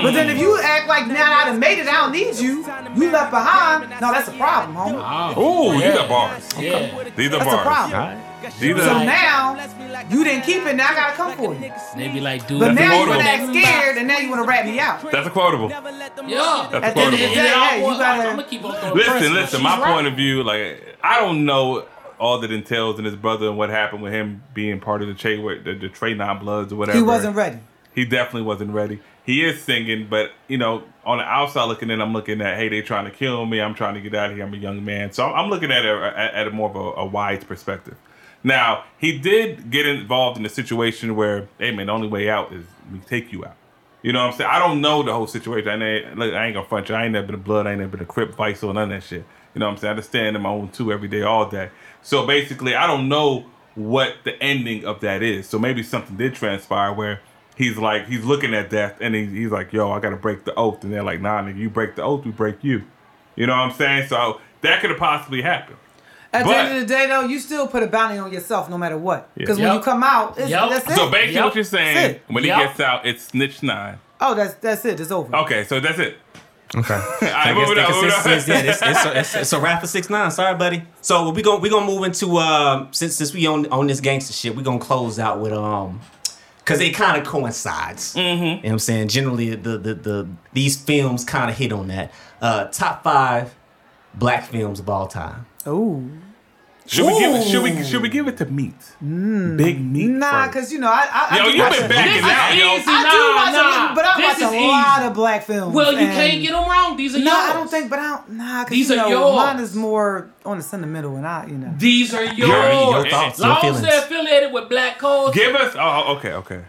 [0.03, 2.65] But then if you act like now I done made it, I don't need you,
[2.97, 5.37] you left behind, no, that's a problem, homie.
[5.37, 6.49] Ooh, these are bars.
[6.59, 7.11] Yeah.
[7.17, 7.51] These are bars.
[7.51, 8.32] That's a bars.
[8.51, 8.77] Problem.
[8.77, 9.05] These So are.
[9.05, 11.73] now you didn't keep it, now I gotta come for you.
[11.97, 12.61] They be like, dude.
[12.61, 13.17] But now you quotable.
[13.17, 15.11] wanna act scared and now you wanna rat me out.
[15.11, 15.71] That's a quotable.
[15.71, 16.69] Yeah.
[16.71, 17.35] That's At the end of the quotable.
[17.35, 18.31] day, hey, you I'm gotta.
[18.31, 19.63] gonna keep on Listen, listen.
[19.63, 19.93] My right.
[19.95, 21.85] point of view, like I don't know
[22.19, 25.15] all that entails in his brother and what happened with him being part of the
[25.15, 26.97] Trey, the, the Trey Non Bloods or whatever.
[26.99, 27.59] He wasn't ready.
[27.95, 29.01] He definitely wasn't ready.
[29.25, 32.69] He is singing, but you know, on the outside looking in, I'm looking at, hey,
[32.69, 33.61] they trying to kill me.
[33.61, 34.45] I'm trying to get out of here.
[34.45, 36.77] I'm a young man, so I'm, I'm looking at it at, at a more of
[36.77, 37.97] a, a wide perspective.
[38.45, 42.53] Now, he did get involved in a situation where, hey man, the only way out
[42.53, 43.57] is we take you out.
[44.03, 44.51] You know what I'm saying?
[44.51, 45.69] I don't know the whole situation.
[45.69, 46.95] I ain't, look, I ain't gonna front you.
[46.97, 47.67] I ain't never been a blood.
[47.67, 49.25] I ain't never been a crip, vice, or none of that shit.
[49.55, 49.93] You know what I'm saying?
[49.93, 51.71] I just stand in my own two every day, all day.
[52.03, 55.49] So basically, I don't know what the ending of that is.
[55.49, 57.21] So maybe something did transpire where
[57.57, 60.55] he's like, he's looking at death and he, he's like, yo, I gotta break the
[60.55, 60.83] oath.
[60.83, 62.83] And they're like, nah, nigga, you break the oath, we break you.
[63.37, 64.09] You know what I'm saying?
[64.09, 65.79] So that could have possibly happened.
[66.35, 68.71] At But- the end of the day, though, you still put a bounty on yourself
[68.71, 69.29] no matter what.
[69.37, 69.41] Yeah.
[69.43, 70.71] Because when you come out, it's, Yep.
[70.71, 70.97] that's it.
[70.97, 71.45] So basically, Yep.
[71.45, 72.57] what you're saying, when Yep.
[72.59, 73.99] he gets out, it's snitch nine.
[74.21, 74.99] oh, that's that's it.
[75.01, 75.35] It's over.
[75.37, 76.17] Okay, so that's it.
[76.75, 76.95] Okay.
[76.95, 78.23] All I right, guess moving the on, moving on.
[78.23, 80.31] consensus is, yeah, it's, it's, a, it's, it's a wrap for six nine.
[80.31, 80.83] Sorry, buddy.
[81.03, 84.33] So we gonna we gonna move into um since since we on on this gangster
[84.33, 86.01] shit, we gonna close out with um
[86.65, 88.15] because it kind of coincides.
[88.15, 88.43] Mm-hmm.
[88.45, 89.09] You know what I'm saying?
[89.09, 92.11] Generally, the the, the these films kind of hit on that.
[92.41, 93.55] Uh, top five
[94.15, 95.45] black films of all time.
[95.67, 96.11] Ooh.
[96.85, 97.47] Should we give it?
[97.47, 97.85] Should we?
[97.85, 98.75] Should we give it to Meet?
[99.01, 100.11] Big Meet.
[100.11, 100.19] Mm.
[100.19, 100.53] Nah, first.
[100.53, 102.75] because you know I I, I Yo, do you watch been backing out, yo.
[102.75, 102.85] easy.
[102.89, 103.93] I do Nah, watch nah.
[103.93, 105.75] a, but I This watch is a lot of black films.
[105.77, 106.97] Well, you can't get them wrong.
[106.97, 107.51] These are No, yours.
[107.51, 108.31] I don't think, but I don't.
[108.31, 109.37] Nah, because These you are know, yours.
[109.37, 111.73] mine is more on the sentimental, and I, you know.
[111.79, 112.39] These are yours.
[112.41, 113.81] your thoughts, your Long as feelings.
[113.83, 115.39] they're affiliated with black culture.
[115.39, 115.77] Give us.
[115.79, 116.65] Oh, okay, okay.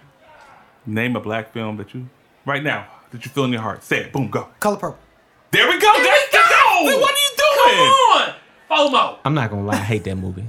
[0.85, 2.07] Name a black film that you
[2.45, 3.83] right now that you feel in your heart.
[3.83, 4.13] Say it.
[4.13, 4.29] Boom.
[4.29, 4.47] Go.
[4.59, 4.99] Color purple.
[5.49, 5.91] There we go.
[5.91, 6.91] There That's we the go.
[6.91, 7.89] Then What are you Come doing?
[7.89, 8.33] on,
[8.69, 9.17] FOMO.
[9.25, 10.45] I'm not gonna lie, I hate that movie.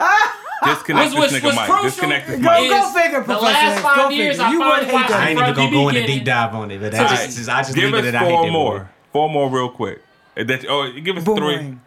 [0.64, 1.68] Disconnect What's- this what's- nigga what's Mike.
[1.70, 2.70] crucial Disconnect this is- Go, mic.
[2.70, 4.44] go figure, the last X, five go years figure.
[4.44, 5.20] I You finally would hate watched that.
[5.20, 6.16] I ain't even gonna the go into beginning.
[6.18, 8.14] deep dive on it, but All I right, just, I just give leave us it
[8.14, 8.72] at I four more.
[8.78, 8.84] movie.
[9.12, 10.02] Four more real quick.
[10.36, 11.34] That, oh, give us three.
[11.34, 11.80] Boomerang.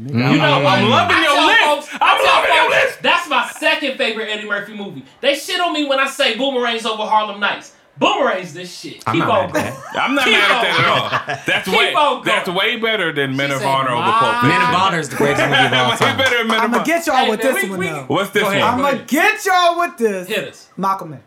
[0.00, 0.18] Mm-hmm.
[0.18, 0.90] You know, I'm mm-hmm.
[0.90, 1.88] loving your list.
[1.88, 3.02] Folks, I I'm tell loving your list.
[3.02, 5.04] That's my second favorite Eddie Murphy movie.
[5.20, 7.74] They shit on me when I say Boomerang's over Harlem Nights.
[8.00, 9.02] Boomerang's this shit.
[9.06, 9.82] I'm Keep not on mad at going.
[9.94, 10.02] that.
[10.02, 11.36] I'm not Keep mad at that at all.
[11.46, 12.24] That's Keep way on going.
[12.24, 14.48] that's way better than Men She of said, Honor over "My Pulp Fiction.
[14.48, 16.16] Men of Honor is the greatest movie of all way time.
[16.18, 16.84] better than Men I'ma Honor.
[16.84, 18.04] get y'all Hey, with man, this we- one we- though.
[18.08, 18.62] What's this Go ahead.
[18.62, 18.84] one?
[18.92, 20.28] I'ma get y'all with this.
[20.28, 20.68] Hit us.
[20.76, 21.22] Malcolm X.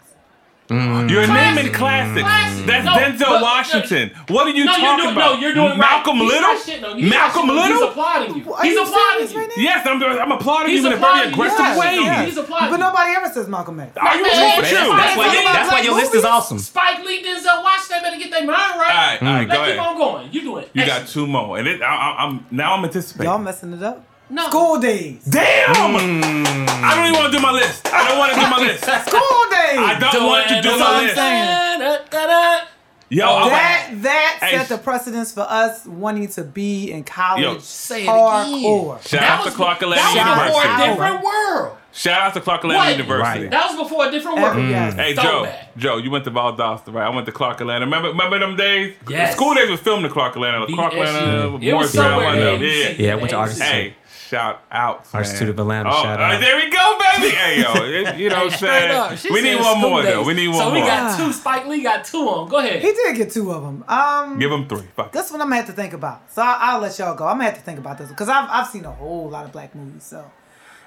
[0.67, 1.09] Mm.
[1.09, 2.21] You're naming classics.
[2.21, 2.65] Classic.
[2.65, 4.11] That's No, Denzel but- Washington.
[4.27, 5.33] What are you no, talking you're doing, about?
[5.35, 6.27] no, you're doing Malcolm right.
[6.27, 6.41] Little.
[6.41, 7.03] not shitting on you.
[7.05, 7.55] He's not Malcolm shitting.
[7.55, 7.77] Little.
[7.79, 8.53] He's applauding you.
[8.53, 9.37] Are He's you applauding you.
[9.39, 9.51] right?
[9.57, 10.03] Yes, I'm.
[10.03, 11.33] I'm applauding He's you in a very applauding you.
[11.35, 11.95] aggressive Yes, way.
[11.95, 12.27] yes.
[12.27, 13.95] He's applauding But nobody ever says Malcolm X.
[13.95, 16.25] Are you Man, wrong that's why- That's why, you, that's why your black list is
[16.25, 16.59] awesome.
[16.59, 18.77] Spike Lee, Denzel Washington better get their mind right.
[18.77, 20.29] All right, all right, Let's keep on going.
[20.33, 20.69] You do it.
[20.73, 23.29] You got two more, and it, I, I, I'm now I'm anticipating.
[23.31, 24.03] Y'all messing it up.
[24.29, 24.47] No.
[24.49, 25.23] School Daze.
[25.23, 25.73] Damn!
[25.93, 26.65] Hmm.
[26.83, 27.87] I don't even want to do my list.
[27.93, 28.83] I don't want to do my list.
[29.07, 29.79] School Daze.
[29.79, 31.15] I don't want to do my list.
[31.15, 32.67] saying.
[33.09, 37.41] Yo, I'm That that Hey, set the precedence for us wanting to be in college
[37.41, 39.01] Yo, say it hardcore.
[39.07, 40.27] shout That out was to Clark Atlanta University.
[40.27, 41.77] That was before a different world.
[41.93, 42.91] Shout out to Clark Atlanta What?
[42.97, 43.41] University.
[43.43, 43.51] Right.
[43.51, 44.49] That was before a different world.
[44.49, 44.69] Every- mm.
[44.71, 44.93] yes.
[44.95, 45.77] Hey Joe, Throwback.
[45.77, 47.05] Joe, you went to Valdosta, right?
[47.05, 47.85] I went to Clark Atlanta.
[47.85, 48.95] Remember, remember them days?
[49.09, 49.35] Yes.
[49.35, 50.65] School Daze was filmed in Clark Atlanta.
[50.67, 52.61] Clark Atlanta, It was Morrisville, somewhere one of them.
[52.61, 52.89] in Yeah.
[53.07, 53.39] Yeah, I went to ACC.
[53.39, 53.95] Artist Hey,
[54.27, 55.23] shout out, Arts man.
[55.23, 56.39] Institute of Atlanta, Oh, shout uh, out.
[56.41, 57.35] there we go, baby.
[57.35, 57.73] hey, yo,
[58.11, 58.91] it- you know what I'm saying?
[58.91, 59.23] up.
[59.31, 60.23] We need one school more though.
[60.23, 60.75] We need one so more.
[60.75, 61.33] So we got two.
[61.33, 62.49] Spike Lee got two on.
[62.49, 62.81] Go ahead.
[62.81, 63.83] He did get two of them.
[63.87, 64.87] Um, Give them three.
[64.95, 65.11] Fuck.
[65.11, 66.31] this one I'm gonna have to think about.
[66.31, 67.25] So I, I'll let y'all go.
[67.25, 69.51] I'm gonna have to think about this because I've I've seen a whole lot of
[69.51, 70.03] black movies.
[70.03, 70.29] So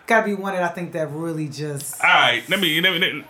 [0.07, 2.03] gotta be one that I think that really just.
[2.05, 3.25] All right, let me let me let me,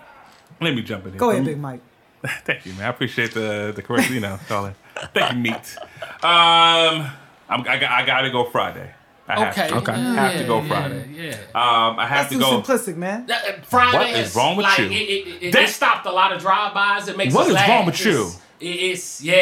[0.61, 1.13] let me jump in.
[1.13, 1.19] Here.
[1.21, 1.81] Go ahead, Big Mike.
[2.45, 2.83] Thank you, man.
[2.85, 4.75] I appreciate the the correct, you know, calling.
[5.15, 5.77] Thank you, Meet.
[6.23, 7.11] Um,
[7.49, 8.95] I'm, I got I got to go Friday.
[9.31, 9.69] I have Okay.
[9.69, 9.77] to.
[9.77, 9.93] Okay.
[9.93, 9.97] I
[10.29, 11.05] have to go Yeah, Friday.
[11.15, 11.31] Yeah.
[11.55, 12.61] Um, I have That's to too go.
[12.63, 13.31] simplistic, man.
[13.31, 13.97] Uh, Friday.
[13.99, 14.85] What is wrong with like, you?
[14.87, 17.09] It, it, it, That- it stopped a lot of drive-bys.
[17.09, 17.69] It makes What us is laugh.
[17.69, 18.31] wrong with you?
[18.61, 19.37] It's, it's yeah.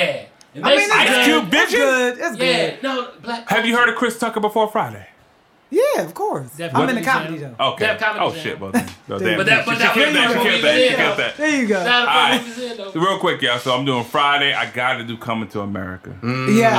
[0.55, 1.27] It I mean, it's us Ice.
[1.27, 1.61] Cube good.
[1.61, 2.19] It's good.
[2.19, 2.71] It's Yeah.
[2.71, 2.83] good.
[2.83, 3.11] No.
[3.23, 3.49] Black.
[3.49, 5.07] Have you heard of Chris Tucker before Friday?
[5.71, 6.49] Yeah, of course.
[6.57, 7.55] Def I'm in the comedy Jam.
[7.59, 7.73] though.
[7.73, 7.87] Okay.
[7.87, 8.43] Def Comedy oh Jam.
[8.43, 8.59] shit.
[8.61, 9.45] Well, then, well, But damn.
[9.47, 10.29] that- she, but she that- killed that.
[10.31, 10.89] She but killed that- that.
[10.91, 11.37] She killed that.
[11.37, 11.79] There you go.
[11.81, 12.41] Alright.
[12.41, 12.91] to Movies in, though.
[12.93, 13.59] So real quick, y'all.
[13.59, 14.55] So I'm doing Friday.
[14.55, 16.15] I got to do Coming to America.
[16.23, 16.29] yeah.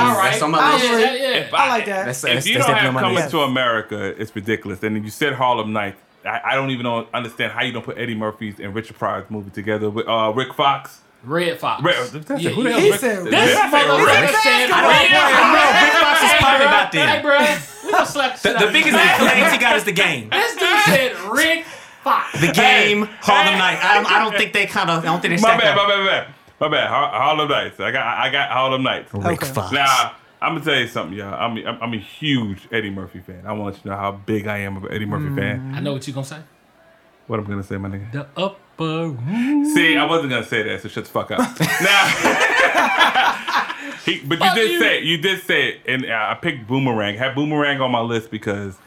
[0.08, 0.30] All right.
[0.32, 0.84] That's on my I list.
[0.84, 1.28] Yeah, yeah, yeah.
[1.38, 2.06] If I like that.
[2.06, 3.30] That's, If that's, you that's don't have Coming list.
[3.30, 4.82] to America, it's ridiculous.
[4.82, 6.00] And then you said Harlem Nights.
[6.24, 9.30] I, I don't even know, understand how you don't put Eddie Murphy's and Richard Pryor's
[9.30, 11.00] movie together with uh, Rick Fox.
[11.22, 11.82] Redd Foxx.
[11.84, 12.42] Rick, that's.
[12.42, 13.00] Yeah, Who the hell He Rick?
[13.00, 16.38] said This I say motherfucker said I know, Red I know, Rick Fox is Hey,
[16.38, 16.70] popping bruh.
[16.70, 16.94] back.
[16.94, 17.36] Hey, bro.
[18.00, 20.30] We gonna slap The, the biggest of accolades he got is the game.
[20.40, 21.64] This dude said Rick
[22.02, 22.40] Fox.
[22.40, 23.58] The game, Harlem hey.
[23.58, 23.78] Night.
[23.82, 25.02] I, don't- I don't think they kind of.
[25.02, 25.88] I don't think they My stack bad, up.
[25.88, 26.34] my bad, my bad.
[26.60, 26.88] My bad.
[26.88, 27.80] Har- Harlem Nights.
[27.80, 29.12] I got, I got Harlem Nights.
[29.14, 29.52] Rick Okay.
[29.52, 29.72] Fox.
[29.72, 30.12] Now,
[30.42, 31.34] I'm gonna tell you something, y'all.
[31.34, 33.42] I'm, I'm, I'm a huge Eddie Murphy fan.
[33.46, 35.36] I want you to know how big I am of an Eddie Murphy mm.
[35.36, 35.74] fan.
[35.74, 36.40] I know what you gonna say.
[37.26, 38.10] What I'm gonna say, my nigga.
[38.12, 39.74] The upper room.
[39.74, 41.38] See, I wasn't gonna say that, so shut the fuck up.
[41.80, 42.06] now,
[44.04, 44.80] he, but you did you.
[44.80, 45.02] say.
[45.02, 47.16] You did say it, and I picked Boomerang.
[47.16, 48.78] Had Boomerang on my list because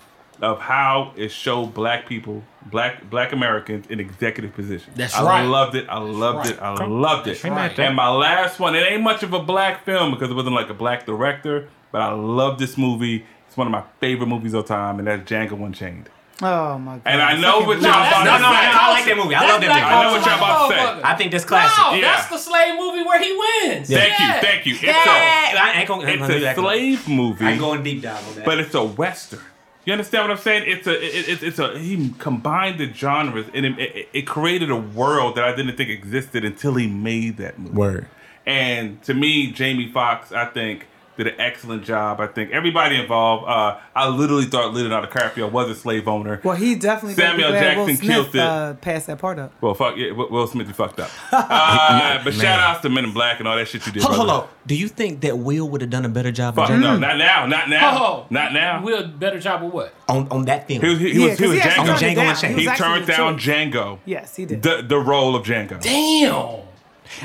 [0.41, 4.95] of how it showed black people, black black Americans in executive positions.
[4.95, 5.41] That's I right.
[5.43, 5.87] loved it.
[5.87, 6.55] I loved right.
[6.55, 6.61] it.
[6.61, 7.43] I loved it.
[7.43, 7.79] Right.
[7.79, 10.69] And my last one, it ain't much of a black film because it wasn't like
[10.69, 13.25] a black director, but I love this movie.
[13.47, 16.09] It's one of my favorite movies of all time, and that's Django Unchained.
[16.41, 17.01] Oh my god.
[17.05, 18.65] And I know what y'all that's about No, to no, say.
[18.65, 19.35] no, I like that movie.
[19.35, 19.81] I That's love that movie.
[19.85, 21.01] I know what y'all about to say.
[21.03, 21.77] I think that's classic.
[21.77, 22.01] No, Yeah.
[22.15, 23.87] that's the slave movie where he wins.
[23.89, 24.35] Thank Yeah.
[24.35, 24.73] you, thank you.
[24.73, 26.07] It's Yeah, I ain't gonna.
[26.07, 27.45] a it's a slave movie.
[27.45, 28.45] I'm going deep dive on that.
[28.45, 29.39] but it's a western.
[29.85, 30.63] You understand what I'm saying?
[30.65, 34.71] It's a it, it, it's a he combined the genres and it, it, it created
[34.71, 37.75] a world that I didn't think existed until he made that movie.
[37.75, 38.07] Word.
[38.45, 42.19] And to me, Jamie Foxx, I think, did an excellent job.
[42.19, 43.45] I think everybody involved.
[43.47, 46.41] Uh, I literally thought Leonardo DiCaprio was a slave owner.
[46.43, 47.15] Well, he definitely.
[47.15, 48.41] Samuel glad Jackson Will Smith, killed it.
[48.41, 49.53] Uh, passed that part up.
[49.61, 51.09] Well, fuck yeah, Will Will Smith, you fucked up.
[51.33, 52.41] Uh, but Man.
[52.41, 54.03] shout outs to Men in Black and all that shit you did.
[54.03, 54.47] Hold, hold on.
[54.65, 57.17] Do you think that Will would have done a better job Fuck than no, not
[57.17, 58.81] now, not now, Oh, not now.
[58.83, 59.93] Will better job with what?
[60.09, 60.81] on on that film?
[60.81, 61.85] He was he, Yeah, was he 'cause was he Django.
[61.85, 62.35] turned Django down.
[62.35, 63.45] He He was actually turned down choice.
[63.73, 63.99] Django.
[64.05, 64.63] Yes, he did.
[64.63, 65.79] The the role of Django.
[65.81, 66.72] Damn.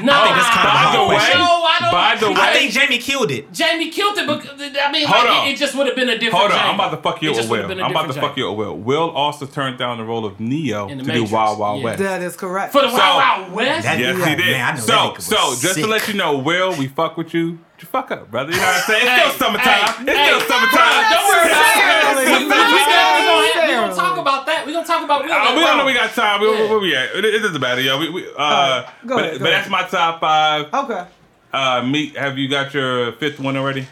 [0.02, 1.38] No, I think that's kind of a By hard the way, question.
[1.40, 1.92] No, I don't.
[1.92, 3.52] by the way, I think Jamie killed it.
[3.52, 4.46] Jamie killed it, but
[4.80, 5.46] I mean, Hold like, on.
[5.48, 6.34] it, it just would have been a different.
[6.34, 6.68] Hold on, Jamie.
[6.70, 7.56] I'm about to fuck you It just Will.
[7.62, 8.76] would've been a I'm about to different fuck you Will.
[8.76, 11.78] Will also turned down the role of Neo In to the do Matrix, Wild Wild
[11.80, 11.84] yeah.
[11.84, 11.98] West.
[12.00, 12.72] That is correct.
[12.72, 13.82] for the So- Wild Wild West.
[13.84, 14.46] That- Yes, Yeah, he did.
[14.46, 15.84] man, I know that so, nigga was so just sick.
[15.84, 17.58] to let you know, Will, we fuck with you.
[17.80, 18.50] You fuck up, brother.
[18.50, 19.02] You know what I'm saying?
[19.06, 19.64] It's Hey, still summertime.
[19.64, 21.10] hey, it's hey, still summertime.
[21.10, 22.16] Don't worry about it.
[22.18, 23.78] We, we, we, we, Necessarily.
[23.78, 24.66] gonna talk about that.
[24.66, 25.24] We gonna talk about.
[25.24, 26.40] Will Uh, we don't know we got time.
[26.40, 26.68] We, Yeah.
[26.70, 27.14] Where we at?
[27.14, 27.98] It, it doesn't matter, yo.
[28.00, 29.60] We, we, uh, right, go but, ahead, go but ahead.
[29.62, 30.74] that's my top five.
[30.74, 31.06] okay.
[31.52, 32.16] Uh, meet.
[32.16, 33.86] Have you got your fifth one already?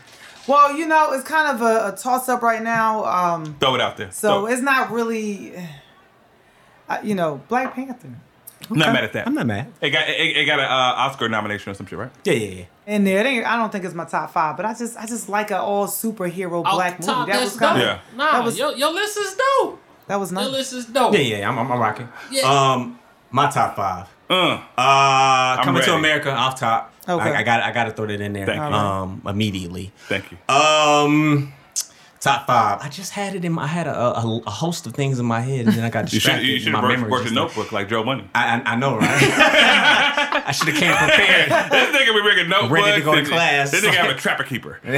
[0.48, 3.04] Well, you know, it's kind of a, a toss up right now.
[3.04, 4.10] Um, Throw it out there.
[4.10, 5.54] so Throw it's not really,
[6.88, 8.10] uh, you know, Black Panther.
[8.68, 9.26] I'm not mad at that.
[9.28, 9.72] I'm not mad.
[9.80, 10.68] It got it, it got an uh,
[11.06, 12.10] Oscar nomination or some shit, right?
[12.24, 12.64] Yeah, yeah, yeah.
[12.86, 13.20] In there.
[13.20, 15.50] It ain't, I don't think it's my top five, but I just I just like
[15.50, 17.32] an all superhero Off black the movie.
[17.32, 17.88] That was kind dope.
[17.88, 18.16] of Yeah.
[18.16, 19.80] Nah, That was- your, your list is dope.
[20.06, 20.50] that was Your nice.
[20.52, 21.12] list is dope.
[21.14, 22.08] Yeah, yeah, I'm, I'm, I'm rocking.
[22.30, 22.42] Yeah.
[22.72, 22.98] Um,
[23.30, 24.08] my top five.
[24.30, 25.94] Uh, Uh, coming to.
[25.94, 26.92] America off top.
[27.08, 27.30] Okay.
[27.30, 28.46] I, I got I got to throw that in there.
[28.46, 28.64] Thank you.
[28.76, 29.92] Um, immediately.
[30.08, 30.38] thank you.
[30.52, 31.52] Um,
[32.18, 32.80] top five.
[32.82, 33.52] I just had it in.
[33.52, 35.90] my I had a, a, a host of things in my head, and then I
[35.90, 36.46] got You should distracted.
[36.48, 38.28] you should my have worked, memory worked a just- notebook like Joe Money.
[38.34, 40.25] I, I, I know, right?
[40.46, 41.48] I should have came prepared.
[41.72, 42.72] This nigga be bringing notebooks.
[42.82, 43.70] Ready to go to and- class.
[43.72, 44.78] This nigga have a trapper keeper.
[44.84, 44.92] the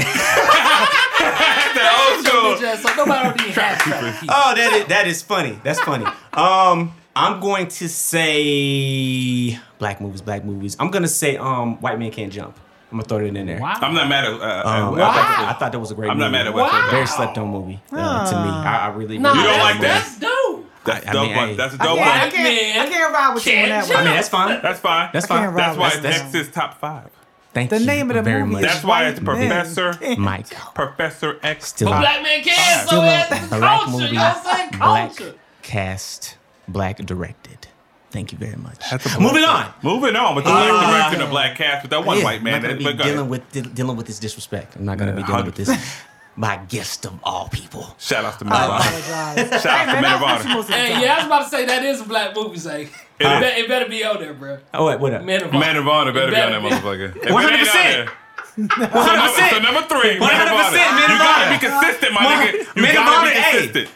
[2.00, 2.58] old school.
[2.58, 4.24] Just, so nobody don't even have.
[4.28, 5.58] Oh, that is that is funny.
[5.64, 6.04] That's funny.
[6.32, 10.76] Um, I'm going to say black movies, black movies.
[10.78, 12.56] I'm gonna say um, White Man Can't Jump.
[12.90, 13.60] I'm gonna throw it in there.
[13.60, 13.74] Wow.
[13.82, 14.32] I'm not mad at.
[14.32, 16.24] Uh, Um, I I, thought, thought- I thought that was a great movie.
[16.24, 16.44] I'm movie.
[16.44, 16.90] not mad at Wow.
[16.90, 18.48] Very slept on movie uh, to me.
[18.50, 20.04] I, I really, Nah, really You don't like that?
[20.04, 20.47] That's dope.
[20.88, 21.48] That's I- I dope mean, one.
[21.48, 21.54] hey.
[21.56, 22.30] That's a I dope can't, I one.
[22.30, 23.98] can't, I can't ride with you on that jump.
[24.00, 24.62] I mean, that's fine.
[24.62, 25.10] That's fine.
[25.12, 25.48] That's fine.
[25.50, 27.10] ride That's why with That's- next is top five.
[27.54, 28.62] Thank The you name of the very movie much.
[28.62, 30.48] That's why it's Professor Mike.
[30.74, 31.68] Professor X.
[31.68, 33.90] Still But a, black man can, still so a it's black culture.
[33.90, 34.70] movie, You know what I'm saying?
[34.78, 36.36] black cast,
[36.68, 37.66] black directed.
[38.10, 38.80] Thank you very much.
[39.18, 39.72] Moving on.
[39.82, 42.24] Moving on with the Uh, black director and the black cast with that one Yeah,
[42.24, 42.54] white man.
[42.56, 44.76] I'm not gonna be dealing with de- dealing with this disrespect.
[44.76, 45.68] I'm not gonna be Yeah, dealing with this.
[46.38, 46.40] 100%.
[46.40, 47.94] My guest of all people.
[47.98, 49.58] Shout out to I Men of Honor.
[49.58, 50.36] Shout out to man, Men of Honor.
[50.36, 52.58] you supposed to Hey, yeah, I was about to say that is a black movie.
[52.58, 52.90] Say it,
[53.26, 53.40] Huh?
[53.40, 54.58] be- it better be on there, bro.
[54.72, 55.24] Oh wait, what up?
[55.24, 57.16] Man of Man of Honor better It be on that better motherfucker.
[57.16, 57.50] If it 100%.
[57.52, 58.12] ain't on there-
[58.58, 60.94] So number, so number three, Men of 100% Honor.
[60.94, 62.76] Men of You gotta be consistent, my Mon- nigga.
[62.76, 63.50] You gotta Honor, be hey.
[63.58, 63.88] consistent.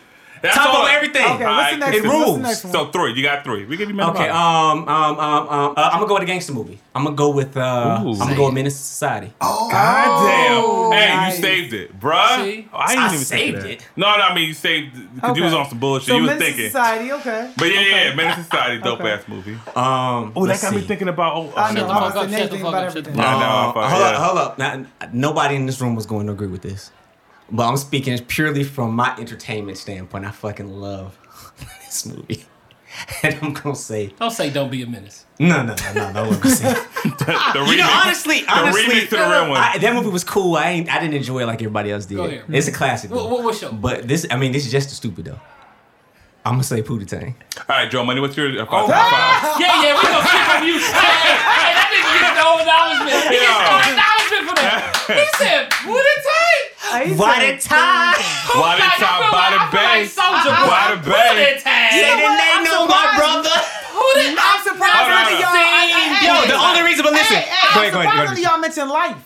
[0.42, 0.82] That's Top all.
[0.86, 1.22] of everything.
[1.24, 2.08] Okay, what's the Alright, next it one?
[2.18, 2.36] What's rules.
[2.36, 2.72] the next one?
[2.72, 3.64] So three, you got three.
[3.64, 4.80] We give you Men Okay, of Honor.
[4.82, 6.80] um, um, um, um, uh, I'm gonna go with a gangster movie.
[6.94, 7.60] I'm gonna go with, uh,
[8.00, 9.32] I'm gonna go with Menace to Society.
[9.40, 10.90] God damn.
[10.92, 11.36] Hey, nice.
[11.36, 12.36] you saved it, bruh.
[12.44, 12.68] See?
[12.72, 13.70] Oh, I didn't I even think saved of that.
[13.70, 13.88] it.
[13.96, 15.44] No, no, I mean you saved because you Okay.
[15.44, 16.08] was on some bullshit.
[16.08, 16.66] So you was Menace thinking.
[16.66, 17.52] Society, okay.
[17.56, 18.08] But yeah, okay.
[18.08, 19.10] yeah, Menace Society, dope Okay.
[19.12, 19.54] ass movie.
[19.76, 20.86] Um, Oh, that let's got me see.
[20.88, 21.36] thinking about.
[21.36, 21.80] Oh, I oh, know.
[21.82, 22.04] never I mind.
[22.04, 23.22] was fuck up, the shut next the fuck about up, shut the everything.
[23.22, 24.58] Yeah, I know, Uh, hold up, hold up.
[24.58, 26.90] Now, nobody in this room was going to agree with this,
[27.50, 30.24] but I'm speaking purely from my entertainment standpoint.
[30.24, 31.18] I fucking love
[31.84, 32.44] this movie,
[33.22, 35.26] and I'm gonna say Don't say don't be a menace.
[35.38, 36.22] no, no, no, no, no.
[36.24, 36.74] I'm gonna say.
[37.02, 39.58] The You know, remix- honestly, the honestly, remix to the real one.
[39.58, 40.54] I, that movie was cool.
[40.56, 42.16] I ain't, I didn't enjoy it like everybody else did.
[42.16, 42.44] Go ahead.
[42.48, 43.10] It's a classic.
[43.10, 43.28] What- though.
[43.34, 45.40] what- what's your- But this, I mean, this is just as stupid though.
[46.44, 47.34] I'm gonna say Pootie Tang.
[47.58, 49.60] All right, Joe Money, what's your uh, Oh, top five?
[49.62, 50.74] Yeah, yeah, we gonna skip on you.
[50.78, 53.22] Hey, hey, hey, that nigga gets no acknowledgement.
[53.30, 54.82] He gets no acknowledgement for that.
[55.06, 56.41] He said, "What it take?" Hey, he
[57.16, 58.14] Why said- the time?
[58.52, 60.00] Why the Like, I by the I feel bay?
[60.04, 60.68] like Soulja Boy.
[60.68, 61.34] By the Who bay.
[61.40, 61.88] that tag?
[61.92, 62.20] What?
[62.20, 63.18] then they I'm know my surprised.
[63.18, 63.56] brother.
[63.92, 65.52] Who did I'm surprised none of y'all.
[65.52, 65.56] on.
[65.56, 67.36] I- I- Yo, the only reason, but listen.
[67.36, 69.16] Hey, hey, go I'm ahead, go ahead, surprised none of y'all mentioned life.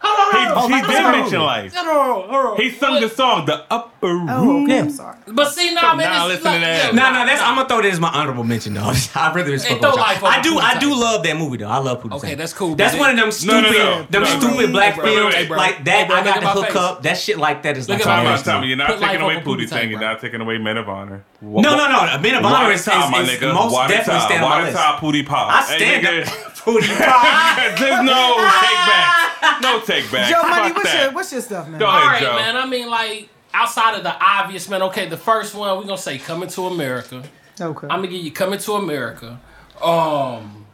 [0.00, 0.70] Hold on, He, hold on.
[0.78, 1.74] he my did mention life.
[1.74, 2.56] Hold on, hold on.
[2.56, 4.62] He sung the song, The Upper Oh, Room.
[4.64, 4.74] okay.
[4.76, 4.80] Yeah.
[4.82, 5.16] I'm sorry.
[5.26, 6.84] But see, now, man, Now it's listen to that.
[6.84, 8.92] yeah, No, no, that's I'm gonna throw that as my honorable mention though.
[9.16, 11.66] I really respect throw what y'all- life I do, I do love that movie though.
[11.68, 14.02] I love Pootie Okay, that's cool, That's one of them stupid, no, no.
[14.08, 14.38] them No.
[14.38, 15.04] stupid black bro.
[15.04, 15.56] films bro.
[15.56, 16.06] like that.
[16.06, 17.02] Bro, I got at to hook up.
[17.02, 18.46] That shit like that is Look like at my Time something out, face.
[18.46, 18.54] else.
[18.54, 18.64] time.
[18.68, 19.78] You're not taking away over Pootie Pootie Tang.
[19.80, 21.24] Tang, You're not taking away Men of Honor.
[21.40, 22.18] No, no, no.
[22.20, 23.52] Men of Honor is, is, Watertop, my is nigga.
[23.54, 24.76] most definitely stand on my list.
[24.76, 25.52] Watertop, Pootie Pop.
[25.52, 26.06] I stand
[26.64, 26.76] hey, up.
[26.76, 26.82] nigga.
[26.82, 27.74] Pootie Pie.
[27.78, 29.62] There's no take back.
[29.62, 30.30] No take back.
[30.30, 31.02] Joe Money, Fuck what's that.
[31.04, 31.78] your, what's your stuff, man?
[31.80, 32.34] Go ahead, right, Joe.
[32.36, 32.56] man.
[32.56, 34.82] I mean, like, outside of the obvious, man.
[34.82, 37.22] Okay, the first one we're gonna say "Coming to America."
[37.60, 37.86] Okay.
[37.90, 39.40] I'm gonna give you "Coming to America."
[39.82, 40.66] Um,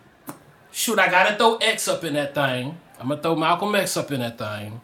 [0.73, 2.79] shoot, I gotta throw X up in that thing.
[2.99, 4.81] I'm gonna throw Malcolm X up in that thing.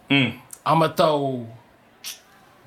[0.66, 1.46] I'm gonna throw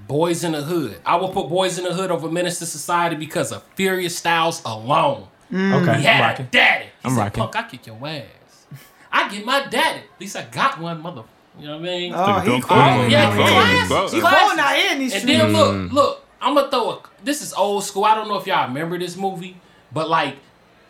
[0.08, 0.98] Boyz n the Hood.
[1.06, 4.62] I will put Boyz n the Hood over Menace to Society because of Furious Styles
[4.66, 5.28] alone.
[5.54, 6.48] Okay, He had a rocking.
[6.52, 6.86] daddy.
[7.04, 7.44] He I'm said, rocking.
[7.44, 8.66] Punk, I kick your ass.
[9.12, 10.00] I get my daddy.
[10.00, 11.24] At least I got one, mother.
[11.60, 12.14] You know what I mean?
[12.16, 13.54] oh, Don't Oh, yeah, Don't call him.
[13.54, 13.90] classics.
[13.90, 14.42] Don't- He's Classics.
[14.42, 15.40] going out in these And streets.
[15.40, 17.00] then look, look, I'm gonna throw a.
[17.24, 18.06] This is old school.
[18.06, 19.58] I don't know if y'all remember this movie,
[19.92, 20.38] but like,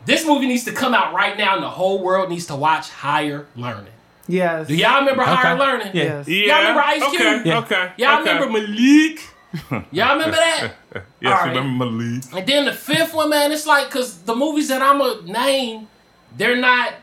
[0.06, 2.90] this movie needs to come out right now, and the whole world needs to watch
[2.90, 3.91] Higher Learning.
[4.27, 4.68] Yes.
[4.68, 5.88] Do y'all remember Higher Learning?
[5.94, 6.03] Yeah.
[6.03, 6.27] Yes.
[6.30, 6.45] Yeah.
[6.45, 7.22] Y'all remember Ice Cube?
[7.22, 7.49] Okay.
[7.49, 7.60] Yeah.
[7.60, 7.91] Okay.
[7.98, 8.34] Y'all okay.
[8.34, 9.19] remember Malik?
[9.91, 10.72] y'all remember that?
[10.94, 11.56] Yes, All right.
[11.56, 12.23] remember Malik.
[12.34, 15.88] And then the fifth one, man, it's like because the movies that I'm gonna name,
[16.38, 16.93] they're not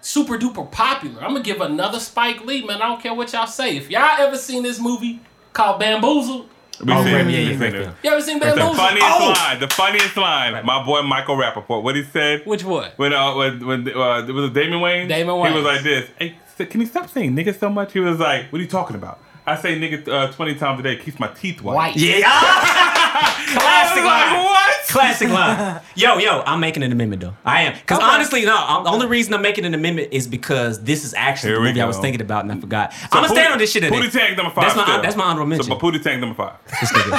[0.00, 1.22] super duper popular.
[1.22, 2.82] I'm gonna give another Spike Lee, man.
[2.82, 3.76] I don't care what y'all say.
[3.76, 5.20] If y'all ever seen this movie
[5.52, 6.48] called Bamboozled,
[6.84, 7.90] We Oh, seen yeah, We yeah, seen right it.
[8.02, 8.76] you ever seen The Bamboozled?
[8.76, 9.34] funniest Oh!
[9.36, 12.90] line, the funniest line, my boy Michael Rapaport, what he said Which one?
[12.96, 15.08] when uh when when uh, it was Damon Wayans.
[15.08, 15.48] Damon Wayans.
[15.50, 16.10] He was like this.
[16.18, 16.36] Hey,
[16.66, 17.92] can you stop saying nigga so much?
[17.92, 19.20] He was like, what are you talking about?
[19.46, 21.74] I say nigga uh, twenty times a day, keeps my teeth white.
[21.74, 21.96] White.
[21.96, 22.90] Yeah.
[23.14, 24.44] Classic I was like, line.
[24.44, 24.86] what?
[24.88, 25.80] Classic line.
[25.94, 27.34] Yo, yo, I'm making an amendment though.
[27.44, 27.74] I am.
[27.74, 28.06] Because Okay.
[28.06, 31.50] honestly, no, I'm, the only reason I'm making an amendment is because this is actually
[31.50, 32.92] Here the we movie I was thinking about and I forgot.
[33.04, 34.12] I'm gonna stand on this shit in Pootie it.
[34.12, 34.64] Tang number five.
[34.64, 35.02] That's my still.
[35.02, 35.66] that's my honorable mention.
[35.70, 36.54] So, but Pootie Tang number five.
[36.80, 37.14] This nigga.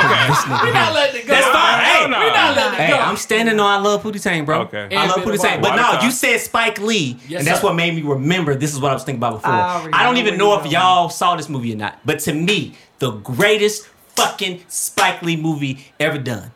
[0.00, 0.66] Okay.
[0.66, 1.34] We're not letting it go.
[1.34, 1.80] That's fine.
[1.80, 2.20] Hey, Hell no.
[2.20, 2.98] We not letting it Hey, go.
[2.98, 4.60] I'm standing on I love Pootie Tang, bro.
[4.62, 4.88] Okay.
[4.96, 5.60] I love And Pootie Tang.
[5.60, 6.04] But no, time.
[6.04, 7.66] you said Spike Lee, Yes, and that's sir.
[7.66, 9.52] what made me remember this is what I was thinking about before.
[9.52, 11.98] I don't even know if y'all saw this movie or not.
[12.04, 16.50] But to me, the greatest fucking Spike Lee movie ever done.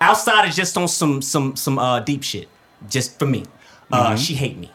[0.00, 2.48] Outside of just on some some some uh deep shit.
[2.88, 3.44] Just for me.
[3.90, 4.70] Uh she hate me.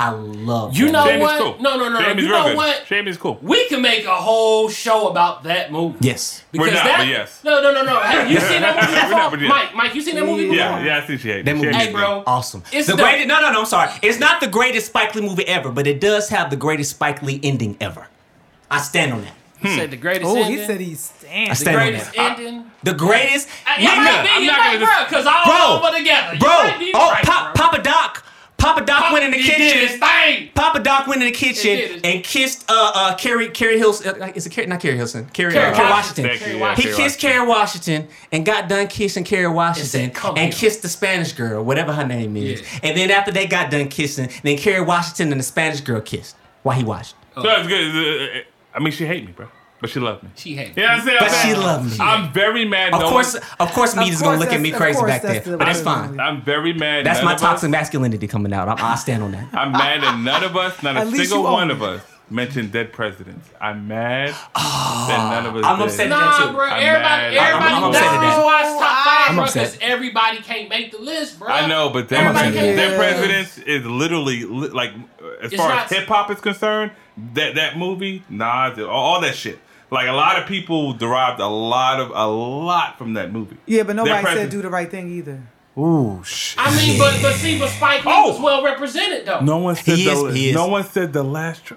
[0.00, 1.10] I love You know movie.
[1.14, 1.40] Shame what?
[1.42, 1.56] cool.
[1.60, 2.00] No, no, no.
[2.00, 2.56] Shame you know good.
[2.56, 2.86] what?
[2.86, 3.36] Shame is cool.
[3.42, 5.98] We can make a whole show about that movie.
[6.00, 6.44] Yes.
[6.54, 7.42] We're not, that, but yes.
[7.42, 7.98] No, no, no, no.
[7.98, 9.18] Have you seen that movie We're before?
[9.18, 9.48] not, yes.
[9.48, 10.56] Mike, Mike, you seen that movie before?
[10.56, 11.62] Yeah, yeah, I see she hate That me.
[11.64, 12.22] movie Hey, bro.
[12.28, 12.62] Awesome.
[12.72, 13.00] It's the dope.
[13.06, 13.26] greatest.
[13.26, 13.58] No, no, no.
[13.60, 13.90] I'm sorry.
[14.02, 17.20] It's not the greatest Spike Lee movie ever, but it does have the greatest Spike
[17.24, 18.06] Lee ending ever.
[18.70, 19.32] I stand on that.
[19.60, 20.58] He said the greatest Oh, ending.
[20.58, 21.54] he said he's I standing.
[21.54, 22.38] stand on greatest that.
[22.38, 22.70] ending.
[22.84, 23.48] The greatest.
[23.48, 25.44] It might Nigga, be, I'm not might, gonna bro, because all
[25.80, 25.88] Bro.
[25.88, 26.34] over together.
[26.34, 26.48] You bro.
[26.48, 27.64] might be Oh, right, Pop, bro.
[27.66, 28.24] Papa Doc.
[28.56, 30.00] Papa Doc went in the He did his kitchen.
[30.00, 30.48] thing.
[30.52, 34.20] Papa Doc went in the did kitchen his- and kissed uh uh Carrie Keri Hilson.
[34.20, 34.66] Uh, is it Carrie?
[34.66, 35.26] Not Keri Hilson.
[35.32, 36.24] Carrie, Kerry uh, Kerry Washington.
[36.24, 36.38] Washington.
[36.48, 37.30] Thank you, yeah, He Kerry kissed Washington.
[37.30, 41.64] Kerry Washington and got done kissing Kerry Washington "Come and here." kissed the Spanish girl,
[41.64, 42.60] whatever her name is.
[42.60, 42.66] Yeah.
[42.82, 46.34] And then after they got done kissing, then Kerry Washington and the Spanish girl kissed
[46.64, 47.14] while he watched.
[47.36, 48.44] So it's good.
[48.74, 49.46] I mean, she hate me, bro,
[49.80, 50.30] but she loved me.
[50.36, 51.16] She hates You know I'm saying?
[51.20, 51.96] But I'm she saying- loved me.
[52.04, 52.92] I'm very mad.
[52.94, 55.40] Of no course, one- of course, Meet is gonna look at me crazy back there,
[55.40, 56.18] the but that's fine.
[56.20, 57.06] I'm very mad.
[57.06, 58.68] That's my of us- toxic masculinity coming out.
[58.68, 59.48] I, I stand on that.
[59.52, 63.48] I'm mad that none of us, not a single one of us, mentioned dead presidents.
[63.58, 65.64] I'm mad ah, that none of us.
[65.64, 65.86] I'm did.
[65.86, 66.52] upset at that Nah, too.
[66.56, 66.64] bro.
[66.66, 67.34] I'm Everybody, mad.
[67.34, 67.74] everybody.
[67.74, 68.44] I'm that's upset the reason that.
[68.44, 69.44] why it's top five, I'm bro.
[69.44, 69.72] upset.
[69.72, 71.48] Because everybody can't make the list, bro.
[71.48, 74.92] I know, but dead, Everybody dead presidents is literally like
[75.42, 76.92] as It's far not- as hip hop is concerned.
[77.34, 79.58] That that movie, Nas, all, all that shit.
[79.90, 83.56] Like a lot of people derived a lot of a lot from that movie.
[83.66, 85.40] Yeah, but nobody Dead said do the right thing either.
[85.78, 86.58] Ooh shit.
[86.60, 88.32] I mean, but but see, but Spike Lee Oh!
[88.32, 89.40] was well represented though.
[89.40, 90.54] No one said He the is- he is.
[90.54, 91.64] no one said the last.
[91.64, 91.74] Tr-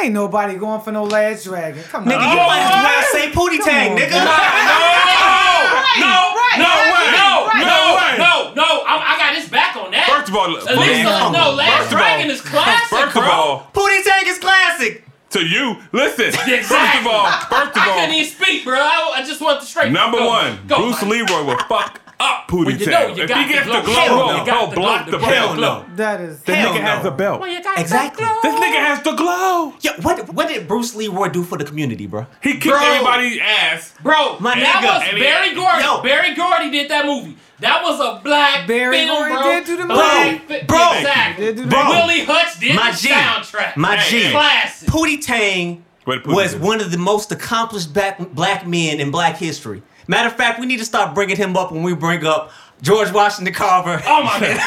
[0.00, 1.82] Ain't nobody going for no last dragon.
[1.84, 2.08] Come on.
[2.08, 4.10] Nigga, you might as well say Pootie Tang, nigga.
[4.12, 6.62] No, right, no, way.
[6.62, 7.10] no, Right.
[7.12, 7.27] no, No
[7.66, 8.18] way.
[8.18, 8.84] no, no.
[8.86, 10.08] I'm, I got his back on that.
[10.08, 11.52] First of all, At least, Man, uh, no.
[11.52, 13.22] Last First Dragon is classic, First bro.
[13.22, 15.04] of all, Pootie Tang is classic.
[15.30, 16.26] to you, listen.
[16.26, 16.54] Exactly.
[16.62, 18.78] First of all, first of I all, couldn't even speak, bro.
[18.78, 19.92] I, I just want the straight.
[19.92, 21.10] Number go, one, go, Bruce Mike.
[21.28, 23.16] Leroy will fuck up Pootie Well, you Tang.
[23.16, 23.82] know if he gets the the glow.
[23.82, 24.44] glow, Hell he'll, no.
[24.44, 25.28] You he'll block the the pill.
[25.28, 25.84] Hell no.
[25.94, 26.40] That is.
[26.42, 27.10] The Hell nigga has no.
[27.10, 27.40] a belt.
[27.40, 28.24] Well, you got Exactly.
[28.24, 29.74] that This nigga has the glow.
[29.82, 32.26] Yo, what what did Bruce Leroy do for the community, bro?
[32.42, 32.78] He kicked Bro.
[32.80, 33.94] everybody's ass.
[34.02, 35.12] Bro, My that nigga.
[35.14, 35.84] was Berry Gordy.
[35.84, 36.02] Yo.
[36.02, 37.36] Berry Gordy did that movie.
[37.60, 39.42] That was a black Barry film, Gordy bro.
[39.42, 40.60] did do the Black movie.
[40.60, 40.92] fi- Bro.
[40.98, 41.44] exactly.
[41.46, 41.84] Did do the Bro.
[41.84, 41.96] movie.
[41.96, 43.08] Willie Hutch did My the G.
[43.08, 43.76] soundtrack.
[43.76, 44.22] My Hey, G.
[44.26, 44.30] hey.
[44.32, 44.88] Classic.
[44.88, 46.60] Pootie Tang Pootie was do?
[46.60, 49.82] one of the most accomplished black, black men in black history.
[50.06, 53.10] Matter of fact, we need to start bringing him up when we bring up George
[53.12, 54.00] Washington Carver.
[54.06, 54.60] Oh my god.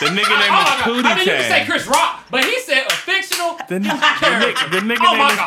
[0.00, 0.80] The nigga Oh name my is god.
[0.82, 3.88] Pootie I mean, you can say Chris Rock, but he said a fictional The, the,
[3.88, 4.66] character.
[4.66, 5.38] nigga, the nigga oh name is.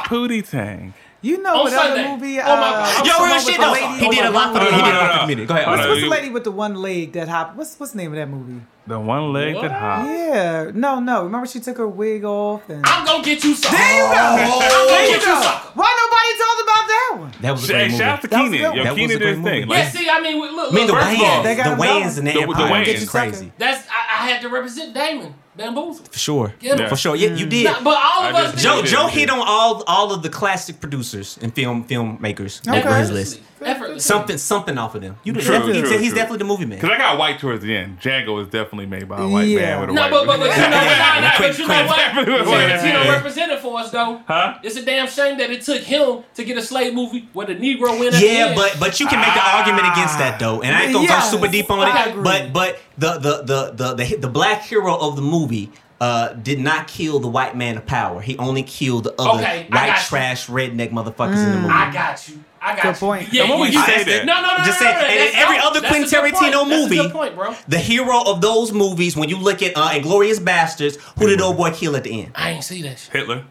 [0.41, 0.93] Pootie Tang.
[1.19, 2.11] You know On what other Sunday.
[2.11, 2.39] movie?
[2.39, 3.01] Oh my God.
[3.01, 3.71] uh, Yo, real shit with the though.
[3.71, 5.45] lady- He did a lot for the he did a lot for the community.
[5.47, 5.65] Go ahead.
[5.65, 5.89] Hold Go on.
[5.89, 7.55] What's the lady with the one leg that hop?
[7.55, 8.61] What's what's the name of that movie?
[8.85, 9.63] The one leg What?
[9.63, 10.05] that hop.
[10.05, 11.23] Yeah, no, no.
[11.23, 12.85] Remember she took her wig off and.
[12.85, 13.73] I'm gonna get you some.
[13.73, 14.21] There you go.
[14.21, 15.41] I'm There gonna you get you go.
[15.41, 15.53] some.
[15.73, 17.31] Why nobody told about that one?
[17.41, 17.97] That was a Hey, great movie.
[17.97, 18.61] shout out to That was Keenen.
[18.71, 18.77] good.
[18.77, 19.67] Yo, That was Keenen a did his great thing.
[19.67, 19.79] movie.
[19.79, 21.77] Yeah, see, I mean, look, I mean, the First of all, Wayans, They the got
[21.79, 22.03] Wayans going.
[22.03, 22.87] and the The- the Empire Wayans.
[22.93, 23.51] is Get crazy.
[23.57, 26.05] That's I, I had to represent Damon Bamboozle.
[26.11, 26.53] For sure.
[26.59, 26.89] Get him.
[26.89, 27.15] For sure.
[27.15, 27.65] Yeah, you did.
[27.65, 28.61] Nah, but all of I us did.
[28.61, 32.79] Joe did, Joe hit on all all of the classic producers and film filmmakers Okay.
[32.87, 33.41] over his list.
[33.61, 34.05] Effortless.
[34.05, 35.17] Something, something off of them.
[35.23, 36.77] You True, definitely, true, he's, he's definitely the movie man.
[36.77, 37.99] Because I got white towards the end.
[37.99, 39.59] Django is definitely made by a white Yeah.
[39.59, 40.11] man with a No, white.
[40.11, 42.45] but, but, but you know, nah, nah, Quinn- but you know Quinn- what?
[42.47, 42.69] White.
[42.69, 43.11] Tarantino Yeah.
[43.13, 44.21] represented for us though.
[44.27, 44.57] Huh?
[44.63, 47.55] It's a damn shame that it took him to get a slave movie where the
[47.55, 48.13] Negro went.
[48.13, 50.83] at the Yeah, but but you can make an argument against that though, and I
[50.83, 52.09] ain't gonna Yes, go super deep on I it.
[52.11, 52.23] agree.
[52.23, 55.71] But but the the the the the, the black hero of the movie.
[55.99, 58.21] Uh, did not kill the white man of power.
[58.21, 60.03] He only killed the other Okay, white got you.
[60.03, 61.73] trash redneck motherfuckers in the movie.
[61.73, 62.43] I got you.
[62.67, 62.95] I got Good you.
[62.99, 63.33] point.
[63.33, 64.25] Yeah, And what you- would you you- say that's- that?
[64.25, 65.65] No, no, no, Just no, saying, no, no, and that's every dope.
[65.65, 66.35] other That's Quentin good point.
[66.35, 67.55] Tarantino That's a movie, good point, bro.
[67.67, 71.57] The hero of those movies, when you look at uh, Inglourious Basterds, who did old
[71.57, 72.31] boy kill at the end?
[72.35, 73.13] I ain't see that shit.
[73.13, 73.43] Hitler.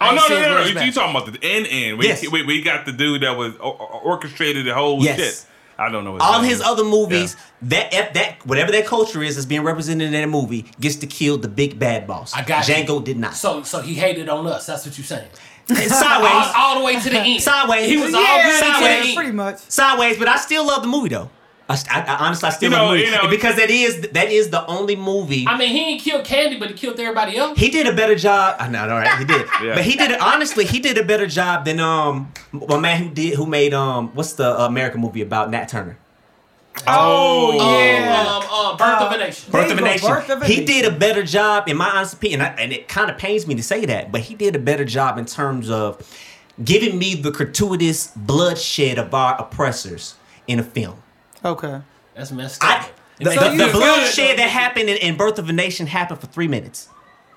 [0.00, 0.54] I Oh ain't no seen no no!
[0.74, 0.80] no.
[0.80, 1.98] You, you talking about the end end?
[1.98, 2.28] We, Yes.
[2.30, 5.16] we, we got the dude that was o- o- orchestrated the whole Yes.
[5.18, 5.44] shit.
[5.78, 6.14] I don't know.
[6.14, 6.50] His All name.
[6.50, 10.28] his other movies, that that that whatever that culture is, is being represented in that
[10.28, 12.32] movie, gets to kill the big bad boss.
[12.34, 12.74] I got you.
[12.74, 13.34] Django did not.
[13.34, 14.66] So, so he hated on us.
[14.66, 15.26] That's what you're saying.
[15.68, 17.40] Sideways, All, all the way to the end.
[17.42, 17.88] sideways.
[17.88, 18.76] He was all yeah, good sideways.
[18.78, 19.16] to the yeah, end.
[19.16, 19.58] pretty much.
[19.70, 21.30] sideways, but I still love the movie though.
[21.66, 24.02] I, I, I honestly, I still You love the movie you know- because that is
[24.12, 25.46] that is the only movie.
[25.48, 27.58] I mean, he didn't kill Candie, but he killed everybody else.
[27.58, 28.56] he did a better job.
[28.58, 29.46] I know, all right, he did.
[29.62, 29.74] Yeah.
[29.76, 30.66] But he did it honestly.
[30.66, 32.30] He did a better job than um
[32.68, 35.96] a man who did who made um what's the American movie about Nat Turner?
[36.86, 38.26] Oh, yeah.
[38.28, 39.52] Um, uh, Birth of Uh, a Nation.
[39.52, 40.08] Birth of a Nation.
[40.08, 42.72] Birth of a he did a better job, in my honest opinion, and, I, and
[42.72, 45.24] it kind of pains me to say that, but he did a better job in
[45.24, 46.02] terms of
[46.62, 51.02] giving me the gratuitous bloodshed of our oppressors in a film.
[51.44, 51.80] Okay.
[52.14, 52.70] That's messed up.
[52.70, 55.52] I, the, makes the, the feel good, bloodshed that happened in, in Birth of a
[55.52, 56.88] Nation happened for three minutes.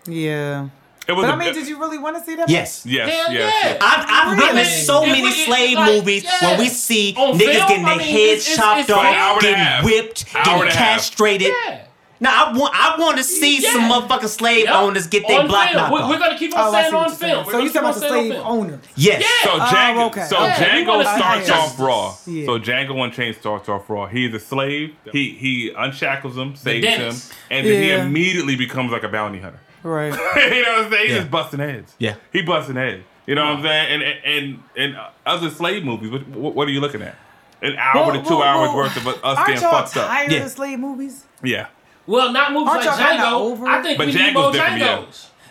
[0.08, 0.70] Yeah.
[1.08, 2.50] It was But a- I mean, did you really want to see that?
[2.50, 2.86] Yes.
[2.86, 3.70] Yes, Hell yes, yeah.
[3.70, 3.78] yes.
[3.82, 4.46] I've, I've Really?
[4.48, 6.50] witnessed so If many we- slave like, movies yeah.
[6.50, 8.90] where we see On niggas film, getting I their mean, heads it's- it's- chopped it's
[8.92, 10.96] off, an hour and a getting whipped, getting and a half.
[10.98, 11.54] castrated.
[11.68, 11.80] Yeah.
[12.20, 13.74] Now I want I want to see Yeah.
[13.74, 14.74] some motherfucking slave Yep.
[14.74, 16.10] owners get their On block knocked We're, off.
[16.10, 17.20] we're gonna keep Oh, on I saying on you're film.
[17.20, 17.46] saying.
[17.46, 18.48] So you gonna talking about the slave on film.
[18.48, 18.80] owner?
[18.96, 19.24] yes.
[19.44, 19.66] So Yeah.
[19.68, 20.24] Django, Oh, okay.
[20.28, 22.14] so Yeah, Django wanna- starts I- I- off raw.
[22.26, 22.46] Yeah.
[22.48, 24.08] So Django Unchained starts off raw.
[24.08, 24.96] He's a slave.
[25.14, 27.16] He he unshackles him, saves him,
[27.52, 29.60] and then he immediately becomes like a bounty hunter.
[29.84, 30.06] Right.
[30.54, 31.04] you know what I'm saying?
[31.08, 31.18] He's Yeah.
[31.20, 31.96] just busting heads.
[32.00, 32.16] Yeah.
[32.34, 33.04] he busting heads.
[33.26, 33.94] You know what I'm saying?
[33.94, 34.64] And and and,
[34.96, 36.12] and other slave movies.
[36.12, 37.16] What, what, what are you looking at?
[37.62, 39.98] An hour to two Well, well, hours well, worth of us Aren't getting y'all fucked
[39.98, 40.08] up.
[40.08, 40.46] tired Yeah.
[40.46, 41.26] of slave movies?
[41.44, 41.68] Yeah.
[42.06, 43.32] Well, not movies Aren't like y'all kinda Django.
[43.42, 45.06] over I think But we need Django's more different, yeah.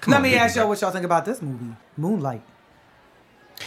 [0.07, 2.43] Let on, me ask y'all what y'all think about this movie, Moonlight.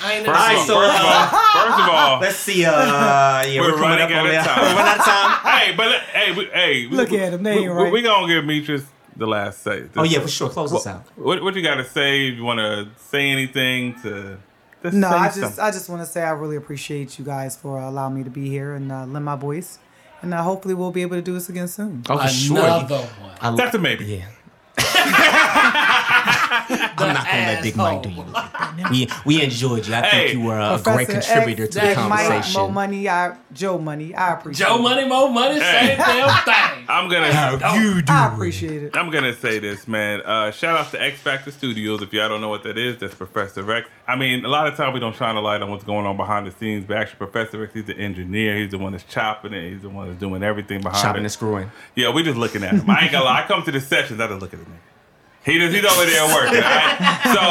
[0.02, 1.26] I ain't First, never All right, of, all, so, first, of all,
[1.66, 2.66] first of all, Let's see.
[2.66, 4.62] Uh, yeah, We're we're, coming running up out on of time.
[4.62, 5.60] We're running out of time.
[5.60, 7.92] hey, but hey, we, hey, we- Look we, at him, they We, ain't we, right.
[7.94, 8.86] we gonna give Metris
[9.20, 9.84] the last say.
[9.96, 10.50] Oh yeah, for sure.
[10.50, 11.06] Close this What, out.
[11.16, 12.22] what, what you got to say?
[12.26, 14.38] You want to say anything to?
[14.82, 15.64] Just No, I just something.
[15.64, 18.50] I just want to say I really appreciate you guys for allowing me to be
[18.50, 19.78] here and uh, lend my voice,
[20.22, 22.04] and uh, hopefully we'll be able to do this again soon.
[22.10, 22.58] Oh, for sure.
[22.60, 23.32] Another one.
[23.42, 24.06] I, That's a maybe.
[24.06, 24.26] Yeah.
[26.70, 28.24] I'm not gonna let Big Mike do you.
[28.24, 28.90] like that.
[28.92, 29.94] We we enjoyed you.
[29.96, 32.62] I Hey, think you were a great contributor X, to the Big Mike, conversation.
[32.62, 34.68] Mo Money, I Joe Money, I appreciate.
[34.68, 34.82] Joe it.
[34.82, 35.96] Money, Mo Money, Hey.
[35.96, 36.86] same damn thing.
[36.88, 37.76] I'm gonna.
[37.82, 38.12] you do.
[38.14, 38.96] I appreciate it.
[38.98, 40.22] I'm gonna say this, man.
[40.22, 42.02] Uh, shout out to X Factor Studios.
[42.02, 43.88] If y'all don't know what that is, that's Professor X.
[44.08, 46.18] I mean, a lot of times we don't shine a light on what's going on
[46.18, 48.58] behind the scenes, but actually, Professor X, he's the engineer.
[48.58, 49.72] He's the one that's chopping it.
[49.72, 51.26] He's the one that's doing everything behind Chopping it.
[51.26, 51.72] and screwing.
[51.96, 52.90] Yeah, we just looking at him.
[52.90, 53.44] I ain't gonna lie.
[53.44, 54.78] I come to the sessions, I just look at the nigga.
[55.50, 57.20] He just, he's over there working, all right?
[57.34, 57.42] So,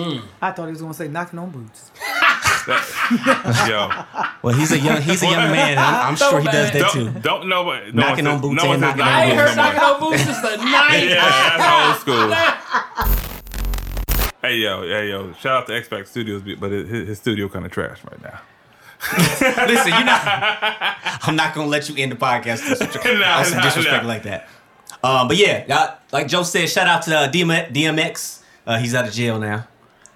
[0.41, 1.91] I thought he was gonna say knocking on boots.
[3.67, 3.89] Yo.
[4.43, 5.77] Well, he's a young he's a young man.
[5.77, 7.05] I'm, I'm sure he does that too.
[7.05, 7.93] Don't, don't know what.
[7.93, 9.17] No Knocking one on boots no one and knocking on boots.
[9.17, 11.03] I ain't heard knocking on boots since the night.
[11.09, 13.17] Yeah, that's old school.
[14.41, 15.33] Hey yo, hey yo!
[15.33, 18.41] Shout out to X Factor Studios, but his, his studio kind of trash right now.
[19.67, 20.97] Listen, you're not.
[21.21, 24.09] I'm not gonna let you end the podcast some, Nah, on some nah, disrespect nah.
[24.09, 24.49] like that.
[25.03, 28.41] Um, but yeah, like Joe said, shout out to uh, DM, DMX.
[28.65, 29.67] Uh, he's out of jail now.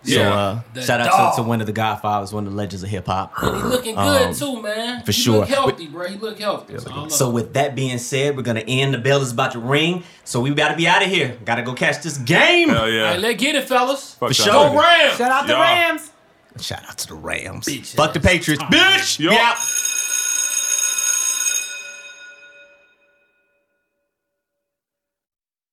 [0.05, 0.33] So Yeah.
[0.33, 2.89] uh, The shout out to, to one of the Godfathers, one of the legends of
[2.89, 3.33] hip hop.
[3.39, 5.01] He looking good Um, too, man.
[5.01, 5.39] for he sure.
[5.39, 6.07] Look healthy, bro.
[6.07, 6.77] He look healthy.
[6.79, 8.93] so So with that being said, we're gonna end.
[8.93, 11.37] The bell is about to ring, so we gotta be out of here.
[11.43, 12.69] Gotta go catch this game.
[12.69, 13.11] Hell yeah!
[13.11, 14.13] right, let's get it, fellas.
[14.15, 14.53] Fuck For sure.
[14.53, 15.17] Go Rams.
[15.17, 15.61] Shout out the Y'all.
[15.61, 16.11] Rams.
[16.59, 17.65] Shout out to the Rams.
[17.65, 18.25] Bitch Fuck the ass.
[18.25, 19.19] Patriots, bitch.
[19.19, 19.31] Yo.
[19.31, 19.55] Yeah.